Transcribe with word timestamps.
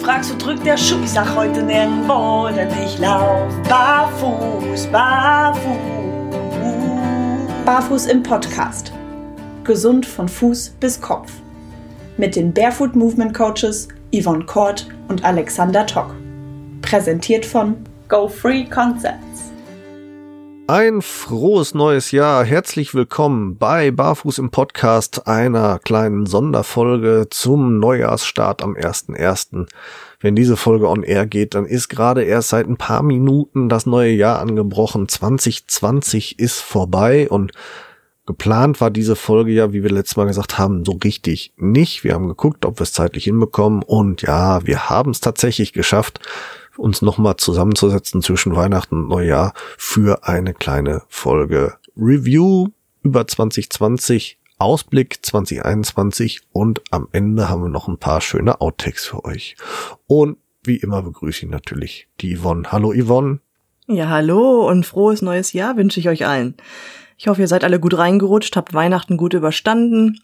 fragst, 0.00 0.32
wo 0.32 0.36
drückt 0.38 0.64
der 0.64 0.76
Schuh? 0.76 1.00
Ich 1.04 1.10
sag 1.10 1.34
heute 1.36 1.62
nirgendwo, 1.62 2.48
denn 2.48 2.68
ich 2.84 2.98
lauf 2.98 3.52
barfuß, 3.68 4.86
barfuß. 4.86 5.60
Barfuß 7.64 8.06
im 8.06 8.22
Podcast. 8.22 8.92
Gesund 9.64 10.06
von 10.06 10.28
Fuß 10.28 10.70
bis 10.80 11.00
Kopf. 11.00 11.32
Mit 12.16 12.34
den 12.34 12.52
Barefoot 12.52 12.96
Movement 12.96 13.34
Coaches 13.34 13.88
Yvonne 14.14 14.44
Kort 14.44 14.88
und 15.08 15.24
Alexander 15.24 15.86
Tock. 15.86 16.14
Präsentiert 16.82 17.44
von 17.44 17.76
Go 18.08 18.26
Free 18.26 18.64
Concepts. 18.64 19.49
Ein 20.72 21.02
frohes 21.02 21.74
neues 21.74 22.12
Jahr. 22.12 22.44
Herzlich 22.44 22.94
willkommen 22.94 23.56
bei 23.56 23.90
Barfuß 23.90 24.38
im 24.38 24.50
Podcast, 24.50 25.26
einer 25.26 25.80
kleinen 25.80 26.26
Sonderfolge 26.26 27.26
zum 27.28 27.80
Neujahrsstart 27.80 28.62
am 28.62 28.76
1.1. 28.76 29.66
Wenn 30.20 30.36
diese 30.36 30.56
Folge 30.56 30.88
on 30.88 31.02
air 31.02 31.26
geht, 31.26 31.56
dann 31.56 31.66
ist 31.66 31.88
gerade 31.88 32.22
erst 32.22 32.50
seit 32.50 32.68
ein 32.68 32.76
paar 32.76 33.02
Minuten 33.02 33.68
das 33.68 33.84
neue 33.84 34.12
Jahr 34.12 34.38
angebrochen. 34.38 35.08
2020 35.08 36.38
ist 36.38 36.60
vorbei 36.60 37.28
und 37.28 37.50
geplant 38.24 38.80
war 38.80 38.92
diese 38.92 39.16
Folge 39.16 39.50
ja, 39.50 39.72
wie 39.72 39.82
wir 39.82 39.90
letztes 39.90 40.18
Mal 40.18 40.28
gesagt 40.28 40.56
haben, 40.56 40.84
so 40.84 41.00
richtig 41.02 41.52
nicht. 41.56 42.04
Wir 42.04 42.14
haben 42.14 42.28
geguckt, 42.28 42.64
ob 42.64 42.78
wir 42.78 42.84
es 42.84 42.92
zeitlich 42.92 43.24
hinbekommen 43.24 43.82
und 43.82 44.22
ja, 44.22 44.64
wir 44.64 44.88
haben 44.88 45.10
es 45.10 45.18
tatsächlich 45.18 45.72
geschafft 45.72 46.20
uns 46.76 47.02
nochmal 47.02 47.36
zusammenzusetzen 47.36 48.22
zwischen 48.22 48.54
Weihnachten 48.54 48.96
und 48.96 49.08
Neujahr 49.08 49.52
für 49.76 50.26
eine 50.26 50.54
kleine 50.54 51.02
Folge 51.08 51.74
Review 51.96 52.68
über 53.02 53.26
2020, 53.26 54.38
Ausblick 54.58 55.24
2021 55.24 56.42
und 56.52 56.82
am 56.90 57.08
Ende 57.12 57.48
haben 57.48 57.62
wir 57.62 57.70
noch 57.70 57.88
ein 57.88 57.98
paar 57.98 58.20
schöne 58.20 58.60
Outtakes 58.60 59.06
für 59.06 59.24
euch. 59.24 59.56
Und 60.06 60.36
wie 60.62 60.76
immer 60.76 61.02
begrüße 61.02 61.46
ich 61.46 61.50
natürlich 61.50 62.08
die 62.20 62.36
Yvonne. 62.36 62.70
Hallo 62.70 62.92
Yvonne. 62.92 63.40
Ja, 63.86 64.08
hallo 64.08 64.68
und 64.68 64.84
frohes 64.84 65.22
neues 65.22 65.52
Jahr 65.52 65.76
wünsche 65.76 65.98
ich 65.98 66.08
euch 66.08 66.26
allen. 66.26 66.54
Ich 67.16 67.28
hoffe, 67.28 67.40
ihr 67.40 67.48
seid 67.48 67.64
alle 67.64 67.80
gut 67.80 67.96
reingerutscht, 67.96 68.56
habt 68.56 68.74
Weihnachten 68.74 69.16
gut 69.16 69.34
überstanden 69.34 70.20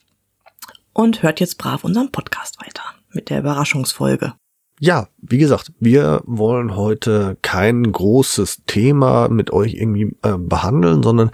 und 0.93 1.23
hört 1.23 1.41
jetzt 1.41 1.59
brav 1.59 1.85
unseren 1.85 2.13
Podcast 2.13 2.61
weiter 2.65 2.83
mit 3.13 3.31
der 3.31 3.41
Überraschungsfolge 3.41 4.35
ja, 4.79 5.09
wie 5.23 5.39
gesagt, 5.39 5.73
wir 5.81 6.23
wollen 6.27 6.77
heute 6.77 7.37
kein 7.43 7.91
großes 7.91 8.63
Thema 8.67 9.29
mit 9.29 9.51
euch 9.51 9.75
irgendwie 9.75 10.15
äh, 10.23 10.37
behandeln, 10.37 11.03
sondern 11.03 11.31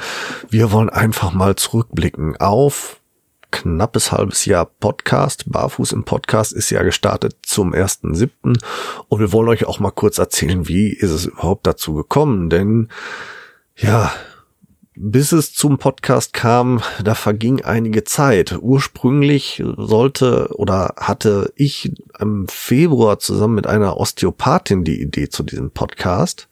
wir 0.49 0.71
wollen 0.73 0.91
einfach 0.91 1.33
mal 1.33 1.57
zurückblicken 1.57 2.37
auf 2.37 3.01
knappes 3.51 4.13
halbes 4.13 4.45
Jahr 4.45 4.65
Podcast. 4.65 5.45
Barfuß 5.51 5.93
im 5.93 6.05
Podcast 6.05 6.53
ist 6.53 6.71
ja 6.71 6.83
gestartet 6.83 7.37
zum 7.43 7.73
1.7. 7.75 8.59
Und 9.09 9.21
wir 9.21 9.33
wollen 9.33 9.49
euch 9.49 9.67
auch 9.67 9.79
mal 9.79 9.91
kurz 9.91 10.19
erzählen, 10.19 10.67
wie 10.69 10.89
ist 10.89 11.11
es 11.11 11.27
überhaupt 11.27 11.67
dazu 11.67 11.95
gekommen, 11.95 12.49
denn 12.49 12.89
ja, 13.77 14.13
bis 14.95 15.33
es 15.33 15.55
zum 15.55 15.79
Podcast 15.79 16.33
kam, 16.33 16.83
da 17.03 17.15
verging 17.15 17.63
einige 17.63 18.05
Zeit. 18.05 18.59
Ursprünglich 18.61 19.63
sollte 19.77 20.51
oder 20.55 20.95
hatte 20.97 21.53
ich 21.57 21.93
im 22.19 22.47
Februar 22.49 23.19
zusammen 23.19 23.55
mit 23.55 23.67
einer 23.67 23.97
Osteopathin 23.97 24.85
die 24.85 25.01
Idee 25.01 25.29
zu 25.29 25.43
diesem 25.43 25.71
Podcast. 25.71 26.49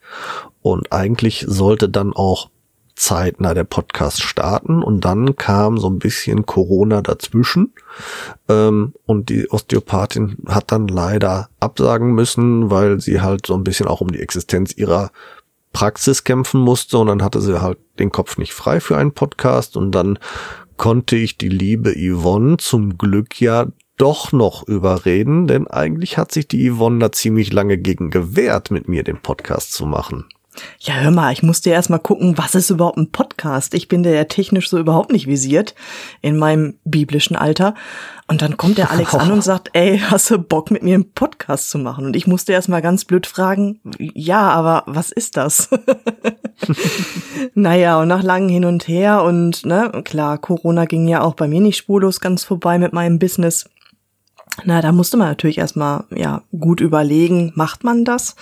Und 0.61 0.91
eigentlich 0.91 1.45
sollte 1.47 1.89
dann 1.89 2.13
auch 2.13 2.49
zeitnah 2.95 3.55
der 3.55 3.63
Podcast 3.63 4.21
starten 4.21 4.83
und 4.83 5.05
dann 5.05 5.35
kam 5.35 5.79
so 5.79 5.89
ein 5.89 5.97
bisschen 5.97 6.45
Corona 6.45 7.01
dazwischen 7.01 7.73
ähm, 8.47 8.93
und 9.07 9.29
die 9.29 9.49
Osteopathin 9.49 10.37
hat 10.47 10.71
dann 10.71 10.87
leider 10.87 11.49
absagen 11.59 12.13
müssen, 12.13 12.69
weil 12.69 13.01
sie 13.01 13.19
halt 13.21 13.47
so 13.47 13.55
ein 13.55 13.63
bisschen 13.63 13.87
auch 13.87 14.01
um 14.01 14.11
die 14.11 14.19
Existenz 14.19 14.77
ihrer 14.77 15.11
Praxis 15.73 16.23
kämpfen 16.23 16.61
musste 16.61 16.97
und 16.97 17.07
dann 17.07 17.23
hatte 17.23 17.41
sie 17.41 17.61
halt 17.61 17.79
den 17.99 18.11
Kopf 18.11 18.37
nicht 18.37 18.53
frei 18.53 18.79
für 18.79 18.97
einen 18.97 19.13
Podcast 19.13 19.77
und 19.77 19.91
dann 19.91 20.19
konnte 20.77 21.15
ich 21.15 21.37
die 21.37 21.49
liebe 21.49 21.93
Yvonne 21.95 22.57
zum 22.57 22.97
Glück 22.97 23.39
ja 23.39 23.67
doch 23.97 24.31
noch 24.31 24.67
überreden, 24.67 25.45
denn 25.45 25.67
eigentlich 25.67 26.17
hat 26.17 26.31
sich 26.31 26.47
die 26.47 26.71
Yvonne 26.71 26.99
da 26.99 27.11
ziemlich 27.11 27.53
lange 27.53 27.77
gegen 27.77 28.09
gewehrt, 28.09 28.71
mit 28.71 28.87
mir 28.87 29.03
den 29.03 29.21
Podcast 29.21 29.73
zu 29.73 29.85
machen. 29.85 30.25
Ja, 30.79 30.95
hör 30.95 31.11
mal, 31.11 31.31
ich 31.31 31.43
musste 31.43 31.69
erst 31.69 31.89
mal 31.89 31.99
gucken, 31.99 32.37
was 32.37 32.55
ist 32.55 32.69
überhaupt 32.69 32.97
ein 32.97 33.11
Podcast? 33.11 33.73
Ich 33.73 33.87
bin 33.87 34.03
da 34.03 34.09
ja 34.09 34.25
technisch 34.25 34.69
so 34.69 34.79
überhaupt 34.79 35.11
nicht 35.11 35.27
visiert 35.27 35.75
in 36.21 36.37
meinem 36.37 36.75
biblischen 36.83 37.37
Alter. 37.37 37.73
Und 38.27 38.41
dann 38.41 38.57
kommt 38.57 38.77
der 38.77 38.91
Alex 38.91 39.15
an 39.15 39.31
und 39.31 39.43
sagt, 39.43 39.69
ey, 39.73 39.99
hast 39.99 40.29
du 40.29 40.37
Bock 40.39 40.69
mit 40.69 40.83
mir 40.83 40.95
einen 40.95 41.11
Podcast 41.11 41.69
zu 41.69 41.77
machen? 41.77 42.05
Und 42.05 42.15
ich 42.15 42.27
musste 42.27 42.51
erst 42.51 42.67
mal 42.67 42.81
ganz 42.81 43.05
blöd 43.05 43.27
fragen, 43.27 43.79
ja, 43.97 44.49
aber 44.49 44.83
was 44.87 45.11
ist 45.11 45.37
das? 45.37 45.69
naja, 47.53 47.99
und 48.01 48.09
nach 48.09 48.23
langem 48.23 48.49
Hin 48.49 48.65
und 48.65 48.87
Her 48.87 49.23
und, 49.23 49.65
ne, 49.65 50.01
klar, 50.03 50.37
Corona 50.37 50.85
ging 50.85 51.07
ja 51.07 51.21
auch 51.21 51.35
bei 51.35 51.47
mir 51.47 51.61
nicht 51.61 51.77
spurlos 51.77 52.19
ganz 52.19 52.43
vorbei 52.43 52.77
mit 52.77 52.91
meinem 52.91 53.19
Business. 53.19 53.69
Na, 54.65 54.81
da 54.81 54.91
musste 54.91 55.15
man 55.15 55.29
natürlich 55.29 55.57
erstmal, 55.59 56.03
ja, 56.13 56.41
gut 56.57 56.81
überlegen, 56.81 57.53
macht 57.55 57.83
man 57.83 58.03
das? 58.03 58.35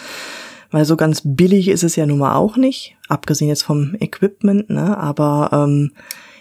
Weil 0.72 0.85
so 0.85 0.96
ganz 0.96 1.22
billig 1.24 1.68
ist 1.68 1.84
es 1.84 1.96
ja 1.96 2.06
nun 2.06 2.19
mal 2.19 2.35
auch 2.35 2.57
nicht, 2.57 2.96
abgesehen 3.07 3.50
jetzt 3.50 3.63
vom 3.63 3.96
Equipment, 4.00 4.69
ne? 4.69 4.97
Aber 4.97 5.50
ähm, 5.52 5.91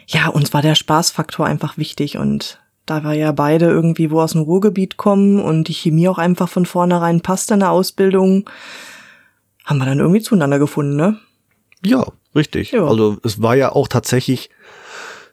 ja, 0.07 0.29
uns 0.29 0.53
war 0.53 0.63
der 0.63 0.75
Spaßfaktor 0.75 1.47
einfach 1.47 1.79
wichtig 1.79 2.19
und 2.19 2.61
da 2.87 3.03
wir 3.05 3.13
ja 3.13 3.33
beide 3.33 3.67
irgendwie 3.67 4.11
wo 4.11 4.21
aus 4.21 4.33
dem 4.33 4.43
Ruhrgebiet 4.43 4.97
kommen 4.97 5.41
und 5.41 5.69
die 5.69 5.75
Chemie 5.75 6.09
auch 6.09 6.19
einfach 6.19 6.49
von 6.49 6.65
vornherein 6.65 7.21
passt 7.21 7.51
in 7.51 7.61
der 7.61 7.71
Ausbildung, 7.71 8.49
haben 9.65 9.79
wir 9.79 9.85
dann 9.85 9.99
irgendwie 9.99 10.23
zueinander 10.23 10.59
gefunden, 10.59 10.97
ne? 10.97 11.19
Ja, 11.85 12.07
richtig. 12.35 12.73
Ja. 12.73 12.87
Also 12.87 13.19
es 13.23 13.43
war 13.43 13.55
ja 13.55 13.73
auch 13.73 13.89
tatsächlich, 13.89 14.51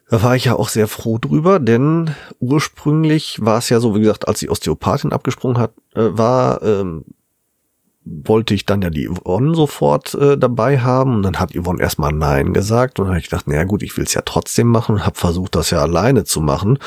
da 0.10 0.22
war 0.22 0.36
ich 0.36 0.46
ja 0.46 0.56
auch 0.56 0.70
sehr 0.70 0.88
froh 0.88 1.18
drüber, 1.18 1.60
denn 1.60 2.14
ursprünglich 2.40 3.40
war 3.42 3.58
es 3.58 3.70
ja 3.70 3.80
so, 3.80 3.96
wie 3.96 4.02
gesagt, 4.02 4.28
als 4.28 4.40
die 4.40 4.50
Osteopathin 4.50 5.14
abgesprungen 5.14 5.58
hat, 5.58 5.72
äh, 5.96 6.10
war, 6.12 6.62
ähm, 6.62 7.06
wollte 8.06 8.54
ich 8.54 8.66
dann 8.66 8.82
ja 8.82 8.90
die 8.92 9.10
Yvonne 9.10 9.56
sofort 9.56 10.14
äh, 10.14 10.38
dabei 10.38 10.80
haben 10.80 11.16
und 11.16 11.24
dann 11.24 11.40
hat 11.40 11.56
Yvonne 11.56 11.82
erstmal 11.82 12.14
Nein 12.14 12.54
gesagt 12.54 13.00
und 13.00 13.06
dann 13.06 13.16
habe 13.16 13.20
ich 13.20 13.30
gedacht, 13.30 13.48
naja 13.48 13.64
gut, 13.64 13.82
ich 13.82 13.98
will 13.98 14.06
es 14.06 14.14
ja 14.14 14.22
trotzdem 14.24 14.68
machen 14.68 14.96
und 14.96 15.06
habe 15.06 15.18
versucht, 15.18 15.56
das 15.56 15.72
ja 15.72 15.82
alleine 15.82 16.24
zu 16.24 16.40
machen. 16.40 16.78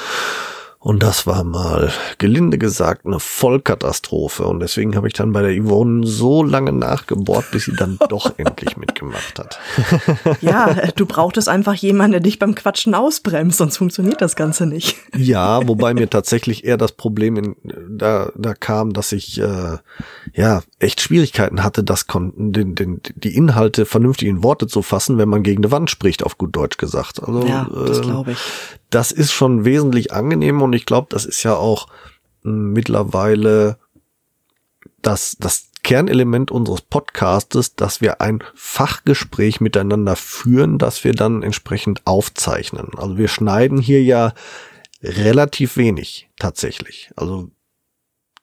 Und 0.80 1.02
das 1.02 1.26
war 1.26 1.42
mal, 1.42 1.92
gelinde 2.18 2.56
gesagt, 2.56 3.04
eine 3.04 3.18
Vollkatastrophe. 3.18 4.44
Und 4.44 4.60
deswegen 4.60 4.94
habe 4.94 5.08
ich 5.08 5.12
dann 5.12 5.32
bei 5.32 5.42
der 5.42 5.60
Yvonne 5.60 6.06
so 6.06 6.44
lange 6.44 6.72
nachgebohrt, 6.72 7.50
bis 7.50 7.64
sie 7.64 7.74
dann 7.74 7.98
doch 8.08 8.32
endlich 8.36 8.76
mitgemacht 8.76 9.40
hat. 9.40 9.58
ja, 10.40 10.72
du 10.94 11.04
brauchtest 11.04 11.48
einfach 11.48 11.74
jemanden, 11.74 12.12
der 12.12 12.20
dich 12.20 12.38
beim 12.38 12.54
Quatschen 12.54 12.94
ausbremst, 12.94 13.58
sonst 13.58 13.76
funktioniert 13.76 14.20
das 14.20 14.36
Ganze 14.36 14.66
nicht. 14.66 14.96
ja, 15.16 15.60
wobei 15.66 15.94
mir 15.94 16.08
tatsächlich 16.08 16.64
eher 16.64 16.76
das 16.76 16.92
Problem 16.92 17.36
in, 17.36 17.56
da, 17.90 18.30
da 18.36 18.54
kam, 18.54 18.92
dass 18.92 19.10
ich 19.10 19.40
äh, 19.40 19.78
ja 20.32 20.62
echt 20.78 21.00
Schwierigkeiten 21.00 21.64
hatte, 21.64 21.82
das 21.82 22.06
konnten, 22.06 22.52
den, 22.52 22.76
den, 22.76 23.00
die 23.16 23.34
Inhalte 23.34 23.84
vernünftig 23.84 24.28
in 24.28 24.44
Worte 24.44 24.68
zu 24.68 24.82
fassen, 24.82 25.18
wenn 25.18 25.28
man 25.28 25.42
gegen 25.42 25.64
eine 25.64 25.72
Wand 25.72 25.90
spricht, 25.90 26.22
auf 26.22 26.38
gut 26.38 26.54
Deutsch 26.54 26.76
gesagt. 26.76 27.20
Also, 27.20 27.44
ja, 27.44 27.68
das 27.68 27.98
äh, 27.98 28.02
glaube 28.02 28.32
ich 28.32 28.38
das 28.90 29.12
ist 29.12 29.32
schon 29.32 29.64
wesentlich 29.64 30.12
angenehmer 30.12 30.64
und 30.64 30.72
ich 30.72 30.86
glaube, 30.86 31.08
das 31.10 31.24
ist 31.24 31.42
ja 31.42 31.54
auch 31.54 31.88
hm, 32.42 32.72
mittlerweile 32.72 33.78
das, 35.02 35.36
das 35.38 35.68
Kernelement 35.82 36.50
unseres 36.50 36.82
Podcastes, 36.82 37.74
dass 37.74 38.00
wir 38.00 38.20
ein 38.20 38.42
Fachgespräch 38.54 39.60
miteinander 39.60 40.16
führen, 40.16 40.78
das 40.78 41.04
wir 41.04 41.14
dann 41.14 41.42
entsprechend 41.42 42.06
aufzeichnen. 42.06 42.90
Also 42.96 43.16
wir 43.16 43.28
schneiden 43.28 43.78
hier 43.78 44.02
ja 44.02 44.32
relativ 45.02 45.76
wenig 45.76 46.28
tatsächlich. 46.38 47.10
Also 47.16 47.50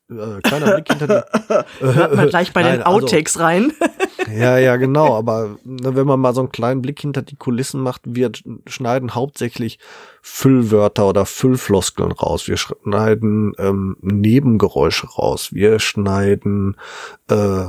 äh, 0.09 0.41
kleiner 0.41 0.73
Blick 0.73 0.87
hinter 0.87 1.07
die. 1.07 1.79
Hört 1.85 2.15
man 2.15 2.29
gleich 2.29 2.53
bei 2.53 2.63
Nein, 2.63 2.79
den 2.79 2.83
also 2.83 3.05
Outtakes 3.05 3.37
also, 3.37 3.45
rein. 3.45 3.73
Ja, 4.29 4.57
ja, 4.57 4.75
genau. 4.75 5.15
Aber 5.15 5.57
ne, 5.63 5.95
wenn 5.95 6.07
man 6.07 6.19
mal 6.19 6.33
so 6.33 6.41
einen 6.41 6.51
kleinen 6.51 6.81
Blick 6.81 6.99
hinter 6.99 7.21
die 7.21 7.35
Kulissen 7.35 7.81
macht, 7.81 8.01
wir 8.05 8.31
schneiden 8.67 9.15
hauptsächlich 9.15 9.79
Füllwörter 10.21 11.07
oder 11.07 11.25
Füllfloskeln 11.25 12.11
raus. 12.11 12.47
Wir 12.47 12.57
schneiden 12.57 13.53
ähm, 13.57 13.97
Nebengeräusche 14.01 15.07
raus. 15.07 15.53
Wir 15.53 15.79
schneiden 15.79 16.77
äh, 17.29 17.67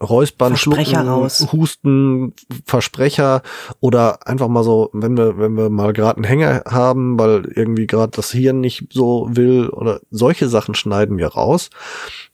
Räuspern, 0.00 0.50
Versprecher 0.56 0.90
Schlucken, 0.90 1.08
raus. 1.08 1.48
Husten, 1.52 2.34
Versprecher 2.64 3.42
oder 3.80 4.26
einfach 4.28 4.48
mal 4.48 4.62
so, 4.62 4.90
wenn 4.92 5.16
wir, 5.16 5.38
wenn 5.38 5.56
wir 5.56 5.70
mal 5.70 5.92
gerade 5.92 6.18
einen 6.18 6.24
Hänger 6.24 6.62
haben, 6.68 7.18
weil 7.18 7.50
irgendwie 7.54 7.86
gerade 7.88 8.12
das 8.14 8.30
Hirn 8.30 8.60
nicht 8.60 8.86
so 8.92 9.26
will 9.30 9.68
oder 9.68 10.00
solche 10.10 10.48
Sachen 10.48 10.74
schneiden 10.74 11.18
wir 11.18 11.28
raus. 11.28 11.70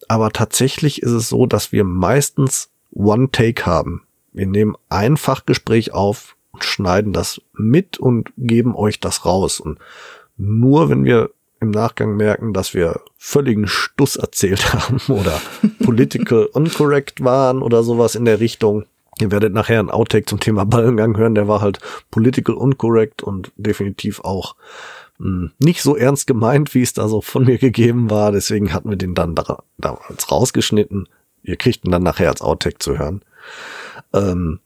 Aber 0.09 0.31
tatsächlich 0.31 1.03
ist 1.03 1.13
es 1.13 1.31
so, 1.31 1.47
dass 1.47 1.73
wir 1.73 1.85
meistens 1.85 2.71
One 2.95 3.31
Take 3.31 3.67
haben. 3.67 4.03
Wir 4.33 4.47
nehmen 4.47 4.77
ein 4.89 5.17
Fachgespräch 5.17 5.93
auf 5.93 6.37
und 6.53 6.65
schneiden 6.65 7.13
das 7.13 7.41
mit 7.53 7.99
und 7.99 8.33
geben 8.37 8.75
euch 8.75 9.01
das 9.01 9.25
raus. 9.25 9.61
Und 9.61 9.79
nur 10.37 10.89
wenn 10.89 11.05
wir 11.05 11.31
im 11.61 11.71
Nachgang 11.71 12.17
merken, 12.17 12.53
dass 12.53 12.75
wir 12.75 13.01
völligen 13.19 13.67
Stuss 13.67 14.17
erzählt 14.17 14.73
haben 14.73 15.01
oder 15.09 15.41
political 15.85 16.49
incorrect 16.55 17.25
waren 17.25 17.63
oder 17.63 17.83
sowas 17.83 18.15
in 18.15 18.25
der 18.25 18.41
Richtung. 18.41 18.85
Ihr 19.21 19.31
werdet 19.31 19.53
nachher 19.53 19.79
einen 19.79 19.91
Outtake 19.91 20.27
zum 20.27 20.41
Thema 20.41 20.65
Ballengang 20.67 21.17
hören, 21.17 21.37
der 21.37 21.47
war 21.47 21.61
halt 21.61 21.79
political 22.11 22.57
incorrect 22.57 23.23
und 23.23 23.53
definitiv 23.57 24.21
auch 24.21 24.57
mh, 25.19 25.27
hm, 25.27 25.51
nicht 25.59 25.83
so 25.83 25.97
ernst 25.97 26.27
gemeint, 26.27 26.75
wie 26.75 26.83
es 26.83 26.93
da 26.93 27.09
so 27.09 27.21
von 27.21 27.45
mir 27.45 27.59
gegeben 27.59 28.11
war. 28.11 28.33
Deswegen 28.33 28.73
hatten 28.73 28.91
wir 28.91 28.97
den 28.97 29.15
dann 29.15 29.35
da, 29.35 29.63
damals 29.79 30.31
rausgeschnitten. 30.31 31.09
Ihr 31.45 31.57
kriegt 31.57 31.85
ihn 31.85 31.93
dann 31.93 32.03
nachher 32.03 32.31
als 32.31 32.43
Outtake 32.43 32.79
zu 32.79 32.99
hören. 32.99 33.23
Ähm, 34.13 34.61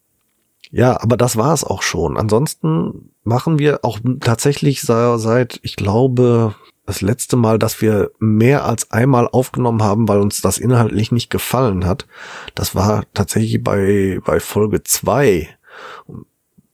ja, 0.70 1.00
aber 1.00 1.16
das 1.16 1.36
war 1.36 1.52
es 1.52 1.64
auch 1.64 1.82
schon. 1.82 2.16
Ansonsten 2.16 3.10
machen 3.24 3.58
wir 3.58 3.84
auch 3.84 3.98
tatsächlich 4.20 4.82
seit, 4.82 5.60
ich 5.62 5.76
glaube, 5.76 6.54
das 6.86 7.00
letzte 7.00 7.36
Mal, 7.36 7.58
dass 7.58 7.82
wir 7.82 8.10
mehr 8.18 8.64
als 8.64 8.90
einmal 8.90 9.28
aufgenommen 9.28 9.82
haben, 9.82 10.08
weil 10.08 10.20
uns 10.20 10.40
das 10.40 10.58
inhaltlich 10.58 11.12
nicht 11.12 11.30
gefallen 11.30 11.84
hat. 11.86 12.06
Das 12.54 12.74
war 12.74 13.04
tatsächlich 13.12 13.62
bei, 13.62 14.20
bei 14.24 14.40
Folge 14.40 14.82
zwei. 14.84 15.48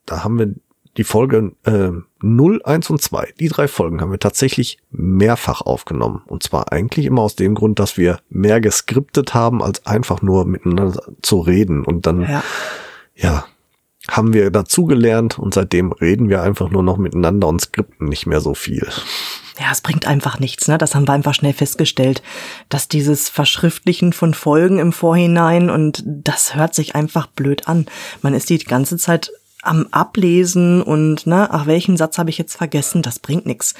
Da 0.07 0.23
haben 0.23 0.39
wir 0.39 0.55
die 0.97 1.05
Folge 1.05 1.53
äh, 1.65 1.91
0, 2.21 2.63
1 2.65 2.91
und 2.91 3.03
2, 3.03 3.35
die 3.39 3.49
drei 3.49 3.69
Folgen 3.69 4.01
haben 4.01 4.11
wir 4.11 4.21
tatsächlich 4.21 4.79
mehrfach 4.91 5.61
aufgenommen. 5.61 6.23
Und 6.27 6.43
zwar 6.43 6.73
eigentlich 6.73 7.07
immer 7.07 7.23
aus 7.23 7.37
dem 7.37 7.55
Grund, 7.55 7.79
dass 7.79 7.97
wir 7.97 8.21
mehr 8.31 8.61
geskriptet 8.61 9.35
haben, 9.35 9.63
als 9.63 9.87
einfach 9.87 10.23
nur 10.23 10.45
miteinander 10.45 11.03
zu 11.23 11.41
reden. 11.41 11.85
Und 11.85 12.07
dann, 12.07 12.23
ja, 12.23 12.43
ja 13.17 13.45
haben 14.09 14.33
wir 14.33 14.51
dazugelernt 14.51 15.39
und 15.39 15.55
seitdem 15.55 15.93
reden 15.93 16.29
wir 16.29 16.43
einfach 16.43 16.71
nur 16.71 16.83
noch 16.83 16.99
miteinander 16.99 17.49
und 17.49 17.61
skripten 17.61 18.09
nicht 18.09 18.27
mehr 18.27 18.41
so 18.41 18.55
viel. 18.55 18.87
Ja, 19.59 19.67
es 19.71 19.81
bringt 19.81 20.07
einfach 20.07 20.41
nichts, 20.41 20.67
ne? 20.67 20.79
Das 20.79 20.95
haben 20.95 21.07
wir 21.07 21.13
einfach 21.13 21.35
schnell 21.35 21.53
festgestellt, 21.53 22.23
dass 22.69 22.89
dieses 22.89 23.29
Verschriftlichen 23.29 24.13
von 24.13 24.35
Folgen 24.35 24.79
im 24.79 24.93
Vorhinein 24.93 25.71
und 25.71 26.03
das 26.05 26.57
hört 26.57 26.75
sich 26.75 26.95
einfach 26.97 27.29
blöd 27.29 27.69
an. 27.69 27.87
Man 28.21 28.35
ist 28.35 28.51
die 28.51 28.59
ganze 28.59 28.99
Zeit 28.99 29.31
am 29.65 29.87
Ablesen 29.91 30.83
und 30.83 31.27
ne, 31.27 31.49
ach, 31.51 31.67
welchen 31.67 31.97
Satz 31.97 32.19
habe 32.19 32.31
ich 32.31 32.39
jetzt 32.39 32.57
vergessen? 32.57 33.03
Das 33.03 33.19
bringt 33.19 33.47
nichts. 33.47 33.75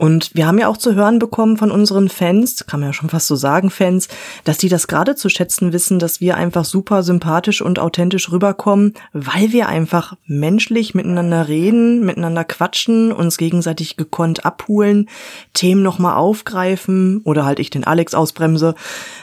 Und 0.00 0.30
wir 0.32 0.46
haben 0.46 0.56
ja 0.56 0.66
auch 0.66 0.78
zu 0.78 0.94
hören 0.94 1.18
bekommen 1.18 1.58
von 1.58 1.70
unseren 1.70 2.08
Fans, 2.08 2.64
kann 2.66 2.80
man 2.80 2.88
ja 2.88 2.92
schon 2.94 3.10
fast 3.10 3.26
so 3.26 3.36
sagen, 3.36 3.68
Fans, 3.68 4.08
dass 4.44 4.56
die 4.56 4.70
das 4.70 4.88
gerade 4.88 5.14
zu 5.14 5.28
schätzen 5.28 5.74
wissen, 5.74 5.98
dass 5.98 6.22
wir 6.22 6.38
einfach 6.38 6.64
super 6.64 7.02
sympathisch 7.02 7.60
und 7.60 7.78
authentisch 7.78 8.32
rüberkommen, 8.32 8.94
weil 9.12 9.52
wir 9.52 9.68
einfach 9.68 10.16
menschlich 10.24 10.94
miteinander 10.94 11.48
reden, 11.48 12.02
miteinander 12.02 12.44
quatschen, 12.44 13.12
uns 13.12 13.36
gegenseitig 13.36 13.98
gekonnt 13.98 14.46
abholen, 14.46 15.06
Themen 15.52 15.82
nochmal 15.82 16.16
aufgreifen 16.16 17.20
oder 17.24 17.44
halt 17.44 17.58
ich 17.58 17.68
den 17.68 17.84
Alex 17.84 18.14
ausbremse, 18.14 18.76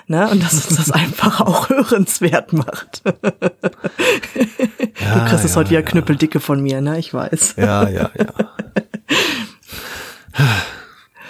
ne, 0.05 0.29
und 0.29 0.43
dass 0.43 0.53
uns 0.53 0.77
das 0.77 0.91
einfach 0.91 1.41
auch 1.41 1.69
hörenswert 1.69 2.53
macht. 2.53 3.01
Ja, 5.01 5.15
du 5.15 5.25
kriegst 5.27 5.43
es 5.43 5.55
heute 5.55 5.73
ja, 5.73 5.79
wieder 5.79 5.89
knüppeldicke 5.89 6.39
von 6.39 6.61
mir, 6.61 6.81
ne, 6.81 6.99
ich 6.99 7.15
weiß. 7.15 7.55
Ja, 7.57 7.89
ja, 7.89 8.11
ja. 8.15 8.27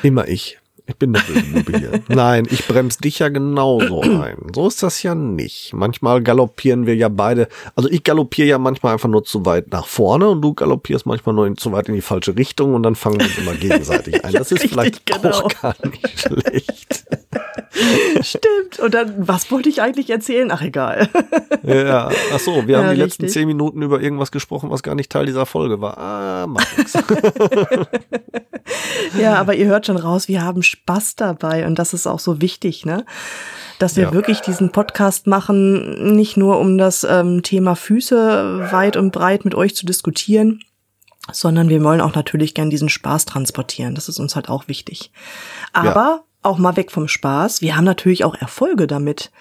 Immer 0.04 0.28
ich. 0.28 0.60
Ich 0.90 0.96
bin 0.96 1.12
der 1.12 1.20
Böse 1.22 1.78
hier. 1.78 2.02
Nein, 2.08 2.48
ich 2.50 2.66
bremse 2.66 3.02
dich 3.02 3.20
ja 3.20 3.28
genauso 3.28 4.02
ein. 4.02 4.38
So 4.56 4.68
ist 4.68 4.82
das 4.84 5.04
ja 5.04 5.16
nicht. 5.16 5.74
Manchmal 5.74 6.24
galoppieren 6.24 6.86
wir 6.86 6.96
ja 6.96 7.10
beide. 7.10 7.50
Also 7.76 7.90
ich 7.90 8.04
galoppiere 8.04 8.48
ja 8.48 8.58
manchmal 8.58 8.94
einfach 8.94 9.10
nur 9.10 9.26
zu 9.26 9.46
weit 9.46 9.70
nach 9.74 9.86
vorne 9.86 10.30
und 10.30 10.42
du 10.42 10.54
galoppierst 10.54 11.06
manchmal 11.06 11.36
nur 11.36 11.54
zu 11.58 11.74
weit 11.74 11.90
in 11.90 11.96
die 11.96 12.02
falsche 12.02 12.38
Richtung 12.38 12.74
und 12.74 12.84
dann 12.84 12.96
fangen 12.96 13.20
wir 13.20 13.26
uns 13.26 13.38
immer 13.38 13.54
gegenseitig 13.54 14.24
ein. 14.26 14.32
Das 14.32 14.52
ist 14.54 14.70
vielleicht 14.70 15.06
genau. 15.06 15.30
auch 15.32 15.50
gar 15.62 15.76
nicht 15.86 16.20
schlecht. 16.20 17.06
Stimmt. 18.22 18.80
Und 18.80 18.94
dann, 18.94 19.28
was 19.28 19.52
wollte 19.52 19.70
ich 19.70 19.82
eigentlich 19.82 20.10
erzählen? 20.10 20.52
Ach, 20.52 20.62
egal. 20.62 21.10
Ja, 21.64 22.10
ach 22.34 22.40
so, 22.40 22.68
wir 22.68 22.76
ja, 22.76 22.84
haben 22.84 22.96
die 22.96 23.02
richtig. 23.02 23.20
letzten 23.20 23.30
zehn 23.30 23.48
Minuten 23.48 23.82
über 23.82 24.02
irgendwas 24.02 24.32
gesprochen, 24.32 24.70
was 24.70 24.84
gar 24.84 24.96
nicht 24.96 25.12
Teil 25.12 25.26
dieser 25.26 25.46
Folge 25.46 25.82
war. 25.82 25.98
Ah, 25.98 26.48
mach 26.48 26.66
nix. 26.78 26.94
ja, 29.20 29.36
aber 29.36 29.56
ihr 29.56 29.68
hört 29.68 29.86
schon 29.86 29.98
raus, 29.98 30.28
wir 30.28 30.44
haben 30.44 30.64
Spaß 30.64 31.16
dabei 31.16 31.66
und 31.66 31.78
das 31.78 31.94
ist 31.94 32.08
auch 32.08 32.20
so 32.20 32.42
wichtig, 32.42 32.86
ne? 32.86 33.06
Dass 33.80 33.96
wir 33.96 34.06
ja. 34.06 34.14
wirklich 34.14 34.42
diesen 34.42 34.72
Podcast 34.72 35.28
machen, 35.28 36.16
nicht 36.16 36.38
nur 36.38 36.60
um 36.60 36.78
das 36.78 37.04
ähm, 37.04 37.44
Thema 37.44 37.76
Füße 37.76 38.70
weit 38.72 38.98
und 38.98 39.12
breit 39.12 39.46
mit 39.46 39.54
euch 39.54 39.76
zu 39.76 39.86
diskutieren, 39.86 40.62
sondern 41.32 41.70
wir 41.70 41.84
wollen 41.84 42.02
auch 42.02 42.16
natürlich 42.16 42.54
gern 42.54 42.70
diesen 42.70 42.90
Spaß 42.90 43.26
transportieren. 43.26 43.96
Das 43.96 44.10
ist 44.10 44.20
uns 44.20 44.36
halt 44.36 44.50
auch 44.50 44.68
wichtig. 44.68 45.12
Aber 45.74 45.96
ja. 45.96 46.24
Auch 46.48 46.58
mal 46.58 46.78
weg 46.78 46.92
vom 46.92 47.08
Spaß. 47.08 47.62
Wir 47.62 47.76
haben 47.76 47.86
natürlich 47.86 48.24
auch 48.24 48.36
Erfolge 48.36 48.88
damit. 48.88 49.32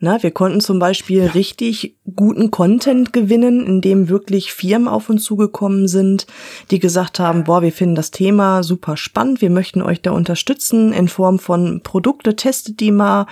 Na, 0.00 0.22
wir 0.22 0.30
konnten 0.30 0.60
zum 0.60 0.78
Beispiel 0.78 1.24
ja. 1.24 1.30
richtig 1.32 1.96
guten 2.14 2.52
Content 2.52 3.12
gewinnen, 3.12 3.66
in 3.66 3.80
dem 3.80 4.08
wirklich 4.08 4.52
Firmen 4.52 4.86
auf 4.86 5.10
uns 5.10 5.24
zugekommen 5.24 5.88
sind, 5.88 6.28
die 6.70 6.78
gesagt 6.78 7.18
haben, 7.18 7.44
boah, 7.44 7.62
wir 7.62 7.72
finden 7.72 7.96
das 7.96 8.12
Thema 8.12 8.62
super 8.62 8.96
spannend, 8.96 9.40
wir 9.40 9.50
möchten 9.50 9.82
euch 9.82 10.00
da 10.00 10.12
unterstützen 10.12 10.92
in 10.92 11.08
Form 11.08 11.40
von 11.40 11.82
Produkte, 11.82 12.36
testet 12.36 12.78
die 12.78 12.92
mal 12.92 13.26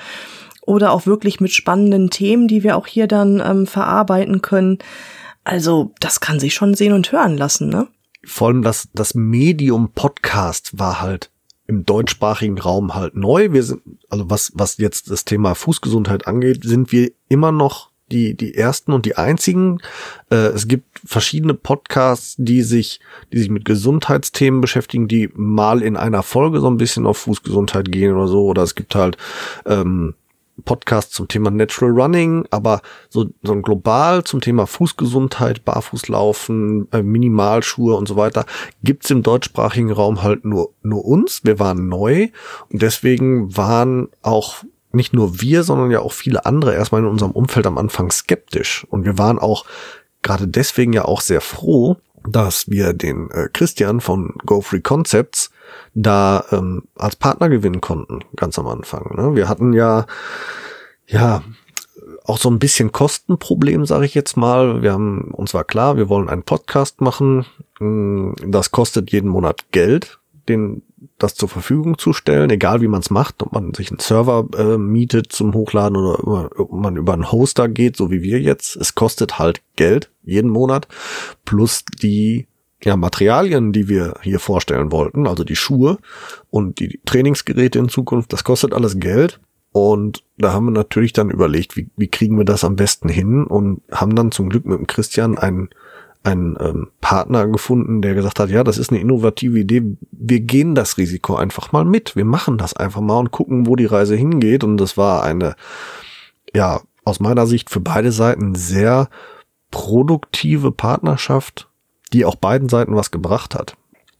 oder 0.62 0.90
auch 0.90 1.06
wirklich 1.06 1.40
mit 1.40 1.52
spannenden 1.52 2.10
Themen, 2.10 2.48
die 2.48 2.64
wir 2.64 2.76
auch 2.76 2.88
hier 2.88 3.06
dann 3.06 3.40
ähm, 3.40 3.68
verarbeiten 3.68 4.42
können. 4.42 4.78
Also, 5.44 5.92
das 6.00 6.18
kann 6.18 6.40
sich 6.40 6.54
schon 6.54 6.74
sehen 6.74 6.92
und 6.92 7.12
hören 7.12 7.36
lassen, 7.36 7.68
ne? 7.68 7.86
Vor 8.24 8.48
allem 8.48 8.62
das, 8.62 8.88
das 8.92 9.14
Medium 9.14 9.92
Podcast 9.92 10.76
war 10.76 11.00
halt 11.00 11.30
im 11.66 11.84
deutschsprachigen 11.84 12.58
Raum 12.58 12.94
halt 12.94 13.16
neu. 13.16 13.52
Wir 13.52 13.62
sind, 13.62 13.82
also 14.08 14.30
was, 14.30 14.52
was 14.54 14.78
jetzt 14.78 15.10
das 15.10 15.24
Thema 15.24 15.54
Fußgesundheit 15.54 16.26
angeht, 16.26 16.64
sind 16.64 16.92
wir 16.92 17.10
immer 17.28 17.52
noch 17.52 17.90
die, 18.12 18.34
die 18.34 18.54
ersten 18.54 18.92
und 18.92 19.04
die 19.04 19.16
einzigen. 19.16 19.78
Äh, 20.30 20.48
es 20.48 20.68
gibt 20.68 21.00
verschiedene 21.04 21.54
Podcasts, 21.54 22.36
die 22.38 22.62
sich, 22.62 23.00
die 23.32 23.38
sich 23.38 23.50
mit 23.50 23.64
Gesundheitsthemen 23.64 24.60
beschäftigen, 24.60 25.08
die 25.08 25.30
mal 25.34 25.82
in 25.82 25.96
einer 25.96 26.22
Folge 26.22 26.60
so 26.60 26.68
ein 26.68 26.76
bisschen 26.76 27.06
auf 27.06 27.18
Fußgesundheit 27.18 27.90
gehen 27.90 28.14
oder 28.14 28.28
so. 28.28 28.44
Oder 28.44 28.62
es 28.62 28.74
gibt 28.74 28.94
halt 28.94 29.16
ähm, 29.64 30.14
Podcast 30.64 31.12
zum 31.12 31.28
Thema 31.28 31.50
Natural 31.50 31.92
Running, 31.92 32.46
aber 32.50 32.80
so, 33.08 33.26
so 33.42 33.52
ein 33.52 33.62
global 33.62 34.24
zum 34.24 34.40
Thema 34.40 34.66
Fußgesundheit, 34.66 35.64
Barfußlaufen, 35.64 36.88
äh, 36.92 37.02
Minimalschuhe 37.02 37.94
und 37.94 38.08
so 38.08 38.16
weiter, 38.16 38.46
gibt's 38.82 39.10
im 39.10 39.22
deutschsprachigen 39.22 39.92
Raum 39.92 40.22
halt 40.22 40.44
nur, 40.44 40.70
nur 40.82 41.04
uns. 41.04 41.42
Wir 41.44 41.58
waren 41.58 41.88
neu 41.88 42.28
und 42.70 42.82
deswegen 42.82 43.56
waren 43.56 44.08
auch 44.22 44.64
nicht 44.92 45.12
nur 45.12 45.40
wir, 45.40 45.62
sondern 45.62 45.90
ja 45.90 46.00
auch 46.00 46.12
viele 46.12 46.46
andere 46.46 46.74
erstmal 46.74 47.02
in 47.02 47.08
unserem 47.08 47.32
Umfeld 47.32 47.66
am 47.66 47.78
Anfang 47.78 48.10
skeptisch. 48.10 48.86
Und 48.88 49.04
wir 49.04 49.18
waren 49.18 49.38
auch 49.38 49.66
gerade 50.22 50.48
deswegen 50.48 50.92
ja 50.92 51.04
auch 51.04 51.20
sehr 51.20 51.40
froh, 51.40 51.96
dass 52.28 52.68
wir 52.68 52.92
den 52.92 53.30
äh, 53.30 53.48
Christian 53.52 54.00
von 54.00 54.34
Go 54.44 54.60
Free 54.60 54.80
Concepts 54.80 55.50
da 55.94 56.44
ähm, 56.50 56.84
als 56.96 57.16
Partner 57.16 57.48
gewinnen 57.48 57.80
konnten, 57.80 58.20
ganz 58.36 58.58
am 58.58 58.66
Anfang. 58.66 59.14
Ne? 59.16 59.34
Wir 59.34 59.48
hatten 59.48 59.72
ja, 59.72 60.06
ja, 61.06 61.42
auch 62.24 62.38
so 62.38 62.50
ein 62.50 62.58
bisschen 62.58 62.92
Kostenproblem, 62.92 63.86
sage 63.86 64.04
ich 64.04 64.14
jetzt 64.14 64.36
mal. 64.36 64.82
Wir 64.82 64.92
haben, 64.92 65.30
uns 65.32 65.54
war 65.54 65.64
klar, 65.64 65.96
wir 65.96 66.08
wollen 66.08 66.28
einen 66.28 66.42
Podcast 66.42 67.00
machen. 67.00 67.46
Mm, 67.78 68.32
das 68.46 68.70
kostet 68.70 69.12
jeden 69.12 69.28
Monat 69.30 69.70
Geld, 69.70 70.18
den 70.48 70.82
das 71.18 71.34
zur 71.34 71.48
Verfügung 71.48 71.98
zu 71.98 72.12
stellen, 72.12 72.50
egal 72.50 72.82
wie 72.82 72.88
man 72.88 73.00
es 73.00 73.10
macht, 73.10 73.42
ob 73.42 73.52
man 73.52 73.72
sich 73.72 73.90
einen 73.90 74.00
Server 74.00 74.46
äh, 74.56 74.76
mietet 74.76 75.32
zum 75.32 75.54
Hochladen 75.54 75.96
oder 75.96 76.50
ob 76.58 76.72
man 76.72 76.96
über 76.96 77.14
einen 77.14 77.32
Hoster 77.32 77.68
geht, 77.68 77.96
so 77.96 78.10
wie 78.10 78.22
wir 78.22 78.40
jetzt. 78.40 78.76
Es 78.76 78.94
kostet 78.94 79.38
halt 79.38 79.62
Geld 79.76 80.10
jeden 80.22 80.50
Monat 80.50 80.88
plus 81.44 81.84
die 82.02 82.46
ja, 82.84 82.96
Materialien, 82.96 83.72
die 83.72 83.88
wir 83.88 84.14
hier 84.22 84.38
vorstellen 84.38 84.92
wollten, 84.92 85.26
also 85.26 85.44
die 85.44 85.56
Schuhe 85.56 85.98
und 86.50 86.78
die 86.78 87.00
Trainingsgeräte 87.04 87.78
in 87.78 87.88
Zukunft, 87.88 88.32
das 88.32 88.44
kostet 88.44 88.74
alles 88.74 88.98
Geld. 89.00 89.40
Und 89.72 90.22
da 90.38 90.52
haben 90.52 90.66
wir 90.66 90.70
natürlich 90.70 91.12
dann 91.12 91.28
überlegt, 91.28 91.76
wie, 91.76 91.90
wie 91.96 92.08
kriegen 92.08 92.38
wir 92.38 92.46
das 92.46 92.64
am 92.64 92.76
besten 92.76 93.10
hin 93.10 93.44
und 93.44 93.82
haben 93.90 94.14
dann 94.14 94.32
zum 94.32 94.48
Glück 94.48 94.64
mit 94.64 94.78
dem 94.78 94.86
Christian 94.86 95.36
einen, 95.36 95.68
einen 96.26 96.56
ähm, 96.60 96.88
Partner 97.00 97.46
gefunden, 97.46 98.02
der 98.02 98.14
gesagt 98.14 98.40
hat, 98.40 98.50
ja, 98.50 98.64
das 98.64 98.78
ist 98.78 98.90
eine 98.90 99.00
innovative 99.00 99.58
Idee, 99.58 99.96
wir 100.10 100.40
gehen 100.40 100.74
das 100.74 100.98
Risiko 100.98 101.36
einfach 101.36 101.72
mal 101.72 101.84
mit, 101.84 102.16
wir 102.16 102.24
machen 102.24 102.58
das 102.58 102.74
einfach 102.74 103.00
mal 103.00 103.18
und 103.18 103.30
gucken, 103.30 103.66
wo 103.66 103.76
die 103.76 103.86
Reise 103.86 104.16
hingeht. 104.16 104.64
Und 104.64 104.76
das 104.78 104.96
war 104.96 105.22
eine, 105.22 105.54
ja, 106.54 106.80
aus 107.04 107.20
meiner 107.20 107.46
Sicht 107.46 107.70
für 107.70 107.80
beide 107.80 108.12
Seiten 108.12 108.54
sehr 108.54 109.08
produktive 109.70 110.72
Partnerschaft 110.72 111.68
die 112.12 112.24
auch 112.24 112.36
beiden 112.36 112.68
Seiten 112.68 112.94
was 112.96 113.10
gebracht 113.10 113.54
hat. 113.54 113.76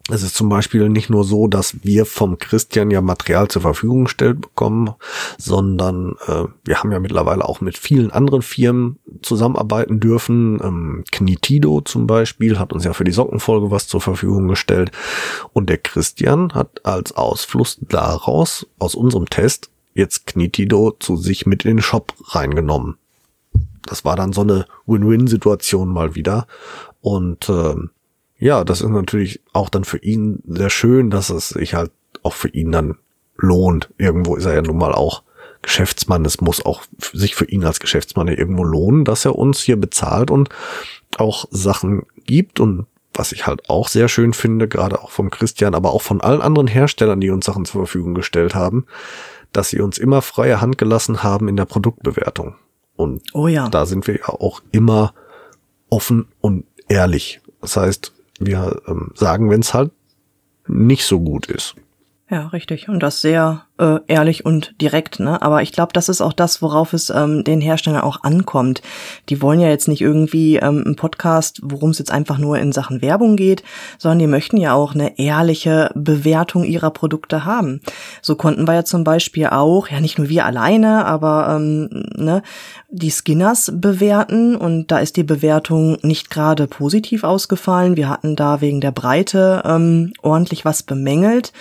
Es 0.09 0.23
ist 0.23 0.37
zum 0.37 0.49
Beispiel 0.49 0.89
nicht 0.89 1.11
nur 1.11 1.25
so, 1.25 1.49
dass 1.49 1.83
wir 1.83 2.07
vom 2.07 2.39
Christian 2.39 2.93
ja 2.93 3.01
Material 3.01 3.49
zur 3.49 3.63
Verfügung 3.63 4.05
gestellt 4.05 4.41
bekommen, 4.41 4.95
sondern 5.37 6.15
äh, 6.29 6.45
wir 6.65 6.79
haben 6.79 6.93
ja 6.93 7.01
mittlerweile 7.01 7.45
auch 7.45 7.61
mit 7.61 7.77
vielen 7.77 8.13
anderen 8.13 8.43
Firmen 8.43 9.01
zusammenarbeiten 9.23 9.99
dürfen. 9.99 10.61
Ähm, 10.63 11.05
Knitido 11.11 11.81
zum 11.81 12.07
Beispiel 12.07 12.59
hat 12.61 12.73
uns 12.73 12.85
ja 12.85 12.93
für 12.93 13.03
die 13.03 13.11
Sockenfolge 13.11 13.73
was 13.73 13.89
zur 13.89 14.01
Verfügung 14.01 14.47
gestellt. 14.47 14.93
Und 15.53 15.69
der 15.69 15.79
Christian 15.79 16.55
hat 16.55 16.87
als 16.87 17.17
Ausfluss 17.17 17.79
daraus, 17.81 18.65
aus 18.79 18.95
unserem 18.95 19.29
Test, 19.29 19.71
jetzt 19.95 20.27
Knitido 20.27 20.95
zu 21.01 21.17
sich 21.17 21.47
mit 21.47 21.65
in 21.65 21.79
den 21.79 21.83
Shop 21.83 22.15
reingenommen. 22.27 22.97
Das 23.83 24.05
war 24.05 24.15
dann 24.15 24.33
so 24.33 24.43
eine 24.43 24.67
Win-Win-Situation 24.87 25.89
mal 25.89 26.15
wieder. 26.15 26.47
Und 27.01 27.49
äh, 27.49 27.75
ja, 28.39 28.65
das 28.65 28.81
ist 28.81 28.91
natürlich 28.91 29.41
auch 29.53 29.69
dann 29.69 29.85
für 29.85 29.99
ihn 29.99 30.43
sehr 30.47 30.71
schön, 30.71 31.11
dass 31.11 31.31
es 31.31 31.51
sich 31.51 31.75
halt 31.75 31.91
auch 32.23 32.35
für 32.35 32.49
ihn 32.49 32.73
dann 32.73 32.97
lohnt. 33.39 33.89
Irgendwo 33.99 34.37
ist 34.37 34.45
er 34.45 34.55
ja 34.55 34.63
nun 34.63 34.79
mal 34.79 34.93
auch 34.93 35.23
Geschäftsmann. 35.63 36.25
Es 36.25 36.41
muss 36.41 36.65
auch 36.65 36.83
sich 37.13 37.35
für 37.35 37.47
ihn 37.47 37.65
als 37.65 37.81
Geschäftsmann 37.81 38.29
ja 38.29 38.35
irgendwo 38.35 38.65
lohnen, 38.65 39.05
dass 39.05 39.25
er 39.25 39.37
uns 39.37 39.61
hier 39.61 39.77
bezahlt 39.77 40.31
und 40.31 40.49
auch 41.19 41.47
Sachen 41.51 42.05
gibt 42.25 42.61
und 42.61 42.87
was 43.15 43.33
ich 43.33 43.47
halt 43.47 43.71
auch 43.71 43.89
sehr 43.89 44.09
schön 44.09 44.35
finde, 44.35 44.69
gerade 44.69 45.03
auch 45.03 45.11
vom 45.11 45.31
Christian, 45.31 45.75
aber 45.75 45.93
auch 45.93 46.03
von 46.03 46.21
allen 46.21 46.43
anderen 46.43 46.67
Herstellern, 46.67 47.21
die 47.21 47.31
uns 47.31 47.47
Sachen 47.47 47.65
zur 47.65 47.81
Verfügung 47.81 48.15
gestellt 48.15 48.55
haben, 48.55 48.87
dass 49.53 49.71
sie 49.71 49.81
uns 49.81 49.97
immer 49.97 50.21
freie 50.21 50.61
Hand 50.61 50.77
gelassen 50.77 51.23
haben 51.23 51.49
in 51.49 51.57
der 51.57 51.65
Produktbewertung. 51.65 52.57
Und 52.95 53.23
oh 53.33 53.49
ja. 53.49 53.69
da 53.71 53.87
sind 53.87 54.07
wir 54.07 54.19
ja 54.19 54.29
auch 54.29 54.61
immer 54.71 55.15
offen 55.89 56.29
und 56.43 56.65
ehrlich. 56.89 57.41
Das 57.61 57.77
heißt, 57.77 58.13
wir 58.39 58.83
ähm, 58.87 59.13
sagen, 59.15 59.51
wenn 59.51 59.61
es 59.61 59.75
halt 59.75 59.93
nicht 60.67 61.05
so 61.05 61.21
gut 61.21 61.47
ist. 61.47 61.75
Ja, 62.29 62.49
richtig. 62.49 62.89
Und 62.89 63.01
das 63.01 63.21
sehr 63.21 63.66
äh, 63.79 63.99
ehrlich 64.07 64.45
und 64.45 64.75
direkt, 64.81 65.21
ne? 65.21 65.41
Aber 65.43 65.63
ich 65.63 65.73
glaube, 65.73 65.93
das 65.93 66.09
ist 66.09 66.21
auch 66.21 66.33
das, 66.33 66.63
worauf 66.63 66.93
es 66.93 67.11
ähm, 67.11 67.45
den 67.45 67.61
Herstellern 67.61 68.01
auch 68.01 68.23
ankommt. 68.23 68.83
Die 69.29 69.43
wollen 69.43 69.61
ja 69.61 69.69
jetzt 69.69 69.89
nicht 69.89 70.01
irgendwie 70.01 70.57
ähm, 70.57 70.83
einen 70.85 70.97
Podcast, 70.97 71.61
worum 71.63 71.91
es 71.91 71.99
jetzt 71.99 72.11
einfach 72.11 72.39
nur 72.39 72.59
in 72.59 72.73
Sachen 72.73 73.03
Werbung 73.03 73.37
geht, 73.37 73.63
sondern 73.99 74.19
die 74.21 74.27
möchten 74.27 74.57
ja 74.57 74.73
auch 74.73 74.95
eine 74.95 75.19
ehrliche 75.19 75.91
Bewertung 75.95 76.65
ihrer 76.65 76.91
Produkte 76.91 77.45
haben. 77.45 77.81
So 78.23 78.37
konnten 78.37 78.67
wir 78.67 78.75
ja 78.75 78.85
zum 78.85 79.05
Beispiel 79.05 79.47
auch, 79.49 79.89
ja 79.89 80.01
nicht 80.01 80.19
nur 80.19 80.29
wir 80.29 80.47
alleine, 80.47 81.05
aber 81.05 81.57
ähm, 81.57 81.89
ne, 82.17 82.43
die 82.89 83.11
Skinners 83.11 83.73
bewerten 83.75 84.57
und 84.57 84.91
da 84.91 84.99
ist 84.99 85.17
die 85.17 85.25
Bewertung 85.25 85.99
nicht 86.03 86.31
gerade 86.31 86.67
positiv 86.67 87.25
ausgefallen. 87.25 87.97
Wir 87.97 88.09
hatten 88.09 88.37
da 88.37 88.61
wegen 88.61 88.81
der 88.81 88.93
Breite 88.93 89.63
ähm, 89.67 90.13
ordentlich 90.23 90.65
was 90.65 90.83
bemängelt. 90.83 91.53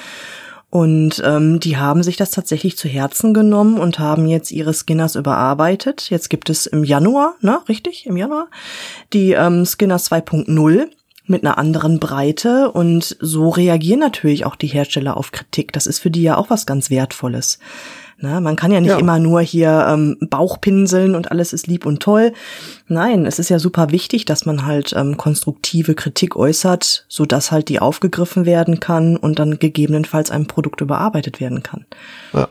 Und 0.76 1.24
ähm, 1.24 1.62
die 1.62 1.78
haben 1.78 2.04
sich 2.04 2.18
das 2.18 2.32
tatsächlich 2.32 2.78
zu 2.78 2.90
Herzen 2.90 3.34
genommen 3.34 3.80
und 3.80 3.98
haben 3.98 4.26
jetzt 4.26 4.52
ihre 4.52 4.74
Skinners 4.74 5.16
überarbeitet. 5.16 6.10
Jetzt 6.10 6.30
gibt 6.30 6.50
es 6.50 6.66
im 6.66 6.84
Januar, 6.84 7.36
ne, 7.40 7.62
richtig, 7.70 8.06
im 8.08 8.18
Januar, 8.18 8.50
die 9.14 9.32
ähm, 9.32 9.66
Skinners 9.66 10.12
2.0 10.12 10.88
mit 11.28 11.46
einer 11.46 11.58
anderen 11.58 12.02
Breite 12.02 12.72
und 12.72 13.16
so 13.22 13.48
reagieren 13.48 14.02
natürlich 14.02 14.46
auch 14.46 14.58
die 14.58 14.68
Hersteller 14.68 15.16
auf 15.16 15.32
Kritik. 15.32 15.72
Das 15.72 15.88
ist 15.88 16.00
für 16.00 16.12
die 16.12 16.24
ja 16.24 16.36
auch 16.36 16.50
was 16.50 16.66
ganz 16.66 16.90
Wertvolles. 16.90 17.60
Ne? 18.18 18.40
Man 18.40 18.56
kann 18.56 18.72
ja 18.72 18.80
nicht 18.80 18.92
ja. 18.92 18.98
immer 18.98 19.20
nur 19.20 19.42
hier 19.42 19.86
ähm, 19.90 20.18
Bauchpinseln 20.22 21.16
und 21.16 21.32
alles 21.32 21.52
ist 21.52 21.68
lieb 21.68 21.86
und 21.86 22.02
toll. 22.02 22.34
Nein, 22.88 23.26
es 23.26 23.40
ist 23.40 23.50
ja 23.50 23.60
super 23.60 23.92
wichtig, 23.92 24.26
dass 24.26 24.46
man 24.46 24.66
halt 24.66 24.94
ähm, 24.96 25.18
konstruktive 25.18 25.96
Kritik 25.96 26.36
äußert, 26.36 27.06
so 27.10 27.26
dass 27.26 27.52
halt 27.52 27.68
die 27.70 27.80
aufgegriffen 27.80 28.46
werden 28.46 28.80
kann 28.80 29.18
und 29.18 29.40
dann 29.40 29.60
gegebenenfalls 29.60 30.32
ein 30.32 30.48
Produkt 30.48 30.82
überarbeitet 30.82 31.42
werden 31.42 31.62
kann. 31.62 31.86
Ja. 32.34 32.48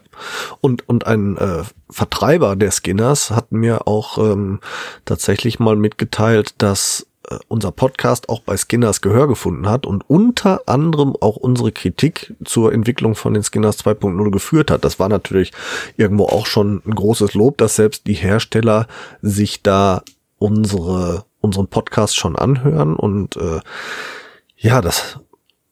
Und, 0.60 0.88
und 0.88 1.06
ein 1.06 1.36
äh, 1.38 1.62
Vertreiber 1.90 2.56
der 2.56 2.70
Skinners 2.70 3.30
hat 3.30 3.52
mir 3.52 3.86
auch 3.88 4.18
ähm, 4.18 4.60
tatsächlich 5.04 5.58
mal 5.58 5.76
mitgeteilt, 5.76 6.54
dass 6.58 7.06
unser 7.48 7.72
Podcast 7.72 8.28
auch 8.28 8.40
bei 8.40 8.56
Skinners 8.56 9.00
Gehör 9.00 9.28
gefunden 9.28 9.68
hat 9.68 9.86
und 9.86 10.08
unter 10.08 10.62
anderem 10.66 11.16
auch 11.20 11.36
unsere 11.36 11.72
Kritik 11.72 12.34
zur 12.44 12.72
Entwicklung 12.72 13.14
von 13.14 13.34
den 13.34 13.42
Skinners 13.42 13.78
2.0 13.84 14.30
geführt 14.30 14.70
hat. 14.70 14.84
Das 14.84 14.98
war 14.98 15.08
natürlich 15.08 15.52
irgendwo 15.96 16.26
auch 16.26 16.46
schon 16.46 16.82
ein 16.86 16.94
großes 16.94 17.34
Lob, 17.34 17.58
dass 17.58 17.76
selbst 17.76 18.06
die 18.06 18.14
Hersteller 18.14 18.86
sich 19.22 19.62
da 19.62 20.02
unsere 20.38 21.24
unseren 21.44 21.68
Podcast 21.68 22.16
schon 22.16 22.36
anhören 22.36 22.96
und 22.96 23.36
äh, 23.36 23.60
ja, 24.56 24.80
das 24.80 25.18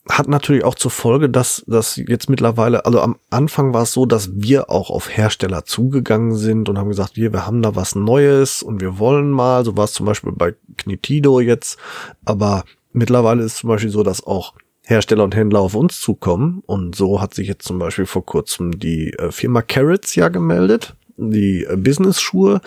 hat 0.09 0.29
natürlich 0.29 0.65
auch 0.65 0.75
zur 0.75 0.91
Folge, 0.91 1.29
dass 1.29 1.65
dass 1.67 1.97
jetzt 1.97 2.29
mittlerweile, 2.29 2.85
also 2.87 3.01
am 3.01 3.17
Anfang 3.31 3.73
war 3.73 3.83
es 3.83 3.93
so, 3.93 4.05
dass 4.05 4.31
wir 4.35 4.69
auch 4.69 4.91
auf 4.91 5.17
Hersteller 5.17 5.65
zugegangen 5.65 6.35
sind 6.35 6.69
und 6.69 6.77
haben 6.77 6.89
gesagt, 6.89 7.17
wir, 7.17 7.33
wir 7.33 7.47
haben 7.47 7.63
da 7.63 7.77
was 7.77 7.95
Neues 7.95 8.63
und 8.63 8.81
wir 8.81 8.99
wollen 8.99 9.31
mal, 9.31 9.65
so 9.65 9.77
war 9.77 9.85
es 9.85 9.93
zum 9.93 10.07
Beispiel 10.07 10.33
bei 10.33 10.55
Knitido 10.77 11.41
jetzt, 11.41 11.79
aber 12.25 12.65
mittlerweile 12.93 13.45
ist 13.45 13.59
zum 13.59 13.69
Beispiel 13.69 13.91
so, 13.91 14.03
dass 14.03 14.27
auch 14.27 14.55
Hersteller 14.85 15.25
und 15.25 15.37
Händler 15.37 15.61
auf 15.61 15.75
uns 15.75 16.01
zukommen. 16.01 16.63
Und 16.67 16.95
so 16.95 17.21
hat 17.21 17.35
sich 17.35 17.49
jetzt 17.49 17.65
zum 17.65 17.79
Beispiel 17.79 18.07
vor 18.07 18.27
kurzem 18.27 18.79
die 18.79 19.13
äh, 19.13 19.31
Firma 19.31 19.63
Carrots 19.63 20.15
ja 20.15 20.29
gemeldet, 20.29 20.95
die 21.17 21.65
äh, 21.65 21.77
Business-Schuhe, 21.77 22.61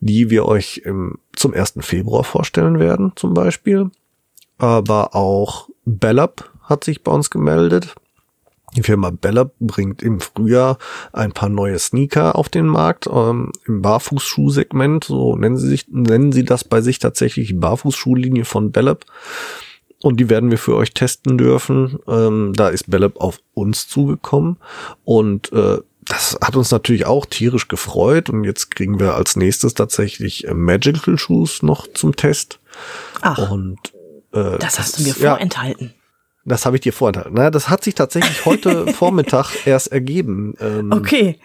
die 0.00 0.30
wir 0.30 0.46
euch 0.46 0.82
im, 0.84 1.18
zum 1.34 1.54
1. 1.54 1.74
Februar 1.80 2.24
vorstellen 2.24 2.78
werden 2.78 3.12
zum 3.14 3.34
Beispiel, 3.34 3.90
aber 4.58 5.14
auch 5.14 5.68
Bellab 5.84 6.50
hat 6.70 6.84
sich 6.84 7.02
bei 7.02 7.12
uns 7.12 7.30
gemeldet. 7.30 7.94
Die 8.76 8.82
Firma 8.82 9.10
Bella 9.10 9.50
bringt 9.58 10.00
im 10.02 10.20
Frühjahr 10.20 10.78
ein 11.12 11.32
paar 11.32 11.48
neue 11.48 11.78
Sneaker 11.78 12.36
auf 12.36 12.48
den 12.48 12.66
Markt 12.66 13.08
ähm, 13.12 13.50
im 13.66 13.82
Barfußschuhsegment. 13.82 15.04
So 15.04 15.34
nennen 15.36 15.58
sie 15.58 15.68
sich, 15.68 15.88
nennen 15.88 16.30
sie 16.30 16.44
das 16.44 16.62
bei 16.62 16.80
sich 16.80 17.00
tatsächlich 17.00 17.48
die 17.48 17.54
Barfußschuhlinie 17.54 18.44
von 18.44 18.70
Bellab. 18.70 19.04
Und 20.02 20.18
die 20.18 20.30
werden 20.30 20.50
wir 20.50 20.58
für 20.58 20.76
euch 20.76 20.94
testen 20.94 21.36
dürfen. 21.36 21.98
Ähm, 22.06 22.52
da 22.54 22.68
ist 22.68 22.90
Bellab 22.90 23.16
auf 23.16 23.40
uns 23.54 23.88
zugekommen 23.88 24.56
und 25.04 25.52
äh, 25.52 25.78
das 26.06 26.38
hat 26.42 26.56
uns 26.56 26.70
natürlich 26.70 27.06
auch 27.06 27.26
tierisch 27.26 27.68
gefreut. 27.68 28.30
Und 28.30 28.44
jetzt 28.44 28.74
kriegen 28.74 28.98
wir 28.98 29.14
als 29.14 29.36
nächstes 29.36 29.74
tatsächlich 29.74 30.46
äh, 30.46 30.54
Magical 30.54 31.18
Shoes 31.18 31.62
noch 31.62 31.86
zum 31.92 32.16
Test. 32.16 32.58
Ach. 33.20 33.50
Und 33.50 33.78
äh, 34.32 34.58
das 34.58 34.78
hast 34.78 34.98
du 34.98 35.02
mir 35.04 35.14
vorenthalten. 35.14 35.86
Ja, 35.86 35.99
das 36.44 36.66
habe 36.66 36.76
ich 36.76 36.82
dir 36.82 36.92
vorenthalten. 36.92 37.34
Naja, 37.34 37.50
das 37.50 37.68
hat 37.68 37.84
sich 37.84 37.94
tatsächlich 37.94 38.44
heute 38.44 38.86
Vormittag 38.92 39.66
erst 39.66 39.92
ergeben. 39.92 40.54
Ähm, 40.60 40.92
okay. 40.92 41.38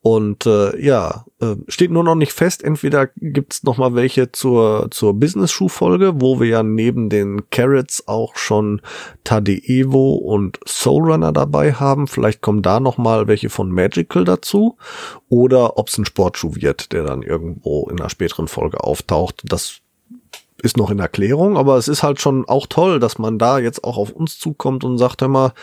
Und 0.00 0.46
äh, 0.46 0.80
ja, 0.80 1.24
äh, 1.40 1.56
steht 1.66 1.90
nur 1.90 2.04
noch 2.04 2.14
nicht 2.14 2.32
fest. 2.32 2.62
Entweder 2.62 3.08
gibt's 3.16 3.64
noch 3.64 3.76
mal 3.76 3.94
welche 3.94 4.32
zur 4.32 4.88
zur 4.90 5.14
Business-Schuh-Folge, 5.14 6.20
wo 6.20 6.40
wir 6.40 6.48
ja 6.48 6.62
neben 6.62 7.08
den 7.08 7.50
Carrots 7.50 8.06
auch 8.06 8.36
schon 8.36 8.80
Tade 9.24 9.52
Evo 9.52 10.14
und 10.14 10.60
Soul 10.66 11.10
Runner 11.10 11.32
dabei 11.32 11.72
haben. 11.72 12.06
Vielleicht 12.06 12.40
kommen 12.40 12.62
da 12.62 12.80
noch 12.80 12.98
mal 12.98 13.26
welche 13.26 13.50
von 13.50 13.70
Magical 13.70 14.24
dazu. 14.24 14.76
Oder 15.28 15.76
ob's 15.76 15.98
ein 15.98 16.04
Sportschuh 16.04 16.54
wird, 16.54 16.92
der 16.92 17.04
dann 17.04 17.22
irgendwo 17.22 17.88
in 17.90 18.00
einer 18.00 18.10
späteren 18.10 18.48
Folge 18.48 18.82
auftaucht. 18.82 19.42
Das 19.44 19.80
ist 20.62 20.76
noch 20.76 20.90
in 20.90 20.98
Erklärung, 20.98 21.56
aber 21.56 21.76
es 21.76 21.88
ist 21.88 22.02
halt 22.02 22.20
schon 22.20 22.48
auch 22.48 22.66
toll, 22.66 22.98
dass 22.98 23.18
man 23.18 23.38
da 23.38 23.58
jetzt 23.58 23.84
auch 23.84 23.96
auf 23.96 24.10
uns 24.10 24.38
zukommt 24.38 24.84
und 24.84 24.98
sagt 24.98 25.22
immer, 25.22 25.54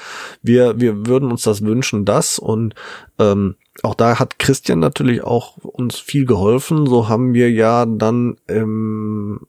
wir, 0.42 0.80
wir 0.80 1.06
würden 1.06 1.32
uns 1.32 1.44
das 1.44 1.64
wünschen, 1.64 2.06
das 2.06 2.40
und 2.40 2.76
ähm, 3.20 3.56
auch 3.84 3.96
da 3.96 4.20
hat 4.20 4.40
Christian 4.40 4.80
natürlich 4.80 5.24
auch 5.24 5.58
uns 5.58 5.98
viel 5.98 6.26
geholfen. 6.26 6.88
So 6.88 7.10
haben 7.10 7.34
wir 7.34 7.52
ja 7.52 7.86
dann 7.86 8.38
im 8.48 9.42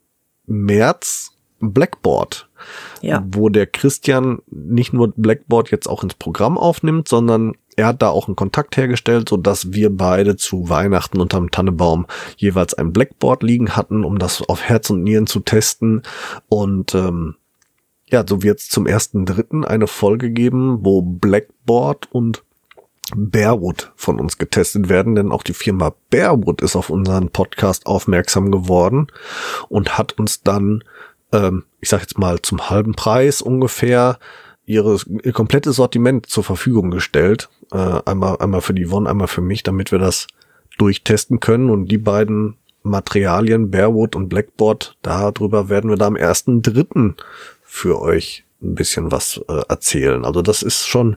März 0.45 1.31
Blackboard, 1.59 2.49
ja. 3.01 3.23
wo 3.31 3.49
der 3.49 3.67
Christian 3.67 4.39
nicht 4.47 4.93
nur 4.93 5.13
Blackboard 5.15 5.71
jetzt 5.71 5.87
auch 5.87 6.03
ins 6.03 6.13
Programm 6.13 6.57
aufnimmt, 6.57 7.07
sondern 7.07 7.53
er 7.77 7.85
hat 7.87 8.01
da 8.01 8.09
auch 8.09 8.27
einen 8.27 8.35
Kontakt 8.35 8.75
hergestellt, 8.75 9.29
so 9.29 9.37
dass 9.37 9.71
wir 9.71 9.95
beide 9.95 10.35
zu 10.35 10.67
Weihnachten 10.67 11.21
unterm 11.21 11.51
Tannebaum 11.51 12.07
jeweils 12.35 12.73
ein 12.73 12.91
Blackboard 12.91 13.43
liegen 13.43 13.77
hatten, 13.77 14.03
um 14.03 14.17
das 14.17 14.41
auf 14.41 14.63
Herz 14.63 14.89
und 14.89 15.03
Nieren 15.03 15.27
zu 15.27 15.39
testen. 15.41 16.01
Und 16.49 16.95
ähm, 16.95 17.35
ja, 18.07 18.25
so 18.27 18.41
wird 18.41 18.59
es 18.59 18.69
zum 18.69 18.87
ersten 18.87 19.25
Dritten 19.27 19.63
eine 19.63 19.85
Folge 19.85 20.31
geben, 20.31 20.79
wo 20.81 21.03
Blackboard 21.03 22.07
und 22.11 22.43
Bearwood 23.15 23.91
von 23.95 24.19
uns 24.19 24.39
getestet 24.39 24.89
werden, 24.89 25.13
denn 25.13 25.31
auch 25.31 25.43
die 25.43 25.53
Firma 25.53 25.93
Bearwood 26.09 26.61
ist 26.63 26.75
auf 26.75 26.89
unseren 26.89 27.29
Podcast 27.29 27.85
aufmerksam 27.85 28.51
geworden 28.51 29.07
und 29.69 29.99
hat 29.99 30.13
uns 30.13 30.41
dann, 30.41 30.83
ähm, 31.31 31.63
ich 31.79 31.89
sag 31.89 32.01
jetzt 32.01 32.17
mal 32.17 32.41
zum 32.41 32.71
halben 32.71 32.95
Preis 32.95 33.41
ungefähr, 33.43 34.17
ihre, 34.67 34.99
ihr 35.23 35.33
komplettes 35.33 35.77
Sortiment 35.77 36.27
zur 36.27 36.43
Verfügung 36.43 36.91
gestellt 36.91 37.49
äh, 37.71 38.01
einmal, 38.05 38.37
einmal 38.37 38.61
für 38.61 38.73
die 38.73 38.85
Yvonne, 38.85 39.09
einmal 39.09 39.27
für 39.27 39.41
mich, 39.41 39.63
damit 39.63 39.91
wir 39.91 39.97
das 39.97 40.27
durchtesten 40.77 41.39
können. 41.39 41.71
Und 41.71 41.87
die 41.87 41.97
beiden 41.97 42.55
Materialien, 42.83 43.71
Bearwood 43.71 44.15
und 44.15 44.29
Blackboard, 44.29 44.95
darüber 45.01 45.69
werden 45.69 45.89
wir 45.89 45.97
da 45.97 46.05
am 46.05 46.15
ersten 46.15 46.61
Dritten 46.61 47.15
für 47.63 47.99
euch 47.99 48.43
ein 48.61 48.75
bisschen 48.75 49.11
was 49.11 49.41
äh, 49.47 49.61
erzählen. 49.69 50.25
Also 50.25 50.41
das 50.41 50.61
ist 50.61 50.85
schon 50.85 51.15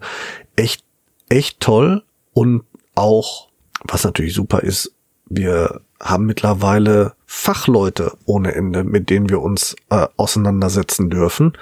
echt, 0.56 0.84
echt 1.28 1.60
toll 1.60 2.02
und 2.32 2.62
auch, 2.94 3.48
was 3.84 4.04
natürlich 4.04 4.34
super 4.34 4.60
ist, 4.60 4.92
wir 5.26 5.80
haben 6.00 6.26
mittlerweile 6.26 7.14
Fachleute 7.26 8.12
ohne 8.26 8.54
Ende, 8.54 8.84
mit 8.84 9.10
denen 9.10 9.28
wir 9.28 9.40
uns 9.40 9.76
äh, 9.90 10.06
auseinandersetzen 10.16 11.08
dürfen. 11.08 11.52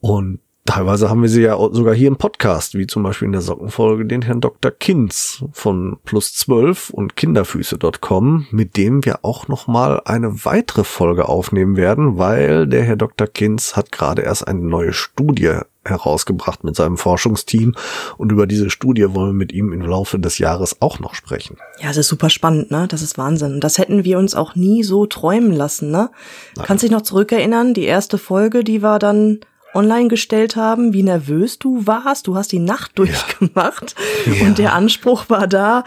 Und 0.00 0.40
teilweise 0.64 1.10
haben 1.10 1.22
wir 1.22 1.28
sie 1.28 1.42
ja 1.42 1.56
sogar 1.72 1.94
hier 1.94 2.08
im 2.08 2.16
Podcast, 2.16 2.74
wie 2.74 2.86
zum 2.86 3.02
Beispiel 3.02 3.26
in 3.26 3.32
der 3.32 3.40
Sockenfolge 3.40 4.06
den 4.06 4.22
Herrn 4.22 4.40
Dr. 4.40 4.70
Kinz 4.70 5.44
von 5.52 5.98
Plus 6.04 6.34
12 6.34 6.90
und 6.90 7.16
Kinderfüße.com, 7.16 8.46
mit 8.50 8.76
dem 8.76 9.04
wir 9.04 9.24
auch 9.24 9.48
nochmal 9.48 10.00
eine 10.04 10.44
weitere 10.44 10.84
Folge 10.84 11.28
aufnehmen 11.28 11.76
werden, 11.76 12.18
weil 12.18 12.66
der 12.66 12.84
Herr 12.84 12.96
Dr. 12.96 13.26
Kinz 13.26 13.76
hat 13.76 13.92
gerade 13.92 14.22
erst 14.22 14.46
eine 14.46 14.60
neue 14.60 14.92
Studie 14.92 15.58
herausgebracht 15.84 16.62
mit 16.62 16.76
seinem 16.76 16.96
Forschungsteam 16.96 17.74
und 18.16 18.30
über 18.30 18.46
diese 18.46 18.70
Studie 18.70 19.12
wollen 19.14 19.30
wir 19.30 19.32
mit 19.32 19.52
ihm 19.52 19.72
im 19.72 19.80
Laufe 19.80 20.18
des 20.18 20.38
Jahres 20.38 20.80
auch 20.80 21.00
noch 21.00 21.14
sprechen. 21.14 21.56
Ja, 21.80 21.88
das 21.88 21.96
ist 21.96 22.08
super 22.08 22.30
spannend, 22.30 22.70
ne? 22.70 22.86
Das 22.88 23.02
ist 23.02 23.18
Wahnsinn. 23.18 23.60
Das 23.60 23.78
hätten 23.78 24.04
wir 24.04 24.18
uns 24.18 24.36
auch 24.36 24.54
nie 24.54 24.84
so 24.84 25.06
träumen 25.06 25.52
lassen, 25.52 25.90
ne? 25.90 26.10
Nein. 26.56 26.66
Kannst 26.66 26.84
dich 26.84 26.92
noch 26.92 27.02
zurückerinnern, 27.02 27.74
die 27.74 27.82
erste 27.82 28.16
Folge, 28.16 28.62
die 28.62 28.82
war 28.82 29.00
dann 29.00 29.40
online 29.74 30.08
gestellt 30.08 30.56
haben, 30.56 30.92
wie 30.92 31.02
nervös 31.02 31.58
du 31.58 31.86
warst. 31.86 32.26
Du 32.26 32.36
hast 32.36 32.52
die 32.52 32.58
Nacht 32.58 32.92
durchgemacht 32.98 33.94
ja. 34.26 34.46
und 34.46 34.58
der 34.58 34.74
Anspruch 34.74 35.28
war 35.28 35.46
da. 35.46 35.84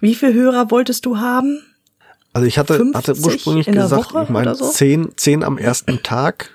Wie 0.00 0.14
viele 0.14 0.34
Hörer 0.34 0.70
wolltest 0.70 1.06
du 1.06 1.18
haben? 1.18 1.62
Also 2.32 2.46
ich 2.46 2.58
hatte, 2.58 2.92
hatte 2.94 3.16
ursprünglich 3.16 3.66
gesagt, 3.66 4.12
ich 4.22 4.28
meine 4.28 4.54
so? 4.54 4.68
zehn, 4.70 5.12
zehn 5.16 5.42
am 5.42 5.58
ersten 5.58 6.02
Tag 6.02 6.50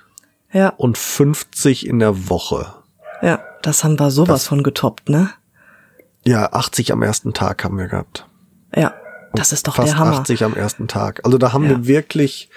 ja. 0.52 0.68
und 0.68 0.96
50 0.96 1.86
in 1.86 1.98
der 1.98 2.28
Woche. 2.28 2.72
Ja, 3.20 3.40
das 3.62 3.84
haben 3.84 3.98
wir 3.98 4.10
sowas 4.10 4.42
das, 4.42 4.46
von 4.48 4.62
getoppt, 4.62 5.08
ne? 5.08 5.30
Ja, 6.24 6.52
80 6.52 6.92
am 6.92 7.02
ersten 7.02 7.34
Tag 7.34 7.64
haben 7.64 7.76
wir 7.76 7.88
gehabt. 7.88 8.26
Ja, 8.74 8.94
das 9.34 9.52
ist 9.52 9.66
doch 9.66 9.76
fast 9.76 9.92
der 9.92 9.98
Hammer. 9.98 10.20
80 10.20 10.44
am 10.44 10.54
ersten 10.54 10.88
Tag. 10.88 11.20
Also 11.24 11.38
da 11.38 11.52
haben 11.52 11.64
ja. 11.64 11.70
wir 11.70 11.86
wirklich 11.86 12.48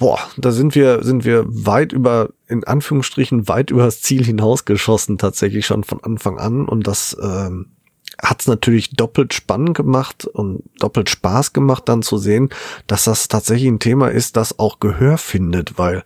boah, 0.00 0.18
da 0.36 0.50
sind 0.50 0.74
wir, 0.74 1.04
sind 1.04 1.24
wir 1.24 1.44
weit 1.46 1.92
über, 1.92 2.30
in 2.50 2.64
Anführungsstrichen, 2.64 3.48
weit 3.48 3.70
über 3.70 3.84
das 3.84 4.02
Ziel 4.02 4.24
hinausgeschossen, 4.24 5.18
tatsächlich 5.18 5.66
schon 5.66 5.84
von 5.84 6.02
Anfang 6.02 6.38
an. 6.38 6.66
Und 6.66 6.86
das 6.86 7.16
ähm, 7.22 7.66
hat 8.20 8.40
es 8.40 8.48
natürlich 8.48 8.90
doppelt 8.90 9.32
spannend 9.32 9.76
gemacht 9.76 10.26
und 10.26 10.64
doppelt 10.78 11.08
Spaß 11.08 11.52
gemacht, 11.52 11.84
dann 11.86 12.02
zu 12.02 12.18
sehen, 12.18 12.50
dass 12.86 13.04
das 13.04 13.28
tatsächlich 13.28 13.68
ein 13.68 13.78
Thema 13.78 14.10
ist, 14.10 14.36
das 14.36 14.58
auch 14.58 14.80
Gehör 14.80 15.16
findet, 15.16 15.78
weil 15.78 16.02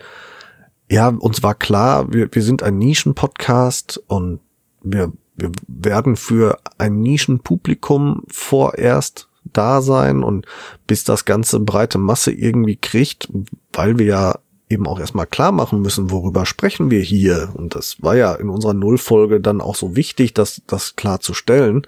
ja, 0.90 1.08
uns 1.08 1.42
war 1.42 1.54
klar, 1.54 2.12
wir, 2.12 2.28
wir 2.30 2.42
sind 2.42 2.62
ein 2.62 2.78
Nischen-Podcast 2.78 4.02
und 4.06 4.40
wir, 4.82 5.12
wir 5.34 5.50
werden 5.66 6.16
für 6.16 6.58
ein 6.78 7.00
Nischenpublikum 7.00 8.22
vorerst 8.28 9.28
da 9.44 9.82
sein 9.82 10.22
und 10.22 10.46
bis 10.86 11.04
das 11.04 11.24
ganze 11.24 11.60
breite 11.60 11.98
Masse 11.98 12.32
irgendwie 12.32 12.76
kriegt, 12.76 13.28
weil 13.72 13.98
wir 13.98 14.06
ja 14.06 14.38
eben 14.74 14.86
auch 14.86 15.00
erstmal 15.00 15.26
klar 15.26 15.52
machen 15.52 15.80
müssen, 15.80 16.10
worüber 16.10 16.44
sprechen 16.44 16.90
wir 16.90 17.00
hier. 17.00 17.50
Und 17.54 17.74
das 17.74 18.02
war 18.02 18.16
ja 18.16 18.34
in 18.34 18.50
unserer 18.50 18.74
Nullfolge 18.74 19.40
dann 19.40 19.60
auch 19.60 19.76
so 19.76 19.96
wichtig, 19.96 20.34
das, 20.34 20.60
das 20.66 20.96
klarzustellen. 20.96 21.86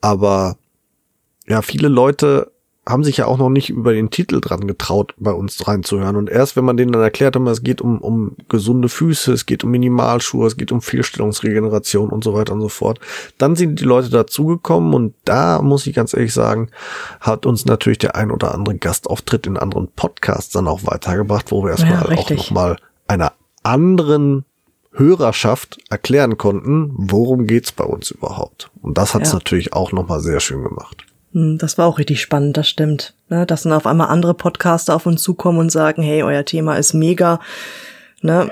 Aber 0.00 0.56
ja, 1.46 1.62
viele 1.62 1.88
Leute 1.88 2.52
haben 2.86 3.04
sich 3.04 3.16
ja 3.16 3.26
auch 3.26 3.38
noch 3.38 3.48
nicht 3.48 3.70
über 3.70 3.94
den 3.94 4.10
Titel 4.10 4.40
dran 4.40 4.66
getraut, 4.66 5.14
bei 5.18 5.32
uns 5.32 5.66
reinzuhören. 5.66 6.16
Und 6.16 6.28
erst 6.28 6.54
wenn 6.56 6.64
man 6.64 6.76
denen 6.76 6.92
dann 6.92 7.02
erklärt, 7.02 7.36
es 7.36 7.62
geht 7.62 7.80
um, 7.80 7.98
um 7.98 8.36
gesunde 8.48 8.88
Füße, 8.88 9.32
es 9.32 9.46
geht 9.46 9.64
um 9.64 9.70
Minimalschuhe, 9.70 10.46
es 10.46 10.56
geht 10.56 10.70
um 10.70 10.82
Fehlstellungsregeneration 10.82 12.10
und 12.10 12.22
so 12.22 12.34
weiter 12.34 12.52
und 12.52 12.60
so 12.60 12.68
fort, 12.68 13.00
dann 13.38 13.56
sind 13.56 13.80
die 13.80 13.84
Leute 13.84 14.10
dazugekommen 14.10 14.92
und 14.92 15.14
da 15.24 15.62
muss 15.62 15.86
ich 15.86 15.94
ganz 15.94 16.12
ehrlich 16.12 16.34
sagen, 16.34 16.68
hat 17.20 17.46
uns 17.46 17.64
natürlich 17.64 17.98
der 17.98 18.16
ein 18.16 18.30
oder 18.30 18.54
andere 18.54 18.76
Gastauftritt 18.76 19.46
in 19.46 19.56
anderen 19.56 19.88
Podcasts 19.88 20.52
dann 20.52 20.68
auch 20.68 20.84
weitergebracht, 20.84 21.50
wo 21.50 21.64
wir 21.64 21.70
erstmal 21.70 22.10
ja, 22.10 22.18
auch 22.18 22.30
nochmal 22.30 22.76
einer 23.08 23.32
anderen 23.62 24.44
Hörerschaft 24.92 25.78
erklären 25.90 26.38
konnten, 26.38 26.92
worum 26.96 27.46
geht's 27.46 27.72
bei 27.72 27.84
uns 27.84 28.10
überhaupt. 28.10 28.70
Und 28.80 28.98
das 28.98 29.14
hat's 29.14 29.30
ja. 29.30 29.34
natürlich 29.34 29.72
auch 29.72 29.90
nochmal 29.92 30.20
sehr 30.20 30.38
schön 30.38 30.62
gemacht. 30.62 31.04
Hm, 31.34 31.58
das 31.58 31.76
war 31.76 31.86
auch 31.86 31.98
richtig 31.98 32.22
spannend, 32.22 32.56
das 32.56 32.68
stimmt. 32.68 33.14
Ne, 33.28 33.44
dass 33.44 33.62
dann 33.62 33.72
auf 33.72 33.86
einmal 33.86 34.08
andere 34.08 34.34
Podcaster 34.34 34.94
auf 34.94 35.06
uns 35.06 35.22
zukommen 35.22 35.58
und 35.58 35.70
sagen, 35.70 36.02
hey, 36.02 36.22
euer 36.22 36.44
Thema 36.44 36.76
ist 36.76 36.94
mega. 36.94 37.40
Ne, 38.22 38.48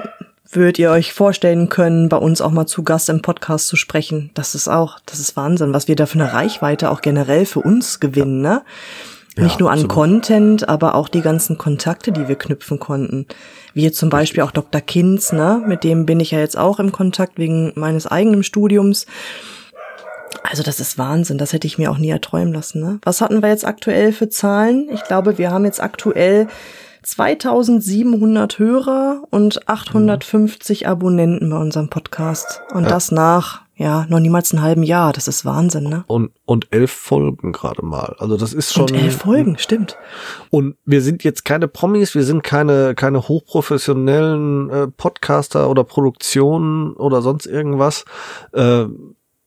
würdet 0.51 0.79
ihr 0.79 0.91
euch 0.91 1.15
vorstellen 1.15 1.71
können, 1.71 2.11
bei 2.11 2.19
uns 2.19 2.43
auch 2.43 2.51
mal 2.51 2.67
zu 2.67 2.83
Gast 2.83 3.09
im 3.09 3.23
Podcast 3.23 3.69
zu 3.69 3.77
sprechen? 3.77 4.31
Das 4.35 4.55
ist 4.55 4.69
auch, 4.69 4.99
das 5.07 5.19
ist 5.19 5.37
Wahnsinn, 5.37 5.73
was 5.73 5.89
wir 5.89 5.97
da 5.97 6.05
für 6.05 6.21
eine 6.21 6.33
Reichweite 6.33 6.91
auch 6.91 7.01
generell 7.01 7.47
für 7.47 7.61
uns 7.61 8.01
gewinnen, 8.01 8.43
ne? 8.43 8.63
Nicht 9.35 9.53
ja, 9.53 9.61
nur 9.61 9.71
an 9.71 9.85
absolut. 9.85 9.93
Content, 9.93 10.69
aber 10.69 10.95
auch 10.95 11.09
die 11.09 11.23
ganzen 11.23 11.57
Kontakte, 11.57 12.13
die 12.13 12.29
wir 12.29 12.37
knüpfen 12.37 12.79
konnten. 12.79 13.27
Wie 13.73 13.83
jetzt 13.83 13.97
zum 13.97 14.11
Beispiel 14.11 14.43
auch 14.43 14.51
Dr. 14.51 14.83
Kinz, 14.83 15.33
ne? 15.33 15.63
Mit 15.67 15.85
dem 15.85 16.05
bin 16.05 16.21
ich 16.21 16.33
ja 16.33 16.39
jetzt 16.39 16.59
auch 16.59 16.79
im 16.79 16.93
Kontakt 16.93 17.39
wegen 17.39 17.73
meines 17.75 18.07
eigenen 18.07 18.43
Studiums. 18.43 19.07
Also 20.43 20.63
das 20.63 20.81
ist 20.81 20.99
Wahnsinn, 20.99 21.39
das 21.39 21.53
hätte 21.53 21.67
ich 21.67 21.79
mir 21.79 21.91
auch 21.91 21.99
nie 21.99 22.11
erträumen 22.11 22.53
lassen. 22.53 22.81
Ne? 22.81 22.99
Was 23.03 23.21
hatten 23.21 23.43
wir 23.43 23.49
jetzt 23.49 23.67
aktuell 23.67 24.13
für 24.13 24.29
Zahlen? 24.29 24.89
Ich 24.93 25.05
glaube, 25.05 25.39
wir 25.39 25.51
haben 25.51 25.65
jetzt 25.65 25.83
aktuell 25.83 26.49
2700 27.03 28.59
Hörer 28.59 29.23
und 29.31 29.69
850 29.69 30.83
mhm. 30.83 30.87
Abonnenten 30.87 31.51
bei 31.51 31.57
unserem 31.57 31.91
Podcast. 31.91 32.63
Und 32.73 32.85
ja. 32.85 32.91
das 32.91 33.11
nach, 33.11 33.63
ja, 33.75 34.07
noch 34.09 34.21
niemals 34.21 34.53
einem 34.53 34.63
halben 34.63 34.83
Jahr. 34.85 35.13
Das 35.13 35.27
ist 35.27 35.45
Wahnsinn, 35.45 35.85
ne? 35.85 36.05
Und, 36.07 36.31
und 36.45 36.69
elf 36.71 36.93
Folgen 36.93 37.53
gerade 37.53 37.85
mal. 37.85 38.15
Also 38.19 38.37
das 38.37 38.53
ist 38.53 38.73
schon. 38.73 38.85
Und 38.85 38.93
elf 38.93 39.17
Folgen, 39.17 39.59
stimmt. 39.59 39.97
Und 40.51 40.77
wir 40.85 41.03
sind 41.03 41.25
jetzt 41.25 41.45
keine 41.45 41.67
Promis, 41.67 42.15
wir 42.15 42.25
sind 42.25 42.45
keine, 42.45 42.95
keine 42.95 43.27
hochprofessionellen 43.27 44.71
äh, 44.71 44.87
Podcaster 44.89 45.69
oder 45.69 45.83
Produktionen 45.83 46.93
oder 46.95 47.21
sonst 47.21 47.47
irgendwas. 47.47 48.05
Äh, 48.53 48.85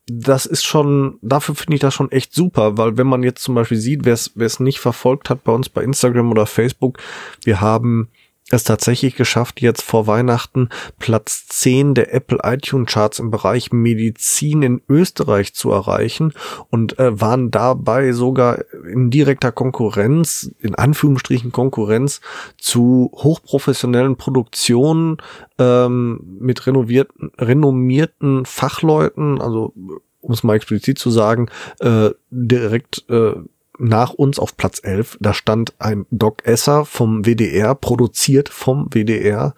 das 0.06 0.46
ist 0.46 0.64
schon, 0.64 1.18
dafür 1.20 1.54
finde 1.56 1.74
ich 1.74 1.80
das 1.80 1.94
schon 1.94 2.12
echt 2.12 2.32
super, 2.32 2.78
weil 2.78 2.96
wenn 2.96 3.08
man 3.08 3.24
jetzt 3.24 3.42
zum 3.42 3.56
Beispiel 3.56 3.78
sieht, 3.78 4.04
wer 4.04 4.14
es 4.14 4.60
nicht 4.60 4.78
verfolgt 4.78 5.30
hat 5.30 5.42
bei 5.42 5.52
uns 5.52 5.68
bei 5.68 5.82
Instagram 5.82 6.30
oder 6.30 6.46
Facebook, 6.46 6.98
wir 7.42 7.60
haben 7.60 8.08
es 8.50 8.62
tatsächlich 8.62 9.16
geschafft, 9.16 9.60
jetzt 9.60 9.82
vor 9.82 10.06
Weihnachten 10.06 10.68
Platz 10.98 11.46
10 11.48 11.94
der 11.94 12.14
Apple 12.14 12.38
iTunes 12.44 12.92
Charts 12.92 13.18
im 13.18 13.30
Bereich 13.30 13.72
Medizin 13.72 14.62
in 14.62 14.82
Österreich 14.88 15.52
zu 15.54 15.72
erreichen 15.72 16.32
und 16.70 16.98
äh, 16.98 17.20
waren 17.20 17.50
dabei 17.50 18.12
sogar 18.12 18.64
in 18.88 19.10
direkter 19.10 19.50
Konkurrenz, 19.50 20.50
in 20.60 20.76
Anführungsstrichen 20.76 21.50
Konkurrenz 21.50 22.20
zu 22.56 23.10
hochprofessionellen 23.14 24.16
Produktionen 24.16 25.16
ähm, 25.58 26.20
mit 26.38 26.66
renovierten, 26.66 27.32
renommierten 27.38 28.46
Fachleuten, 28.46 29.40
also 29.40 29.72
um 30.20 30.32
es 30.32 30.44
mal 30.44 30.54
explizit 30.54 30.98
zu 30.98 31.10
sagen, 31.10 31.48
äh, 31.80 32.10
direkt 32.30 33.04
äh, 33.08 33.34
nach 33.78 34.12
uns 34.12 34.38
auf 34.38 34.56
Platz 34.56 34.80
11, 34.82 35.18
da 35.20 35.34
stand 35.34 35.74
ein 35.78 36.06
Doc 36.10 36.46
Esser 36.46 36.84
vom 36.84 37.24
WDR, 37.24 37.74
produziert 37.74 38.48
vom 38.48 38.88
WDR. 38.92 39.54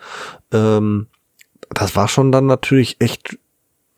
Ähm, 0.53 1.07
das 1.71 1.97
war 1.97 2.09
schon 2.09 2.33
dann 2.33 2.47
natürlich 2.47 2.97
echt 3.01 3.39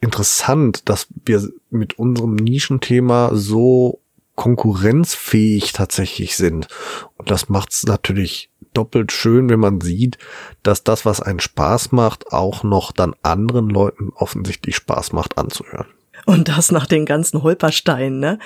interessant, 0.00 0.88
dass 0.88 1.06
wir 1.24 1.48
mit 1.70 1.98
unserem 1.98 2.34
Nischenthema 2.34 3.30
so 3.34 4.00
konkurrenzfähig 4.34 5.72
tatsächlich 5.72 6.36
sind. 6.36 6.68
Und 7.16 7.30
das 7.30 7.48
macht 7.48 7.72
es 7.72 7.84
natürlich 7.84 8.48
doppelt 8.72 9.12
schön, 9.12 9.50
wenn 9.50 9.60
man 9.60 9.80
sieht, 9.80 10.16
dass 10.62 10.82
das, 10.84 11.04
was 11.04 11.20
einen 11.20 11.40
Spaß 11.40 11.92
macht, 11.92 12.32
auch 12.32 12.62
noch 12.62 12.92
dann 12.92 13.14
anderen 13.22 13.68
Leuten 13.68 14.10
offensichtlich 14.14 14.76
Spaß 14.76 15.12
macht 15.12 15.36
anzuhören. 15.36 15.88
Und 16.26 16.48
das 16.48 16.70
nach 16.70 16.86
den 16.86 17.06
ganzen 17.06 17.42
Holpersteinen, 17.42 18.20
ne? 18.20 18.38